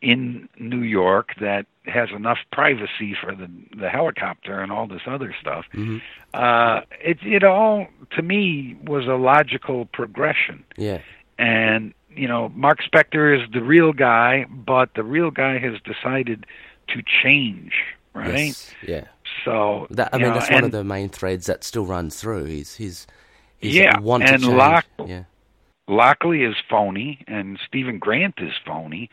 in 0.01 0.47
New 0.59 0.81
York 0.83 1.29
that 1.41 1.65
has 1.85 2.09
enough 2.15 2.37
privacy 2.51 3.15
for 3.19 3.33
the 3.33 3.49
the 3.75 3.89
helicopter 3.89 4.61
and 4.61 4.71
all 4.71 4.85
this 4.87 5.01
other 5.07 5.33
stuff. 5.41 5.65
Mhm. 5.73 6.01
Uh, 6.33 6.81
it 7.03 7.17
it 7.23 7.43
all 7.43 7.87
to 8.11 8.21
me 8.21 8.75
was 8.85 9.07
a 9.07 9.15
logical 9.15 9.85
progression, 9.85 10.63
Yeah. 10.77 10.99
and 11.39 11.93
you 12.15 12.27
know 12.27 12.49
Mark 12.55 12.79
Spector 12.83 13.35
is 13.41 13.49
the 13.51 13.63
real 13.63 13.91
guy, 13.93 14.45
but 14.49 14.93
the 14.93 15.03
real 15.03 15.31
guy 15.31 15.57
has 15.59 15.75
decided 15.81 16.45
to 16.89 17.01
change, 17.23 17.73
right? 18.13 18.37
Yes. 18.37 18.75
Yeah. 18.85 19.03
So 19.45 19.87
That 19.91 20.09
I 20.13 20.17
mean, 20.17 20.27
know, 20.27 20.33
that's 20.35 20.49
one 20.51 20.63
of 20.63 20.71
the 20.71 20.83
main 20.83 21.09
threads 21.09 21.45
that 21.47 21.63
still 21.63 21.85
runs 21.85 22.19
through. 22.19 22.45
He's 22.45 22.75
he's, 22.75 23.07
his 23.59 23.75
Yeah, 23.75 23.99
want 23.99 24.23
and 24.23 24.39
to 24.41 24.45
change. 24.45 24.53
Locke- 24.57 24.85
yeah. 25.07 25.23
Lockley 25.87 26.43
is 26.43 26.55
phony 26.69 27.23
and 27.27 27.59
Stephen 27.65 27.99
Grant 27.99 28.35
is 28.39 28.53
phony, 28.65 29.09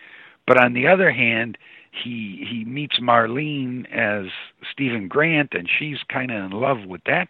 but 0.46 0.58
on 0.62 0.72
the 0.72 0.86
other 0.88 1.10
hand, 1.12 1.56
he 1.92 2.44
he 2.50 2.64
meets 2.64 2.98
Marlene 2.98 3.86
as 3.92 4.26
Stephen 4.72 5.06
Grant, 5.08 5.54
and 5.54 5.68
she's 5.78 5.98
kind 6.08 6.30
of 6.32 6.44
in 6.44 6.50
love 6.50 6.84
with 6.86 7.02
that 7.04 7.28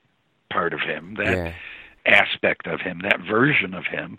part 0.51 0.73
of 0.73 0.81
him, 0.81 1.15
that 1.19 1.37
Yeah. 1.37 1.53
aspect 2.07 2.67
of 2.67 2.81
him, 2.81 3.01
that 3.01 3.21
version 3.21 3.75
of 3.75 3.87
him. 3.87 4.19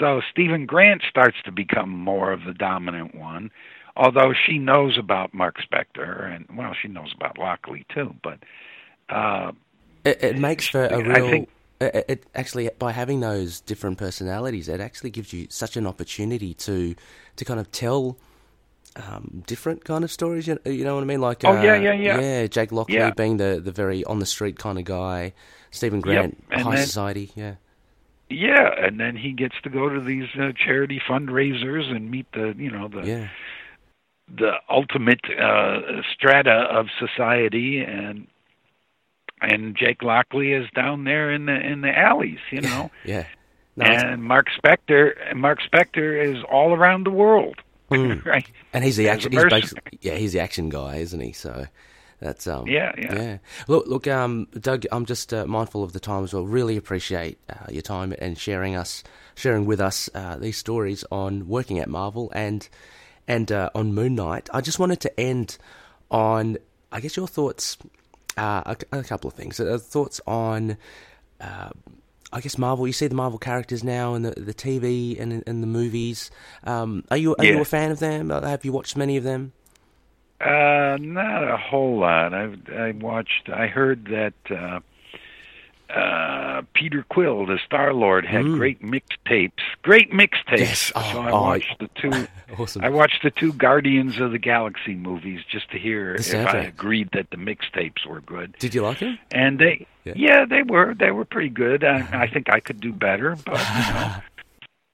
So 0.00 0.20
Stephen 0.30 0.66
Grant 0.66 1.02
starts 1.08 1.36
to 1.44 1.52
become 1.52 1.90
more 1.90 2.32
of 2.32 2.42
the 2.44 2.54
dominant 2.54 3.14
one, 3.14 3.52
although 3.96 4.32
she 4.32 4.58
knows 4.58 4.98
about 4.98 5.32
Mark 5.32 5.58
Spector, 5.62 6.34
and 6.34 6.46
well, 6.56 6.74
she 6.74 6.88
knows 6.88 7.12
about 7.14 7.38
Lockley 7.38 7.86
too, 7.94 8.14
but. 8.22 8.40
Uh, 9.08 9.52
It, 10.04 10.22
it 10.22 10.38
makes 10.38 10.66
for 10.66 10.86
a 10.86 10.98
real. 11.00 11.30
think- 11.30 11.48
it, 11.80 12.04
it 12.08 12.26
actually 12.34 12.70
by 12.78 12.92
having 12.92 13.20
those 13.20 13.60
different 13.60 13.98
personalities, 13.98 14.68
it 14.68 14.80
actually 14.80 15.10
gives 15.10 15.32
you 15.32 15.46
such 15.50 15.76
an 15.76 15.86
opportunity 15.86 16.54
to 16.54 16.94
to 17.36 17.44
kind 17.44 17.60
of 17.60 17.70
tell 17.72 18.16
um, 18.96 19.42
different 19.46 19.84
kind 19.84 20.04
of 20.04 20.10
stories. 20.10 20.46
You, 20.46 20.58
you 20.64 20.84
know 20.84 20.94
what 20.94 21.02
I 21.02 21.06
mean? 21.06 21.20
Like 21.20 21.44
Oh, 21.44 21.56
uh, 21.56 21.62
yeah, 21.62 21.76
yeah, 21.76 21.92
yeah. 21.92 22.20
yeah. 22.20 22.46
Jake 22.46 22.72
Lockley 22.72 22.96
Yeah. 22.96 23.10
being 23.10 23.36
the 23.36 23.60
the 23.62 23.72
very 23.72 24.04
on 24.04 24.18
the 24.20 24.26
street 24.26 24.58
kind 24.58 24.78
of 24.78 24.84
guy. 24.84 25.32
Stephen 25.70 26.00
Grant, 26.00 26.42
and 26.50 26.62
high 26.62 26.76
then- 26.76 26.86
society. 26.86 27.30
Yeah, 27.34 27.56
Yeah, 28.30 28.70
and 28.78 28.98
then 28.98 29.14
he 29.16 29.32
gets 29.32 29.56
to 29.62 29.68
go 29.68 29.90
to 29.90 30.00
these 30.00 30.28
uh, 30.40 30.52
charity 30.56 31.00
fundraisers 31.06 31.90
and 31.94 32.10
meet 32.10 32.26
the, 32.32 32.54
you 32.56 32.70
know, 32.70 32.88
the 32.88 33.02
yeah, 33.06 33.28
the 34.34 34.52
ultimate 34.70 35.20
uh, 35.38 36.00
strata 36.12 36.66
of 36.70 36.86
society, 36.98 37.80
and 37.80 38.26
and 39.40 39.76
Jake 39.76 40.02
Lockley 40.02 40.52
is 40.52 40.68
down 40.74 41.04
there 41.04 41.32
in 41.32 41.46
the 41.46 41.54
in 41.54 41.80
the 41.80 41.96
alleys, 41.96 42.38
you 42.50 42.60
know, 42.60 42.90
yeah. 43.04 43.26
No, 43.76 43.84
and 43.84 44.24
Mark 44.24 44.46
Spector 44.58 45.34
Mark 45.34 45.60
Spector 45.60 46.36
is 46.36 46.42
all 46.50 46.72
around 46.72 47.04
the 47.04 47.10
world. 47.10 47.56
right? 47.90 48.50
And 48.72 48.82
he's 48.82 48.96
the 48.96 49.08
action. 49.08 49.30
He's 49.30 49.44
basically, 49.44 49.98
yeah, 50.00 50.14
he's 50.14 50.32
the 50.32 50.40
action 50.40 50.68
guy, 50.70 50.96
isn't 50.96 51.20
he? 51.20 51.32
So 51.32 51.66
that's 52.20 52.46
um. 52.46 52.66
Yeah, 52.66 52.92
yeah. 52.98 53.38
Look, 53.68 53.86
look, 53.86 54.06
um, 54.08 54.48
Doug, 54.58 54.84
I'm 54.90 55.06
just 55.06 55.32
uh, 55.32 55.46
mindful 55.46 55.84
of 55.84 55.92
the 55.92 56.00
time 56.00 56.24
as 56.24 56.32
well. 56.32 56.44
Really 56.44 56.76
appreciate 56.76 57.38
uh, 57.48 57.70
your 57.70 57.82
time 57.82 58.12
and 58.18 58.36
sharing 58.36 58.74
us, 58.74 59.04
sharing 59.34 59.66
with 59.66 59.80
us 59.80 60.10
uh, 60.14 60.36
these 60.36 60.56
stories 60.56 61.04
on 61.12 61.46
working 61.46 61.78
at 61.78 61.88
Marvel 61.88 62.32
and 62.34 62.68
and 63.28 63.52
uh, 63.52 63.70
on 63.74 63.94
Moon 63.94 64.14
Knight. 64.14 64.48
I 64.52 64.62
just 64.62 64.78
wanted 64.78 65.00
to 65.00 65.20
end 65.20 65.58
on, 66.10 66.58
I 66.90 67.00
guess, 67.00 67.16
your 67.16 67.28
thoughts. 67.28 67.76
Uh, 68.36 68.74
a, 68.92 68.98
a 68.98 69.02
couple 69.02 69.28
of 69.28 69.34
things. 69.34 69.58
Uh, 69.58 69.78
thoughts 69.80 70.20
on. 70.26 70.76
Uh, 71.40 71.70
I 72.32 72.40
guess 72.40 72.58
Marvel. 72.58 72.86
You 72.86 72.92
see 72.92 73.06
the 73.06 73.14
Marvel 73.14 73.38
characters 73.38 73.82
now 73.82 74.14
in 74.14 74.22
the 74.22 74.32
the 74.32 74.52
TV 74.52 75.18
and 75.20 75.42
in, 75.44 75.60
the 75.60 75.66
movies. 75.66 76.30
Um, 76.64 77.04
are 77.10 77.16
you 77.16 77.34
are 77.36 77.44
you 77.44 77.60
a 77.60 77.64
fan 77.64 77.90
of 77.90 77.98
them? 77.98 78.30
Uh, 78.30 78.42
Have 78.42 78.64
you 78.64 78.72
watched 78.72 78.96
many 78.96 79.16
of 79.16 79.24
them? 79.24 79.52
Uh, 80.40 80.98
not 81.00 81.44
a 81.50 81.56
whole 81.56 82.00
lot. 82.00 82.34
I 82.34 82.52
I 82.74 82.90
watched. 82.90 83.48
I 83.48 83.68
heard 83.68 84.06
that 84.06 84.34
uh, 85.94 86.62
Peter 86.74 87.04
Quill, 87.08 87.46
the 87.46 87.58
Star 87.64 87.92
Lord, 87.94 88.26
had 88.26 88.44
Mm. 88.44 88.56
great 88.56 88.82
mixtapes. 88.82 89.62
Great 89.82 90.10
mixtapes. 90.12 90.58
Yes. 90.58 90.92
Oh, 90.94 91.10
so 91.12 91.20
I 91.20 91.30
oh, 91.30 91.42
watched 91.42 91.78
the 91.78 91.88
two. 92.00 92.26
Awesome. 92.58 92.84
I 92.84 92.90
watched 92.90 93.22
the 93.24 93.30
two 93.32 93.52
Guardians 93.52 94.18
of 94.20 94.30
the 94.30 94.38
Galaxy 94.38 94.94
movies 94.94 95.40
just 95.50 95.68
to 95.72 95.78
hear 95.78 96.14
if 96.14 96.32
I 96.32 96.58
agreed 96.58 97.10
that 97.12 97.28
the 97.30 97.36
mixtapes 97.36 98.06
were 98.08 98.20
good. 98.20 98.54
Did 98.60 98.72
you 98.74 98.82
like 98.82 99.00
them? 99.00 99.18
And 99.32 99.58
they, 99.58 99.86
Yeah. 100.04 100.12
yeah, 100.16 100.44
they 100.46 100.62
were. 100.62 100.94
They 100.94 101.10
were 101.10 101.24
pretty 101.24 101.48
good. 101.48 101.82
I, 101.82 102.06
I 102.22 102.26
think 102.28 102.48
I 102.48 102.60
could 102.60 102.80
do 102.80 102.92
better, 102.92 103.36
but 103.44 103.58
you 103.58 103.92
know. 103.94 104.12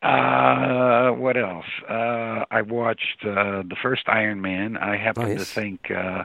Uh, 0.02 1.12
what 1.12 1.36
else? 1.36 1.66
Uh, 1.88 2.44
I 2.50 2.62
watched 2.62 3.24
uh, 3.24 3.62
the 3.62 3.76
first 3.80 4.08
Iron 4.08 4.40
Man. 4.40 4.76
I 4.76 4.96
happen 4.96 5.26
Oh, 5.30 5.36
to 5.36 5.44
think 5.44 5.92
uh, 5.92 6.24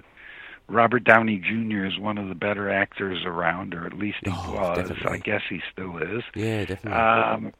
Robert 0.70 1.04
Downey 1.04 1.38
Jr. 1.38 1.86
is 1.86 1.98
one 1.98 2.18
of 2.18 2.28
the 2.28 2.36
better 2.36 2.70
actors 2.70 3.24
around, 3.26 3.74
or 3.74 3.86
at 3.86 3.94
least 3.94 4.18
he 4.24 4.32
Oh, 4.32 4.54
was. 4.54 4.78
definitely. 4.90 5.18
I 5.18 5.18
guess 5.20 5.42
he 5.50 5.62
still 5.72 5.98
is. 5.98 6.24
Yeah, 6.36 6.66
definitely. 6.66 6.92
Um, 7.00 7.54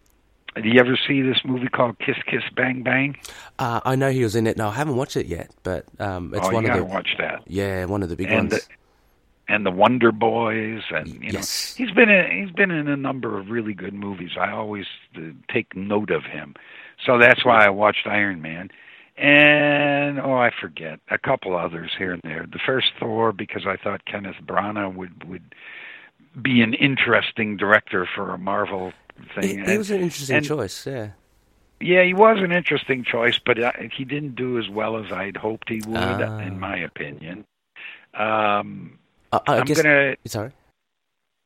do 0.62 0.68
you 0.68 0.80
ever 0.80 0.98
see 1.08 1.22
this 1.22 1.40
movie 1.46 1.68
called 1.70 2.00
Kiss 2.00 2.18
Kiss 2.26 2.44
Bang 2.56 2.84
Bang? 2.84 3.16
Uh, 3.60 3.80
I 3.86 3.96
know 3.96 4.10
he 4.12 4.24
was 4.24 4.36
in 4.36 4.48
it. 4.48 4.58
No, 4.58 4.70
I 4.70 4.74
haven't 4.74 4.96
watched 4.96 5.16
it 5.16 5.28
yet, 5.28 5.52
but 5.64 5.86
um, 6.00 6.34
it's 6.34 6.46
oh, 6.48 6.52
one 6.52 6.64
you 6.64 6.70
of 6.72 6.76
gotta 6.76 6.80
the 6.80 6.86
watch 6.86 7.10
that. 7.20 7.44
yeah, 7.48 7.86
one 7.86 8.04
of 8.04 8.10
the 8.10 8.16
big 8.16 8.28
And 8.28 8.52
ones. 8.52 8.66
the- 8.68 8.74
and 9.50 9.66
the 9.66 9.72
Wonder 9.72 10.12
Boys, 10.12 10.82
and 10.90 11.08
you 11.08 11.30
Yes. 11.32 11.80
know, 11.80 11.86
he's 11.86 11.96
been 11.96 12.10
in, 12.10 12.42
he's 12.46 12.52
been 12.54 12.70
in 12.70 12.90
a 12.90 12.98
number 12.98 13.40
of 13.40 13.50
really 13.50 13.74
good 13.74 13.94
movies. 13.94 14.32
I 14.38 14.52
always 14.52 14.86
uh, 15.16 15.22
take 15.50 15.74
note 15.74 16.12
of 16.12 16.26
him, 16.26 16.54
so 17.06 17.18
that's 17.18 17.46
why 17.46 17.66
I 17.66 17.70
watched 17.70 18.08
Iron 18.08 18.42
Man, 18.42 18.70
and 19.18 20.20
oh, 20.20 20.34
I 20.36 20.52
forget 20.62 21.00
a 21.10 21.18
couple 21.18 21.56
others 21.58 21.92
here 21.98 22.14
and 22.14 22.22
there. 22.24 22.46
The 22.52 22.60
first 22.66 22.88
Thor 23.00 23.32
because 23.32 23.66
I 23.66 23.76
thought 23.78 24.06
Kenneth 24.06 24.36
Branagh 24.46 24.94
would 24.96 25.24
would 25.28 25.56
be 26.42 26.62
an 26.62 26.74
interesting 26.76 27.58
director 27.58 28.08
for 28.16 28.32
a 28.34 28.38
Marvel 28.38 28.94
He, 29.36 29.42
thing. 29.42 29.66
he 29.68 29.78
was 29.78 29.90
an 29.92 30.02
interesting 30.02 30.38
and- 30.38 30.46
choice. 30.46 30.86
Yeah. 30.86 31.10
Yeah, 31.80 32.04
he 32.04 32.16
was 32.16 32.40
an 32.40 32.52
interesting 32.52 33.04
choice, 33.04 33.38
but 33.38 33.60
uh, 33.62 33.72
he 33.96 34.04
didn't 34.04 34.34
do 34.36 34.58
as 34.58 34.68
well 34.68 34.98
as 34.98 35.12
I'd 35.12 35.38
hoped 35.38 35.70
he 35.70 35.80
would, 35.86 35.96
Ah. 35.96 36.40
in 36.40 36.60
my 36.60 36.76
opinion. 36.78 37.46
Um, 38.16 38.98
I, 39.32 39.40
I 39.48 39.58
I'm 39.60 39.66
guess. 39.66 39.82
gonna 39.84 40.16
Sorry. 40.26 40.52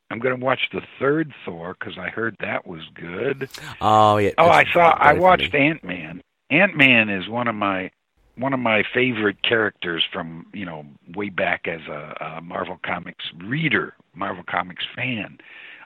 I'm 0.10 0.20
gonna 0.20 0.38
watch 0.38 0.70
the 0.72 0.82
third 1.00 1.34
Thor 1.44 1.76
because 1.78 1.98
I 1.98 2.08
heard 2.10 2.38
that 2.40 2.66
was 2.66 2.82
good. 2.94 3.50
Oh 3.82 4.18
yeah. 4.18 4.32
Oh, 4.38 4.48
I 4.50 4.64
saw. 4.72 4.92
I 4.98 5.14
watched. 5.14 5.54
Ant 5.54 5.84
Man. 5.84 6.22
Ant 6.52 6.76
Man 6.76 7.10
is 7.10 7.28
one 7.28 7.48
of 7.48 7.56
my 7.56 7.92
one 8.38 8.54
of 8.54 8.60
my 8.60 8.84
favorite 8.94 9.42
characters 9.44 10.04
from 10.12 10.46
you 10.54 10.66
know 10.66 10.86
way 11.16 11.30
back 11.30 11.68
as 11.68 11.82
a, 11.88 12.38
a 12.38 12.42
Marvel 12.42 12.78
Comics 12.86 13.26
reader, 13.44 13.94
Marvel 14.14 14.44
Comics 14.50 14.84
fan. 14.96 15.38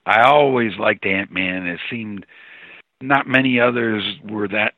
I 0.05 0.23
always 0.23 0.71
liked 0.77 1.05
Ant 1.05 1.31
Man. 1.31 1.65
It 1.67 1.79
seemed 1.89 2.25
not 3.01 3.27
many 3.27 3.59
others 3.59 4.03
were 4.23 4.47
that 4.49 4.73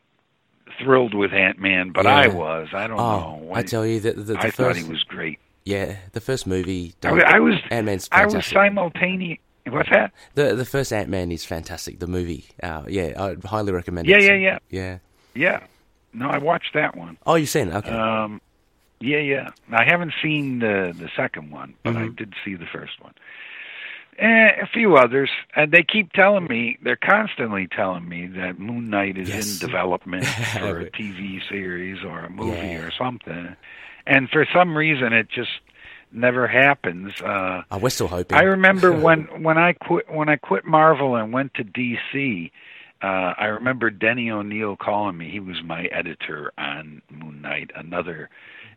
thrilled 0.84 1.14
with 1.14 1.34
Ant 1.34 1.60
Man, 1.60 1.92
but 1.94 2.06
I 2.06 2.28
was. 2.28 2.68
I 2.74 2.88
don't 2.88 3.00
Oh, 3.00 3.40
know. 3.42 3.52
I 3.54 3.64
tell 3.64 3.86
you 3.86 4.00
that 4.02 4.16
the, 4.16 4.24
the, 4.24 4.38
I 4.38 4.44
first. 4.52 4.58
thought 4.58 4.76
he 4.76 4.84
was 4.84 5.04
great. 5.04 5.40
Yeah, 5.66 5.98
the 6.14 6.22
first 6.22 6.48
movie. 6.48 6.94
I, 7.04 7.12
was- 7.12 7.24
I 7.26 7.40
was. 7.40 7.56
Ant 7.72 7.86
Man's 7.86 8.08
I 8.12 8.26
was 8.26 8.46
simultaneous. 8.46 9.40
What's 9.70 9.90
that? 9.90 10.14
the 10.36 10.56
the 10.56 10.64
first 10.64 10.94
Ant 10.94 11.10
Man 11.10 11.30
is 11.32 11.44
fantastic. 11.44 12.00
The 12.00 12.08
movie. 12.08 12.46
Uh, 12.64 12.84
yeah, 12.88 13.14
I 13.18 13.36
highly 13.48 13.74
recommend 13.74 14.08
Yeah, 14.08 14.18
it. 14.18 14.24
yeah, 14.24 14.34
yeah. 14.36 14.60
Yeah. 14.70 14.98
Yeah. 15.36 15.60
No, 16.14 16.28
I 16.30 16.38
watched 16.38 16.74
that 16.74 16.95
one. 16.95 17.18
Oh, 17.26 17.36
you've 17.36 17.49
seen 17.49 17.70
it? 17.70 17.76
Okay. 17.76 17.89
Um, 17.91 18.41
yeah, 18.99 19.20
yeah. 19.20 19.49
I 19.72 19.84
haven't 19.84 20.14
seen 20.24 20.60
the 20.60 20.93
the 20.97 21.10
second 21.16 21.51
one, 21.51 21.76
but 21.84 21.95
I 21.95 22.08
Mhm. 22.08 22.16
did 22.16 22.34
see 22.43 22.55
the 22.55 22.66
first 22.66 22.99
one. 23.01 23.14
Eh, 24.20 24.49
a 24.64 24.66
few 24.74 24.95
others, 24.97 25.30
and 25.55 25.72
they 25.72 25.84
keep 25.84 26.12
telling 26.14 26.45
me 26.47 26.80
they're 26.82 26.95
constantly 26.95 27.68
telling 27.68 28.10
me 28.10 28.26
that 28.26 28.58
Moon 28.58 28.89
Knight 28.89 29.16
is 29.16 29.30
Yes. 29.30 29.62
in 29.62 29.68
development 29.68 30.26
for 30.58 30.80
a 30.80 30.89
TV 30.89 31.39
series 31.47 32.03
or 32.03 32.22
a 32.22 32.30
movie 32.30 32.58
Yeah. 32.70 32.86
or 32.88 32.89
something, 32.91 33.55
and 34.08 34.28
for 34.32 34.43
some 34.51 34.76
reason 34.76 35.14
it 35.14 35.30
just 35.30 35.60
never 36.12 36.47
happens. 36.47 37.22
Uh, 37.22 37.62
oh, 37.70 37.78
we're 37.78 37.89
still 37.89 38.08
hoping. 38.08 38.36
I 38.39 38.41
remember 38.43 38.91
when 39.05 39.43
when 39.43 39.60
I 39.60 39.74
quit 39.74 40.10
when 40.10 40.30
I 40.30 40.38
quit 40.38 40.66
Marvel 40.66 41.16
and 41.16 41.32
went 41.32 41.53
to 41.53 41.64
DC. 41.64 42.51
Uh, 43.02 43.34
I 43.38 43.45
remember 43.45 43.89
Denny 43.89 44.32
O'Neil 44.32 44.76
calling 44.76 45.18
me. 45.18 45.30
He 45.30 45.39
was 45.39 45.58
my 45.64 45.84
editor 45.86 46.52
on 46.58 47.02
Moon 47.12 47.41
Knight, 47.41 47.72
another 47.76 48.30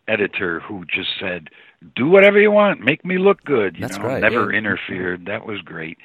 editor 0.08 0.60
who 0.60 0.84
just 0.86 1.08
said, 1.18 1.48
"Do 1.96 2.08
whatever 2.08 2.38
you 2.40 2.50
want, 2.50 2.80
make 2.80 3.04
me 3.04 3.18
look 3.18 3.44
good." 3.44 3.76
You 3.76 3.82
That's 3.82 3.96
know, 3.98 4.04
great, 4.04 4.20
never 4.20 4.52
yeah. 4.52 4.58
interfered. 4.58 5.26
That 5.26 5.46
was 5.46 5.60
great. 5.62 5.98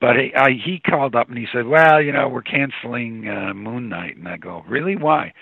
But 0.00 0.16
he, 0.16 0.34
I, 0.34 0.50
he 0.52 0.80
called 0.80 1.14
up 1.14 1.28
and 1.28 1.38
he 1.38 1.46
said, 1.52 1.66
"Well, 1.66 2.02
you 2.02 2.10
know, 2.12 2.28
we're 2.28 2.42
canceling 2.42 3.28
uh, 3.28 3.54
Moon 3.54 3.88
Knight." 3.88 4.16
And 4.16 4.26
I 4.28 4.36
go, 4.38 4.64
"Really? 4.68 4.96
Why?" 4.96 5.32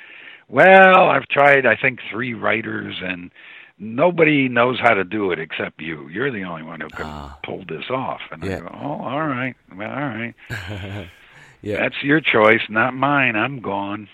Well, 0.48 1.08
I've 1.08 1.28
tried, 1.28 1.64
I 1.64 1.76
think, 1.80 2.00
three 2.10 2.34
writers, 2.34 2.96
and 3.02 3.30
nobody 3.78 4.48
knows 4.48 4.78
how 4.82 4.94
to 4.94 5.04
do 5.04 5.30
it 5.30 5.38
except 5.38 5.80
you. 5.80 6.08
You're 6.08 6.32
the 6.32 6.42
only 6.42 6.64
one 6.64 6.80
who 6.80 6.88
can 6.88 7.06
Ah. 7.06 7.38
pull 7.44 7.64
this 7.68 7.88
off. 7.88 8.20
And 8.32 8.42
Yeah. 8.42 8.56
I 8.56 8.60
go, 8.60 8.68
oh, 8.74 9.00
all 9.04 9.26
right. 9.28 9.54
Well, 9.74 9.88
all 9.90 9.96
right. 9.96 10.34
yeah. 11.62 11.76
That's 11.78 12.02
your 12.02 12.20
choice, 12.20 12.62
not 12.68 12.94
mine. 12.94 13.36
I'm 13.36 13.60
gone. 13.60 14.08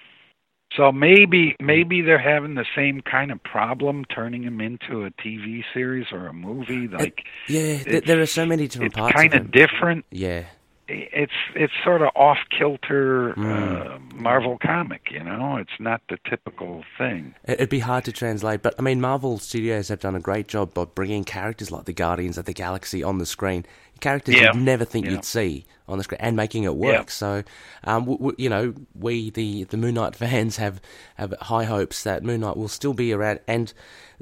So 0.77 0.93
maybe 0.93 1.57
maybe 1.61 2.03
they're 2.03 2.19
having 2.19 2.55
the 2.55 2.67
same 2.75 3.01
kind 3.01 3.31
of 3.31 3.43
problem 3.43 4.05
turning 4.07 4.43
him 4.43 4.61
into 4.61 5.05
a 5.05 5.11
TV 5.13 5.63
series 5.73 6.07
or 6.13 6.27
a 6.27 6.33
movie. 6.33 6.89
Like 6.89 7.23
yeah. 7.49 7.79
Th- 7.79 8.05
there 8.05 8.21
are 8.21 8.27
so 8.27 8.45
many 8.45 8.67
different 8.69 8.93
it's 8.93 8.99
parts. 8.99 9.15
kind 9.15 9.33
of 9.35 9.43
of 9.47 9.51
different. 9.53 10.05
Yeah. 10.11 10.45
It's 10.89 11.33
it's 11.55 11.73
sort 11.83 12.03
of 12.03 12.11
off 12.15 12.39
kilter 12.57 13.33
Mm. 13.37 13.87
uh, 13.87 13.99
Marvel 14.15 14.59
comic. 14.59 15.09
You 15.11 15.23
know, 15.25 15.57
it's 15.57 15.79
not 15.81 16.01
the 16.09 16.19
typical 16.29 16.85
thing. 16.99 17.35
It- 17.45 17.55
It'd 17.55 17.71
be 17.71 17.79
hard 17.81 18.05
to 18.05 18.13
translate, 18.13 18.63
but 18.63 18.75
I 18.79 18.83
mean, 18.83 19.01
Marvel 19.01 19.39
Studios 19.39 19.89
have 19.89 20.01
done 20.01 20.15
a 20.15 20.21
great 20.21 20.47
job 20.47 20.75
by 20.75 20.85
bringing 20.85 21.25
characters 21.25 21.71
like 21.73 21.87
the 21.87 21.93
Guardians 21.93 22.39
of 22.39 22.45
the 22.45 22.53
Galaxy 22.53 23.03
on 23.03 23.19
the 23.19 23.27
screen. 23.27 23.65
Characters 24.01 24.35
Yeah. 24.37 24.53
you'd 24.53 24.63
never 24.63 24.85
think 24.85 25.07
Yeah. 25.07 25.13
you'd 25.13 25.25
see 25.25 25.65
on 25.89 25.99
the 25.99 26.05
screen, 26.05 26.20
and 26.20 26.37
making 26.37 26.64
it 26.64 26.74
work. 26.76 26.93
Yeah. 26.95 27.05
So, 27.07 27.43
um, 27.84 28.03
w- 28.05 28.18
w- 28.18 28.37
you 28.39 28.49
know, 28.49 28.74
we 28.95 29.30
the 29.30 29.64
the 29.64 29.76
Moon 29.76 29.95
Knight 29.95 30.16
fans 30.22 30.57
have 30.57 30.80
have 31.16 31.34
high 31.43 31.64
hopes 31.64 32.03
that 32.05 32.22
Moon 32.24 32.41
Knight 32.41 32.57
will 32.57 32.68
still 32.68 32.95
be 32.95 33.12
around 33.12 33.41
and 33.47 33.72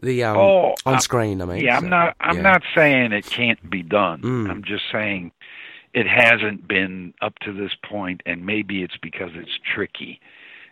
the 0.02 0.24
um, 0.24 0.36
Oh, 0.36 0.74
on 0.84 0.94
uh, 0.94 0.98
screen. 0.98 1.40
I 1.40 1.44
mean, 1.44 1.64
Yeah, 1.64 1.78
so, 1.78 1.84
I'm 1.84 1.90
not. 1.90 2.16
I'm 2.20 2.36
yeah. 2.36 2.42
not 2.42 2.62
saying 2.74 3.12
it 3.12 3.26
can't 3.26 3.70
be 3.70 3.82
done. 3.82 4.20
Mm. 4.22 4.50
I'm 4.50 4.64
just 4.64 4.84
saying 4.92 5.32
it 5.94 6.06
hasn't 6.06 6.66
been 6.66 7.14
up 7.22 7.38
to 7.40 7.52
this 7.52 7.72
point, 7.88 8.22
and 8.26 8.44
maybe 8.44 8.82
it's 8.82 8.96
because 9.00 9.30
it's 9.34 9.58
tricky. 9.74 10.20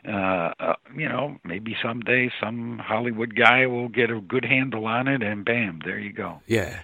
Uh, 0.07 0.53
uh, 0.59 0.74
you 0.97 1.09
know, 1.09 1.36
maybe 1.45 1.76
someday 1.80 2.28
some 2.43 2.80
Hollywood 2.84 3.36
guy 3.36 3.66
will 3.66 3.88
get 3.88 4.11
a 4.11 4.20
good 4.20 4.45
handle 4.45 4.84
on 4.86 5.07
it, 5.07 5.22
and 5.22 5.45
bam, 5.45 5.78
there 5.84 6.01
you 6.01 6.12
go. 6.12 6.40
Yeah, 6.49 6.80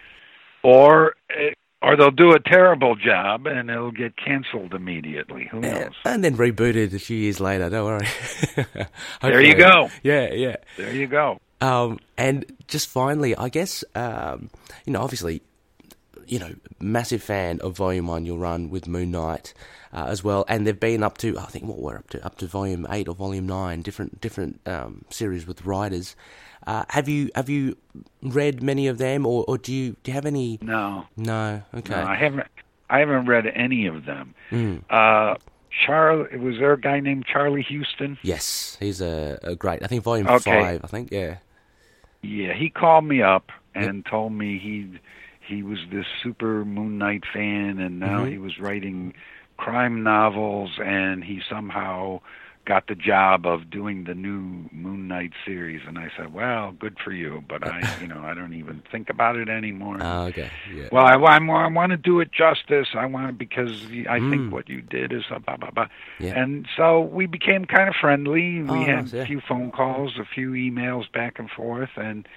Or, 0.63 1.17
uh, 1.31 1.51
or 1.81 1.97
they'll 1.97 2.11
do 2.11 2.33
a 2.33 2.41
terrible 2.41 2.97
job, 2.97 3.47
and 3.47 3.71
it'll 3.71 3.93
get 3.93 4.17
canceled 4.17 4.75
immediately. 4.75 5.49
Who 5.51 5.61
knows? 5.61 5.93
and 6.05 6.25
then 6.25 6.37
rebooted 6.37 6.93
a 6.93 6.99
few 6.99 7.17
years 7.17 7.41
later. 7.41 7.71
Don't 7.71 7.85
worry. 7.87 8.09
There 9.23 9.41
you 9.41 9.55
go. 9.55 9.91
Yeah, 10.03 10.33
yeah. 10.33 10.57
There 10.77 10.95
you 10.95 11.07
go. 11.07 11.39
Um, 11.61 11.99
and 12.17 12.45
just 12.69 12.89
finally, 12.89 13.37
I 13.37 13.49
guess, 13.49 13.85
um, 13.95 14.51
you 14.85 14.93
know, 14.93 15.03
obviously, 15.03 15.43
you 16.27 16.39
know, 16.39 16.55
massive 16.81 17.23
fan 17.23 17.61
of 17.61 17.77
Volume 17.77 18.07
One. 18.07 18.25
You'll 18.25 18.39
run 18.39 18.71
with 18.71 18.87
Moon 18.87 19.11
Knight 19.11 19.55
uh, 19.93 20.07
as 20.09 20.23
well, 20.23 20.45
and 20.49 20.67
they've 20.67 20.79
been 20.79 21.03
up 21.03 21.19
to 21.19 21.39
I 21.39 21.47
think 21.47 21.65
what 21.65 21.79
we're 21.79 21.97
up 21.99 22.11
to 22.11 22.25
up 22.25 22.39
to 22.39 22.47
Volume 22.47 22.87
Eight 22.91 23.09
or 23.09 23.15
Volume 23.15 23.47
Nine, 23.47 23.83
different 23.83 24.21
different 24.21 24.61
um, 24.67 25.05
series 25.11 25.47
with 25.47 25.65
writers. 25.65 26.17
Uh, 26.69 26.85
have 26.91 27.09
you 27.09 27.31
have 27.35 27.49
you 27.49 27.75
read 28.23 28.63
many 28.63 28.87
of 28.89 28.99
them, 28.99 29.25
or, 29.25 29.43
or 29.49 29.57
do 29.57 29.73
you 29.73 29.97
do 30.03 30.11
you 30.11 30.15
have 30.15 30.27
any? 30.27 30.59
No, 30.61 31.07
No, 31.17 31.63
okay. 31.75 31.95
no, 31.95 32.03
I 32.05 32.15
haven't. 32.15 32.47
I 32.91 32.99
haven't 32.99 33.25
read 33.25 33.47
any 33.47 33.87
of 33.87 34.05
them. 34.05 34.35
Mm. 34.51 34.83
Uh, 34.91 35.37
Charlie. 35.87 36.37
Was 36.37 36.57
there 36.59 36.75
a 36.75 36.81
guy 36.81 37.01
named 37.01 37.25
Charlie 37.27 37.63
Huston? 37.69 38.19
Yes, 38.23 38.77
he's 38.81 39.01
a, 39.01 39.39
a 39.43 39.55
great. 39.57 39.83
I 39.83 39.87
think 39.87 40.03
volume 40.05 40.27
Okay. 40.29 40.63
five. 40.63 40.81
I 40.85 40.87
think 40.89 41.11
yeah. 41.11 41.37
Yeah, 42.21 42.53
he 42.53 42.69
called 42.69 43.05
me 43.07 43.23
up 43.23 43.51
and 43.75 44.05
told 44.05 44.33
me 44.33 44.59
he 44.59 44.99
he 45.41 45.63
was 45.63 45.79
this 45.91 46.05
super 46.23 46.67
Moon 46.67 46.99
Knight 46.99 47.25
fan, 47.33 47.79
and 47.79 47.99
now 47.99 48.25
Mhm. 48.27 48.31
he 48.33 48.37
was 48.39 48.59
writing 48.59 49.15
crime 49.57 50.03
novels, 50.03 50.79
and 50.85 51.25
he 51.25 51.41
somehow 51.49 52.21
got 52.69 52.87
the 52.87 52.95
job 52.95 53.47
of 53.47 53.71
doing 53.71 54.05
the 54.05 54.15
new 54.15 54.69
Moon 54.71 55.09
Knight 55.09 55.33
series. 55.47 55.81
And 55.89 55.99
I 55.99 56.11
said, 56.17 56.33
"Well, 56.35 56.73
good 56.79 56.97
for 57.03 57.13
you, 57.13 57.43
but 57.49 57.67
I, 57.67 57.97
you 58.01 58.07
know, 58.07 58.21
I 58.23 58.35
don't 58.35 58.53
even 58.53 58.83
think 58.93 59.09
about 59.09 59.37
it 59.37 59.49
anymore." 59.49 59.97
Ah, 60.01 60.25
okay. 60.27 60.51
Yeah. 60.73 60.89
Well, 60.93 61.07
I, 61.07 61.15
I, 61.15 61.39
I 61.39 61.69
want 61.69 61.91
to 61.93 61.97
do 61.97 62.21
it 62.21 62.31
justice. 62.31 62.89
I 62.95 63.07
want 63.07 63.27
to 63.29 63.33
because 63.33 63.73
I 64.09 64.19
Mm. 64.21 64.31
think 64.31 64.53
what 64.53 64.69
you 64.69 64.83
did 64.83 65.13
is 65.13 65.25
a 65.31 65.41
blah 65.41 65.57
blah 65.57 65.71
blah. 65.71 65.87
Yeah. 66.21 66.41
And 66.41 66.67
so 66.77 67.01
we 67.01 67.25
became 67.27 67.65
kind 67.65 67.89
of 67.89 67.95
friendly. 68.01 68.63
We 68.63 68.69
Oh, 68.69 68.85
had 68.85 69.05
nice, 69.05 69.13
yeah. 69.15 69.23
a 69.23 69.27
few 69.27 69.41
phone 69.41 69.71
calls, 69.71 70.19
a 70.19 70.25
few 70.27 70.51
emails 70.53 71.11
back 71.11 71.39
and 71.39 71.49
forth, 71.51 71.91
and 71.97 72.29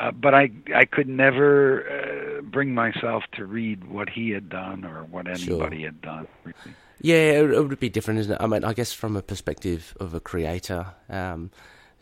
uh, 0.00 0.10
but 0.10 0.34
I 0.34 0.50
I 0.74 0.84
could 0.86 1.08
never 1.08 1.84
uh, 1.88 2.40
bring 2.42 2.74
myself 2.74 3.22
to 3.36 3.44
read 3.46 3.84
what 3.96 4.08
he 4.08 4.30
had 4.30 4.48
done 4.48 4.84
or 4.84 5.04
what 5.04 5.26
Sure. 5.38 5.54
anybody 5.54 5.84
had 5.84 6.00
done. 6.02 6.26
really. 6.44 6.74
Yeah, 7.00 7.40
it, 7.40 7.48
would 7.68 7.78
be 7.80 7.88
different, 7.88 8.20
isn't 8.20 8.32
it? 8.32 8.38
I 8.40 8.46
mean, 8.46 8.64
I 8.64 8.72
guess 8.72 8.92
from 8.92 9.16
a 9.16 9.22
perspective 9.22 9.94
of 10.00 10.14
a 10.14 10.20
creator, 10.20 10.86
um, 11.08 11.50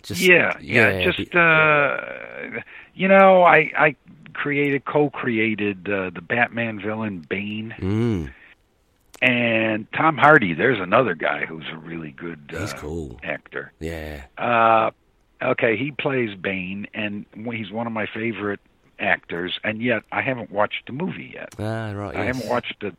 just 0.03 0.20
yeah, 0.20 0.57
yeah, 0.61 0.99
be- 0.99 1.05
just 1.24 1.34
uh, 1.34 2.61
you 2.94 3.09
know, 3.09 3.42
I 3.42 3.72
I 3.76 3.97
created 4.34 4.84
co-created 4.84 5.88
uh, 5.88 6.11
the 6.11 6.20
Batman 6.20 6.80
villain 6.80 7.24
Bane. 7.28 7.74
mm, 7.78 8.32
And 9.22 9.86
Tom 9.92 10.16
Hardy, 10.18 10.53
there's 10.55 10.78
another 10.80 11.14
guy 11.14 11.47
who's 11.47 11.64
a 11.72 11.76
really 11.78 12.11
good 12.12 12.53
uh, 12.55 12.61
he's 12.61 12.74
cool. 12.74 13.18
actor. 13.22 13.72
Yeah, 13.80 14.24
Uh, 14.36 14.90
okay, 15.42 15.76
he 15.76 15.90
plays 15.90 16.34
Bane, 16.36 16.86
and 16.94 17.24
he's 17.34 17.70
one 17.70 17.86
of 17.86 17.92
my 17.92 18.07
favorite 18.07 18.61
actors. 18.99 19.59
And 19.64 19.80
yet, 19.82 20.03
I 20.12 20.20
haven't 20.22 20.51
watched 20.51 20.86
the 20.86 20.92
movie 20.92 21.32
yet. 21.34 21.55
ah, 21.59 21.92
right. 21.92 22.14
I 22.14 22.24
yes. 22.24 22.36
haven't 22.36 22.51
watched 22.51 22.82
it. 22.82 22.94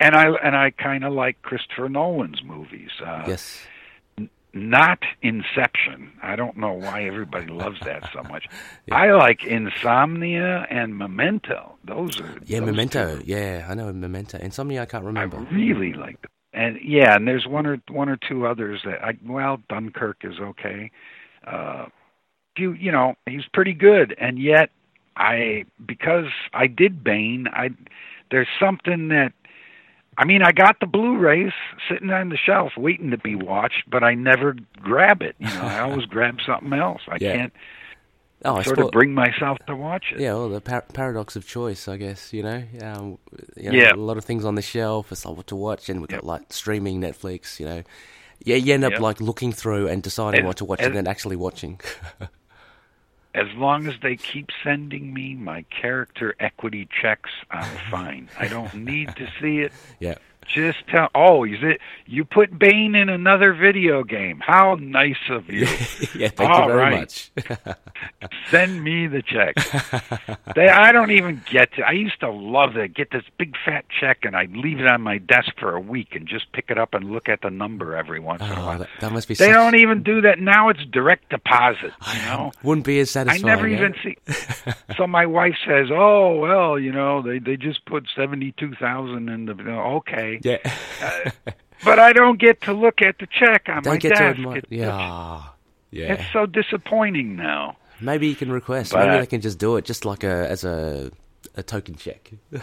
And 0.00 0.14
I 0.14 0.28
and 0.42 0.56
I 0.56 0.70
kind 0.70 1.04
of 1.04 1.12
like 1.12 1.42
Christopher 1.42 1.88
Nolan's 1.88 2.42
movies. 2.44 2.90
Uh, 3.04 3.24
Yes, 3.26 3.60
Not 4.52 5.00
Inception. 5.22 6.12
I 6.22 6.36
don't 6.36 6.56
know 6.56 6.72
why 6.72 7.04
everybody 7.04 7.46
loves 7.46 7.80
that 7.80 8.08
so 8.12 8.22
much. 8.22 8.46
I 8.92 9.10
like 9.10 9.44
Insomnia 9.44 10.66
and 10.70 10.96
Memento. 10.96 11.76
Those 11.84 12.20
are 12.20 12.38
yeah, 12.46 12.60
those 12.60 12.66
Memento. 12.66 13.18
two. 13.18 13.24
Yeah, 13.26 13.66
I 13.68 13.74
know 13.74 13.92
Memento. 13.92 14.38
Insomnia, 14.38 14.82
I 14.82 14.86
can't 14.86 15.04
remember. 15.04 15.38
I 15.38 15.54
really 15.54 15.92
like 15.92 16.20
them. 16.22 16.30
And 16.52 16.78
yeah, 16.82 17.14
and 17.16 17.26
there's 17.26 17.46
one 17.46 17.66
or 17.66 17.78
one 17.90 18.08
or 18.08 18.16
two 18.16 18.46
others 18.46 18.80
that 18.84 19.02
I 19.04 19.18
well, 19.26 19.60
Dunkirk 19.68 20.18
is 20.22 20.38
okay. 20.40 20.90
Uh 21.46 21.86
you 22.56 22.72
you 22.72 22.90
know, 22.92 23.14
he's 23.26 23.44
pretty 23.52 23.74
good 23.74 24.14
and 24.18 24.38
yet 24.38 24.70
I 25.16 25.64
because 25.84 26.26
I 26.54 26.66
did 26.68 27.04
Bane, 27.04 27.48
I 27.52 27.70
there's 28.30 28.48
something 28.60 29.08
that 29.08 29.32
I 30.20 30.24
mean, 30.24 30.42
I 30.42 30.50
got 30.52 30.80
the 30.80 30.86
Blu-rays 30.86 31.52
sitting 31.88 32.10
on 32.10 32.28
the 32.30 32.36
shelf 32.36 32.72
waiting 32.76 33.12
to 33.12 33.18
be 33.18 33.36
watched, 33.36 33.88
but 33.88 34.02
I 34.02 34.14
never 34.14 34.56
grab 34.80 35.22
it. 35.22 35.36
You 35.38 35.46
know, 35.46 35.62
I 35.62 35.78
always 35.80 36.06
grab 36.16 36.38
something 36.44 36.72
else. 36.72 37.02
I 37.08 37.18
Yeah. 37.20 37.36
can't 37.36 37.52
oh, 38.44 38.56
I 38.56 38.62
sort 38.64 38.76
suppose. 38.76 38.86
of 38.86 38.90
bring 38.92 39.14
myself 39.14 39.58
to 39.68 39.76
watch 39.76 40.06
it. 40.12 40.20
Yeah, 40.20 40.32
well, 40.34 40.48
the 40.48 40.60
par- 40.60 40.84
paradox 40.92 41.36
of 41.36 41.46
choice, 41.46 41.86
I 41.86 41.96
guess. 41.98 42.32
You 42.32 42.42
know, 42.42 42.62
um, 42.82 43.18
you 43.56 43.70
know, 43.70 43.78
Yeah. 43.78 43.92
a 43.94 43.96
lot 43.96 44.16
of 44.16 44.24
things 44.24 44.44
on 44.44 44.56
the 44.56 44.62
shelf. 44.62 45.12
It's 45.12 45.24
like 45.24 45.36
what 45.36 45.46
to 45.46 45.56
watch, 45.56 45.88
and 45.88 46.00
we've 46.00 46.08
got 46.08 46.24
like 46.24 46.52
streaming, 46.52 47.00
Netflix. 47.00 47.60
You 47.60 47.66
know, 47.66 47.82
yeah, 48.44 48.56
you 48.56 48.74
end 48.74 48.82
up 48.84 48.92
Yep. 48.92 49.00
like 49.00 49.20
looking 49.20 49.52
through 49.52 49.86
and 49.86 50.02
deciding 50.02 50.40
And- 50.40 50.46
what 50.48 50.56
to 50.56 50.64
watch, 50.64 50.80
and- 50.80 50.88
and 50.88 50.96
then 50.96 51.06
actually 51.06 51.36
watching. 51.36 51.80
As 53.38 53.46
long 53.56 53.86
as 53.86 53.94
they 54.02 54.16
keep 54.16 54.48
sending 54.64 55.14
me 55.14 55.36
my 55.36 55.62
character 55.70 56.34
equity 56.40 56.88
checks, 57.00 57.30
I'm 57.52 57.78
fine. 57.88 58.28
I 58.36 58.48
don't 58.48 58.74
need 58.74 59.14
to 59.14 59.28
see 59.40 59.60
it. 59.60 59.72
yeah, 60.00 60.16
Just 60.48 60.78
tell. 60.88 61.08
Oh, 61.14 61.44
is 61.44 61.58
it? 61.62 61.80
You 62.06 62.24
put 62.24 62.58
Bane 62.58 62.94
in 62.94 63.08
another 63.08 63.52
video 63.52 64.02
game. 64.02 64.40
How 64.40 64.76
nice 64.80 65.16
of 65.30 65.48
you. 65.50 65.60
yeah. 66.14 66.28
Thank 66.28 66.50
All 66.50 66.62
you 66.62 66.66
very 66.68 66.78
right. 66.78 67.00
much. 67.00 67.30
Send 68.50 68.82
me 68.82 69.06
the 69.06 69.22
check. 69.22 69.56
they, 70.54 70.68
I 70.68 70.90
don't 70.92 71.10
even 71.10 71.42
get 71.50 71.74
to. 71.74 71.82
I 71.82 71.92
used 71.92 72.20
to 72.20 72.30
love 72.30 72.74
that. 72.74 72.94
Get 72.94 73.10
this 73.10 73.24
big 73.38 73.54
fat 73.64 73.84
check, 74.00 74.24
and 74.24 74.34
I'd 74.34 74.56
leave 74.56 74.80
it 74.80 74.86
on 74.86 75.02
my 75.02 75.18
desk 75.18 75.50
for 75.58 75.74
a 75.74 75.80
week, 75.80 76.14
and 76.14 76.26
just 76.26 76.50
pick 76.52 76.70
it 76.70 76.78
up 76.78 76.94
and 76.94 77.10
look 77.10 77.28
at 77.28 77.42
the 77.42 77.50
number 77.50 77.94
every 77.94 78.20
once 78.20 78.40
in 78.40 78.48
a 78.48 78.60
oh, 78.60 78.66
while. 78.66 78.78
that, 78.78 78.88
that 79.00 79.12
must 79.12 79.28
be. 79.28 79.34
They 79.34 79.46
such, 79.46 79.54
don't 79.54 79.76
even 79.76 80.02
do 80.02 80.22
that 80.22 80.38
now. 80.38 80.70
It's 80.70 80.84
direct 80.86 81.28
deposit. 81.28 81.92
You 82.14 82.22
know. 82.22 82.52
Wouldn't 82.62 82.86
be 82.86 83.00
as 83.00 83.10
satisfying. 83.10 83.44
I 83.44 83.46
never 83.46 83.66
eh? 83.66 83.74
even 83.74 83.94
see. 84.02 84.16
so 84.96 85.06
my 85.06 85.26
wife 85.26 85.56
says, 85.66 85.88
"Oh 85.92 86.38
well, 86.38 86.78
you 86.78 86.92
know, 86.92 87.20
they 87.20 87.38
they 87.38 87.56
just 87.56 87.84
put 87.84 88.06
seventy 88.16 88.52
two 88.52 88.74
thousand 88.74 89.28
in 89.28 89.46
the 89.46 89.52
okay, 89.70 90.37
Yeah. 90.44 90.58
but 91.84 91.98
I 91.98 92.12
don't 92.12 92.38
get 92.38 92.60
to 92.62 92.72
look 92.72 93.02
at 93.02 93.18
the 93.18 93.26
check 93.26 93.68
on 93.68 93.76
my 93.76 93.80
don't 93.82 94.00
get 94.00 94.08
to 94.10 94.14
desk. 94.14 94.38
admire. 94.38 94.56
It- 94.58 94.66
Yeah. 94.70 95.42
Yeah. 95.90 96.12
It's 96.14 96.32
so 96.32 96.46
disappointing 96.46 97.36
now. 97.36 97.76
Maybe 98.00 98.28
you 98.28 98.36
can 98.36 98.52
request. 98.52 98.92
But- 98.92 99.06
Maybe 99.06 99.20
they 99.20 99.26
can 99.26 99.40
just 99.40 99.58
do 99.58 99.76
it, 99.76 99.84
just 99.84 100.04
like 100.04 100.22
a 100.24 100.48
as 100.50 100.64
a 100.64 101.10
a 101.54 101.62
token 101.62 101.94
check. 101.96 102.32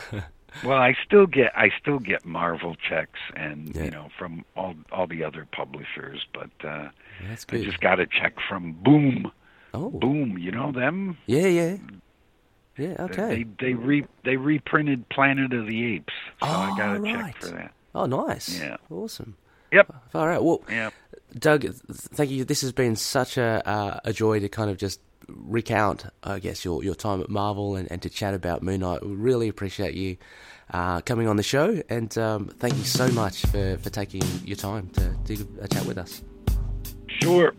Well, 0.63 0.78
I 0.78 0.95
still 1.05 1.26
get 1.28 1.51
I 1.53 1.69
still 1.82 1.99
get 1.99 2.26
Marvel 2.26 2.78
checks 2.78 3.19
and 3.36 3.76
Yeah. 3.76 3.84
you 3.84 3.91
know 3.91 4.07
from 4.17 4.45
all 4.55 4.73
all 4.89 5.05
the 5.05 5.21
other 5.21 5.45
publishers, 5.51 6.26
but 6.34 6.49
uh 6.65 6.88
That's 7.28 7.45
I 7.51 7.61
just 7.61 7.82
got 7.82 7.99
a 7.99 8.05
check 8.07 8.36
from 8.47 8.71
Boom. 8.71 9.30
Oh. 9.73 9.89
Boom, 9.89 10.38
you 10.38 10.51
know 10.51 10.71
them? 10.71 11.17
Yeah. 11.26 11.47
Yeah. 11.47 11.76
Yeah. 12.78 12.95
Okay. 12.99 13.43
They 13.59 13.67
they 13.67 13.73
re 13.73 14.05
they 14.23 14.36
reprinted 14.38 15.07
Planet 15.09 15.53
of 15.53 15.67
the 15.67 15.95
Apes. 15.95 16.13
So 16.41 16.47
I 16.47 16.78
got 16.78 16.95
a 16.97 16.99
Oh, 16.99 17.03
check 17.05 17.15
right. 17.21 17.36
for 17.39 17.47
that. 17.47 17.73
Oh, 17.93 18.05
nice. 18.05 18.59
Yeah. 18.59 18.78
Awesome. 18.89 19.36
Yep. 19.71 19.93
All 20.13 20.28
right. 20.28 20.43
Well, 20.43 20.61
Yep. 20.69 20.93
Doug, 21.38 21.65
thank 21.91 22.30
you. 22.32 22.43
This 22.45 22.61
has 22.61 22.71
been 22.71 22.95
such 22.95 23.38
a 23.38 23.61
uh, 23.67 23.99
a 24.05 24.13
joy 24.13 24.39
to 24.39 24.49
kind 24.49 24.69
of 24.69 24.78
just 24.78 24.99
recount, 25.28 26.05
I 26.23 26.39
guess, 26.39 26.63
your 26.63 26.84
your 26.84 26.95
time 26.95 27.21
at 27.21 27.30
Marvel 27.30 27.76
and, 27.76 27.89
and 27.91 28.01
to 28.01 28.09
chat 28.09 28.34
about 28.34 28.61
Moon 28.63 28.82
Knight. 28.82 29.05
We 29.05 29.13
really 29.13 29.47
appreciate 29.47 29.95
you 29.95 30.17
uh, 30.71 31.01
coming 31.01 31.28
on 31.28 31.36
the 31.38 31.43
show, 31.43 31.82
and 31.89 32.15
um, 32.17 32.47
thank 32.59 32.76
you 32.78 32.84
so 32.84 33.07
much 33.09 33.45
for, 33.47 33.78
for 33.78 33.89
taking 33.89 34.21
your 34.43 34.57
time 34.57 34.89
to 34.89 35.15
a 35.61 35.67
chat 35.67 35.86
with 35.86 35.97
us. 35.97 36.21
Sure. 37.21 37.53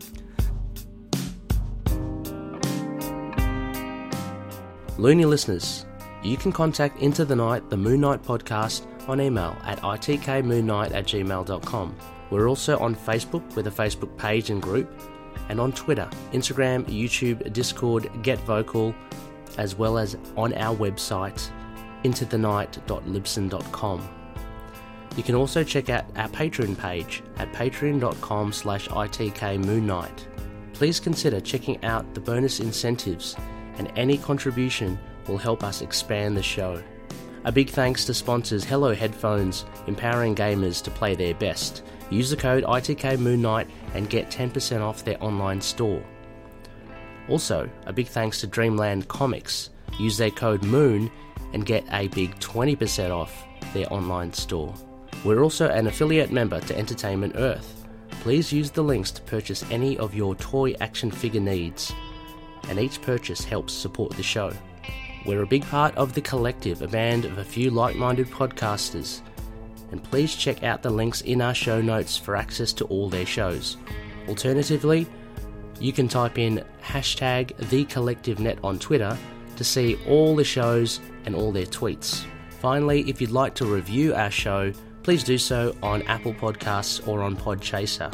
Looney 4.99 5.25
listeners, 5.25 5.85
you 6.23 6.37
can 6.37 6.51
contact 6.51 6.99
Into 6.99 7.23
the 7.23 7.35
Knight, 7.35 7.69
the 7.69 7.77
Moon 7.77 8.01
Knight 8.01 8.23
podcast, 8.23 8.87
on 9.07 9.21
email 9.21 9.55
at 9.63 9.79
itkmoonnight 9.81 10.91
at 10.91 11.05
gmail.com. 11.05 11.95
We're 12.31 12.49
also 12.49 12.79
on 12.79 12.95
Facebook 12.95 13.55
with 13.55 13.67
a 13.67 13.71
Facebook 13.71 14.17
page 14.17 14.49
and 14.49 14.59
group, 14.59 14.89
and 15.49 15.61
on 15.61 15.71
Twitter, 15.71 16.09
Instagram, 16.33 16.83
YouTube, 16.85 17.53
Discord, 17.53 18.09
Get 18.23 18.39
Vocal, 18.39 18.95
as 19.59 19.75
well 19.75 19.99
as 19.99 20.17
on 20.35 20.51
our 20.55 20.75
website, 20.75 21.47
intotheknight.libsyn.com. 22.03 24.09
You 25.15 25.23
can 25.23 25.35
also 25.35 25.63
check 25.63 25.89
out 25.89 26.05
our 26.15 26.29
Patreon 26.29 26.75
page 26.75 27.21
at 27.37 27.53
patreon.com 27.53 28.51
slash 28.51 28.87
itkmoonnight. 28.87 30.25
Please 30.73 30.99
consider 30.99 31.39
checking 31.39 31.85
out 31.85 32.15
the 32.15 32.19
bonus 32.19 32.59
incentives 32.59 33.35
and 33.77 33.91
any 33.95 34.17
contribution 34.17 34.97
will 35.27 35.37
help 35.37 35.63
us 35.63 35.81
expand 35.81 36.37
the 36.37 36.43
show. 36.43 36.81
A 37.45 37.51
big 37.51 37.69
thanks 37.69 38.05
to 38.05 38.13
sponsors 38.13 38.63
Hello 38.63 38.93
Headphones, 38.93 39.65
empowering 39.87 40.35
gamers 40.35 40.83
to 40.83 40.91
play 40.91 41.15
their 41.15 41.33
best. 41.33 41.83
Use 42.09 42.29
the 42.29 42.37
code 42.37 42.63
ITK 42.63 43.17
ITKMoonnight 43.17 43.67
and 43.93 44.09
get 44.09 44.29
10% 44.29 44.81
off 44.81 45.03
their 45.03 45.21
online 45.23 45.61
store. 45.61 46.03
Also, 47.29 47.69
a 47.85 47.93
big 47.93 48.07
thanks 48.07 48.41
to 48.41 48.47
Dreamland 48.47 49.07
Comics. 49.07 49.69
Use 49.99 50.17
their 50.17 50.31
code 50.31 50.63
MOON 50.63 51.11
and 51.53 51.65
get 51.65 51.85
a 51.91 52.07
big 52.09 52.37
20% 52.39 53.11
off 53.11 53.45
their 53.73 53.91
online 53.91 54.33
store. 54.33 54.73
We're 55.23 55.41
also 55.41 55.67
an 55.69 55.87
affiliate 55.87 56.31
member 56.31 56.59
to 56.61 56.77
Entertainment 56.77 57.33
Earth. 57.35 57.85
Please 58.21 58.51
use 58.51 58.71
the 58.71 58.83
links 58.83 59.11
to 59.11 59.21
purchase 59.21 59.63
any 59.71 59.97
of 59.97 60.13
your 60.13 60.35
toy 60.35 60.73
action 60.79 61.11
figure 61.11 61.41
needs, 61.41 61.93
and 62.69 62.79
each 62.79 63.01
purchase 63.01 63.43
helps 63.43 63.73
support 63.73 64.13
the 64.13 64.23
show. 64.23 64.51
We're 65.25 65.43
a 65.43 65.47
big 65.47 65.65
part 65.65 65.95
of 65.95 66.13
The 66.13 66.21
Collective, 66.21 66.81
a 66.81 66.87
band 66.87 67.25
of 67.25 67.37
a 67.37 67.43
few 67.43 67.69
like 67.69 67.95
minded 67.95 68.27
podcasters, 68.27 69.21
and 69.91 70.03
please 70.03 70.35
check 70.35 70.63
out 70.63 70.83
the 70.83 70.89
links 70.89 71.21
in 71.21 71.41
our 71.41 71.53
show 71.53 71.81
notes 71.81 72.17
for 72.17 72.35
access 72.35 72.73
to 72.73 72.85
all 72.85 73.09
their 73.09 73.25
shows. 73.25 73.77
Alternatively, 74.27 75.07
you 75.79 75.93
can 75.93 76.07
type 76.07 76.37
in 76.37 76.63
hashtag 76.83 77.55
TheCollectiveNet 77.55 78.63
on 78.63 78.79
Twitter 78.79 79.17
to 79.55 79.63
see 79.63 79.97
all 80.07 80.35
the 80.35 80.43
shows 80.43 80.99
and 81.25 81.35
all 81.35 81.51
their 81.51 81.65
tweets. 81.65 82.25
Finally, 82.59 83.09
if 83.09 83.21
you'd 83.21 83.31
like 83.31 83.53
to 83.55 83.65
review 83.65 84.13
our 84.15 84.31
show, 84.31 84.71
please 85.03 85.23
do 85.23 85.37
so 85.37 85.75
on 85.83 86.01
Apple 86.03 86.33
Podcasts 86.33 87.05
or 87.07 87.21
on 87.21 87.35
Podchaser. 87.35 88.13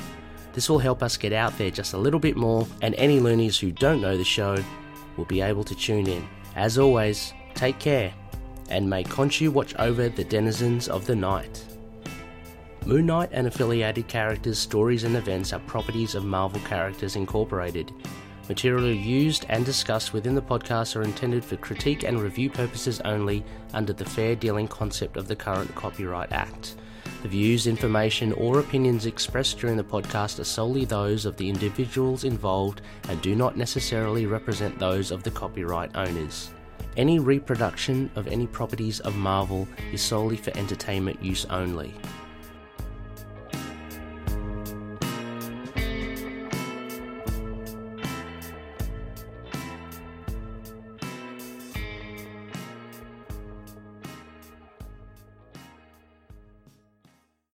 This 0.53 0.69
will 0.69 0.79
help 0.79 1.01
us 1.03 1.17
get 1.17 1.33
out 1.33 1.57
there 1.57 1.71
just 1.71 1.93
a 1.93 1.97
little 1.97 2.19
bit 2.19 2.37
more, 2.37 2.67
and 2.81 2.95
any 2.95 3.19
loonies 3.19 3.59
who 3.59 3.71
don't 3.71 4.01
know 4.01 4.17
the 4.17 4.23
show 4.23 4.57
will 5.17 5.25
be 5.25 5.41
able 5.41 5.63
to 5.63 5.75
tune 5.75 6.07
in. 6.07 6.27
As 6.55 6.77
always, 6.77 7.33
take 7.55 7.79
care, 7.79 8.13
and 8.69 8.89
may 8.89 9.03
Khonshu 9.03 9.49
watch 9.49 9.75
over 9.79 10.09
the 10.09 10.23
denizens 10.23 10.87
of 10.87 11.05
the 11.07 11.15
night. 11.15 11.65
Moon 12.85 13.05
Knight 13.05 13.29
and 13.31 13.47
affiliated 13.47 14.07
characters, 14.07 14.59
stories, 14.59 15.05
and 15.05 15.15
events 15.15 15.53
are 15.53 15.59
properties 15.61 16.15
of 16.15 16.25
Marvel 16.25 16.59
Characters 16.61 17.15
Incorporated. 17.15 17.91
Material 18.49 18.91
used 18.91 19.45
and 19.47 19.65
discussed 19.65 20.11
within 20.11 20.35
the 20.35 20.41
podcast 20.41 20.97
are 20.97 21.03
intended 21.03 21.45
for 21.45 21.55
critique 21.55 22.03
and 22.03 22.21
review 22.21 22.49
purposes 22.49 22.99
only 23.05 23.43
under 23.73 23.93
the 23.93 24.03
fair 24.03 24.35
dealing 24.35 24.67
concept 24.67 25.15
of 25.15 25.29
the 25.29 25.35
current 25.35 25.73
Copyright 25.75 26.31
Act. 26.33 26.75
The 27.23 27.29
views, 27.29 27.67
information, 27.67 28.33
or 28.33 28.59
opinions 28.59 29.05
expressed 29.05 29.57
during 29.57 29.77
the 29.77 29.83
podcast 29.83 30.39
are 30.39 30.43
solely 30.43 30.83
those 30.83 31.25
of 31.25 31.37
the 31.37 31.47
individuals 31.47 32.25
involved 32.25 32.81
and 33.07 33.21
do 33.21 33.33
not 33.33 33.55
necessarily 33.55 34.25
represent 34.25 34.77
those 34.77 35.09
of 35.09 35.23
the 35.23 35.31
copyright 35.31 35.95
owners. 35.95 36.51
Any 36.97 37.19
reproduction 37.19 38.11
of 38.17 38.27
any 38.27 38.45
properties 38.45 38.99
of 38.99 39.15
Marvel 39.15 39.69
is 39.93 40.01
solely 40.01 40.35
for 40.35 40.51
entertainment 40.57 41.23
use 41.23 41.45
only. 41.45 41.93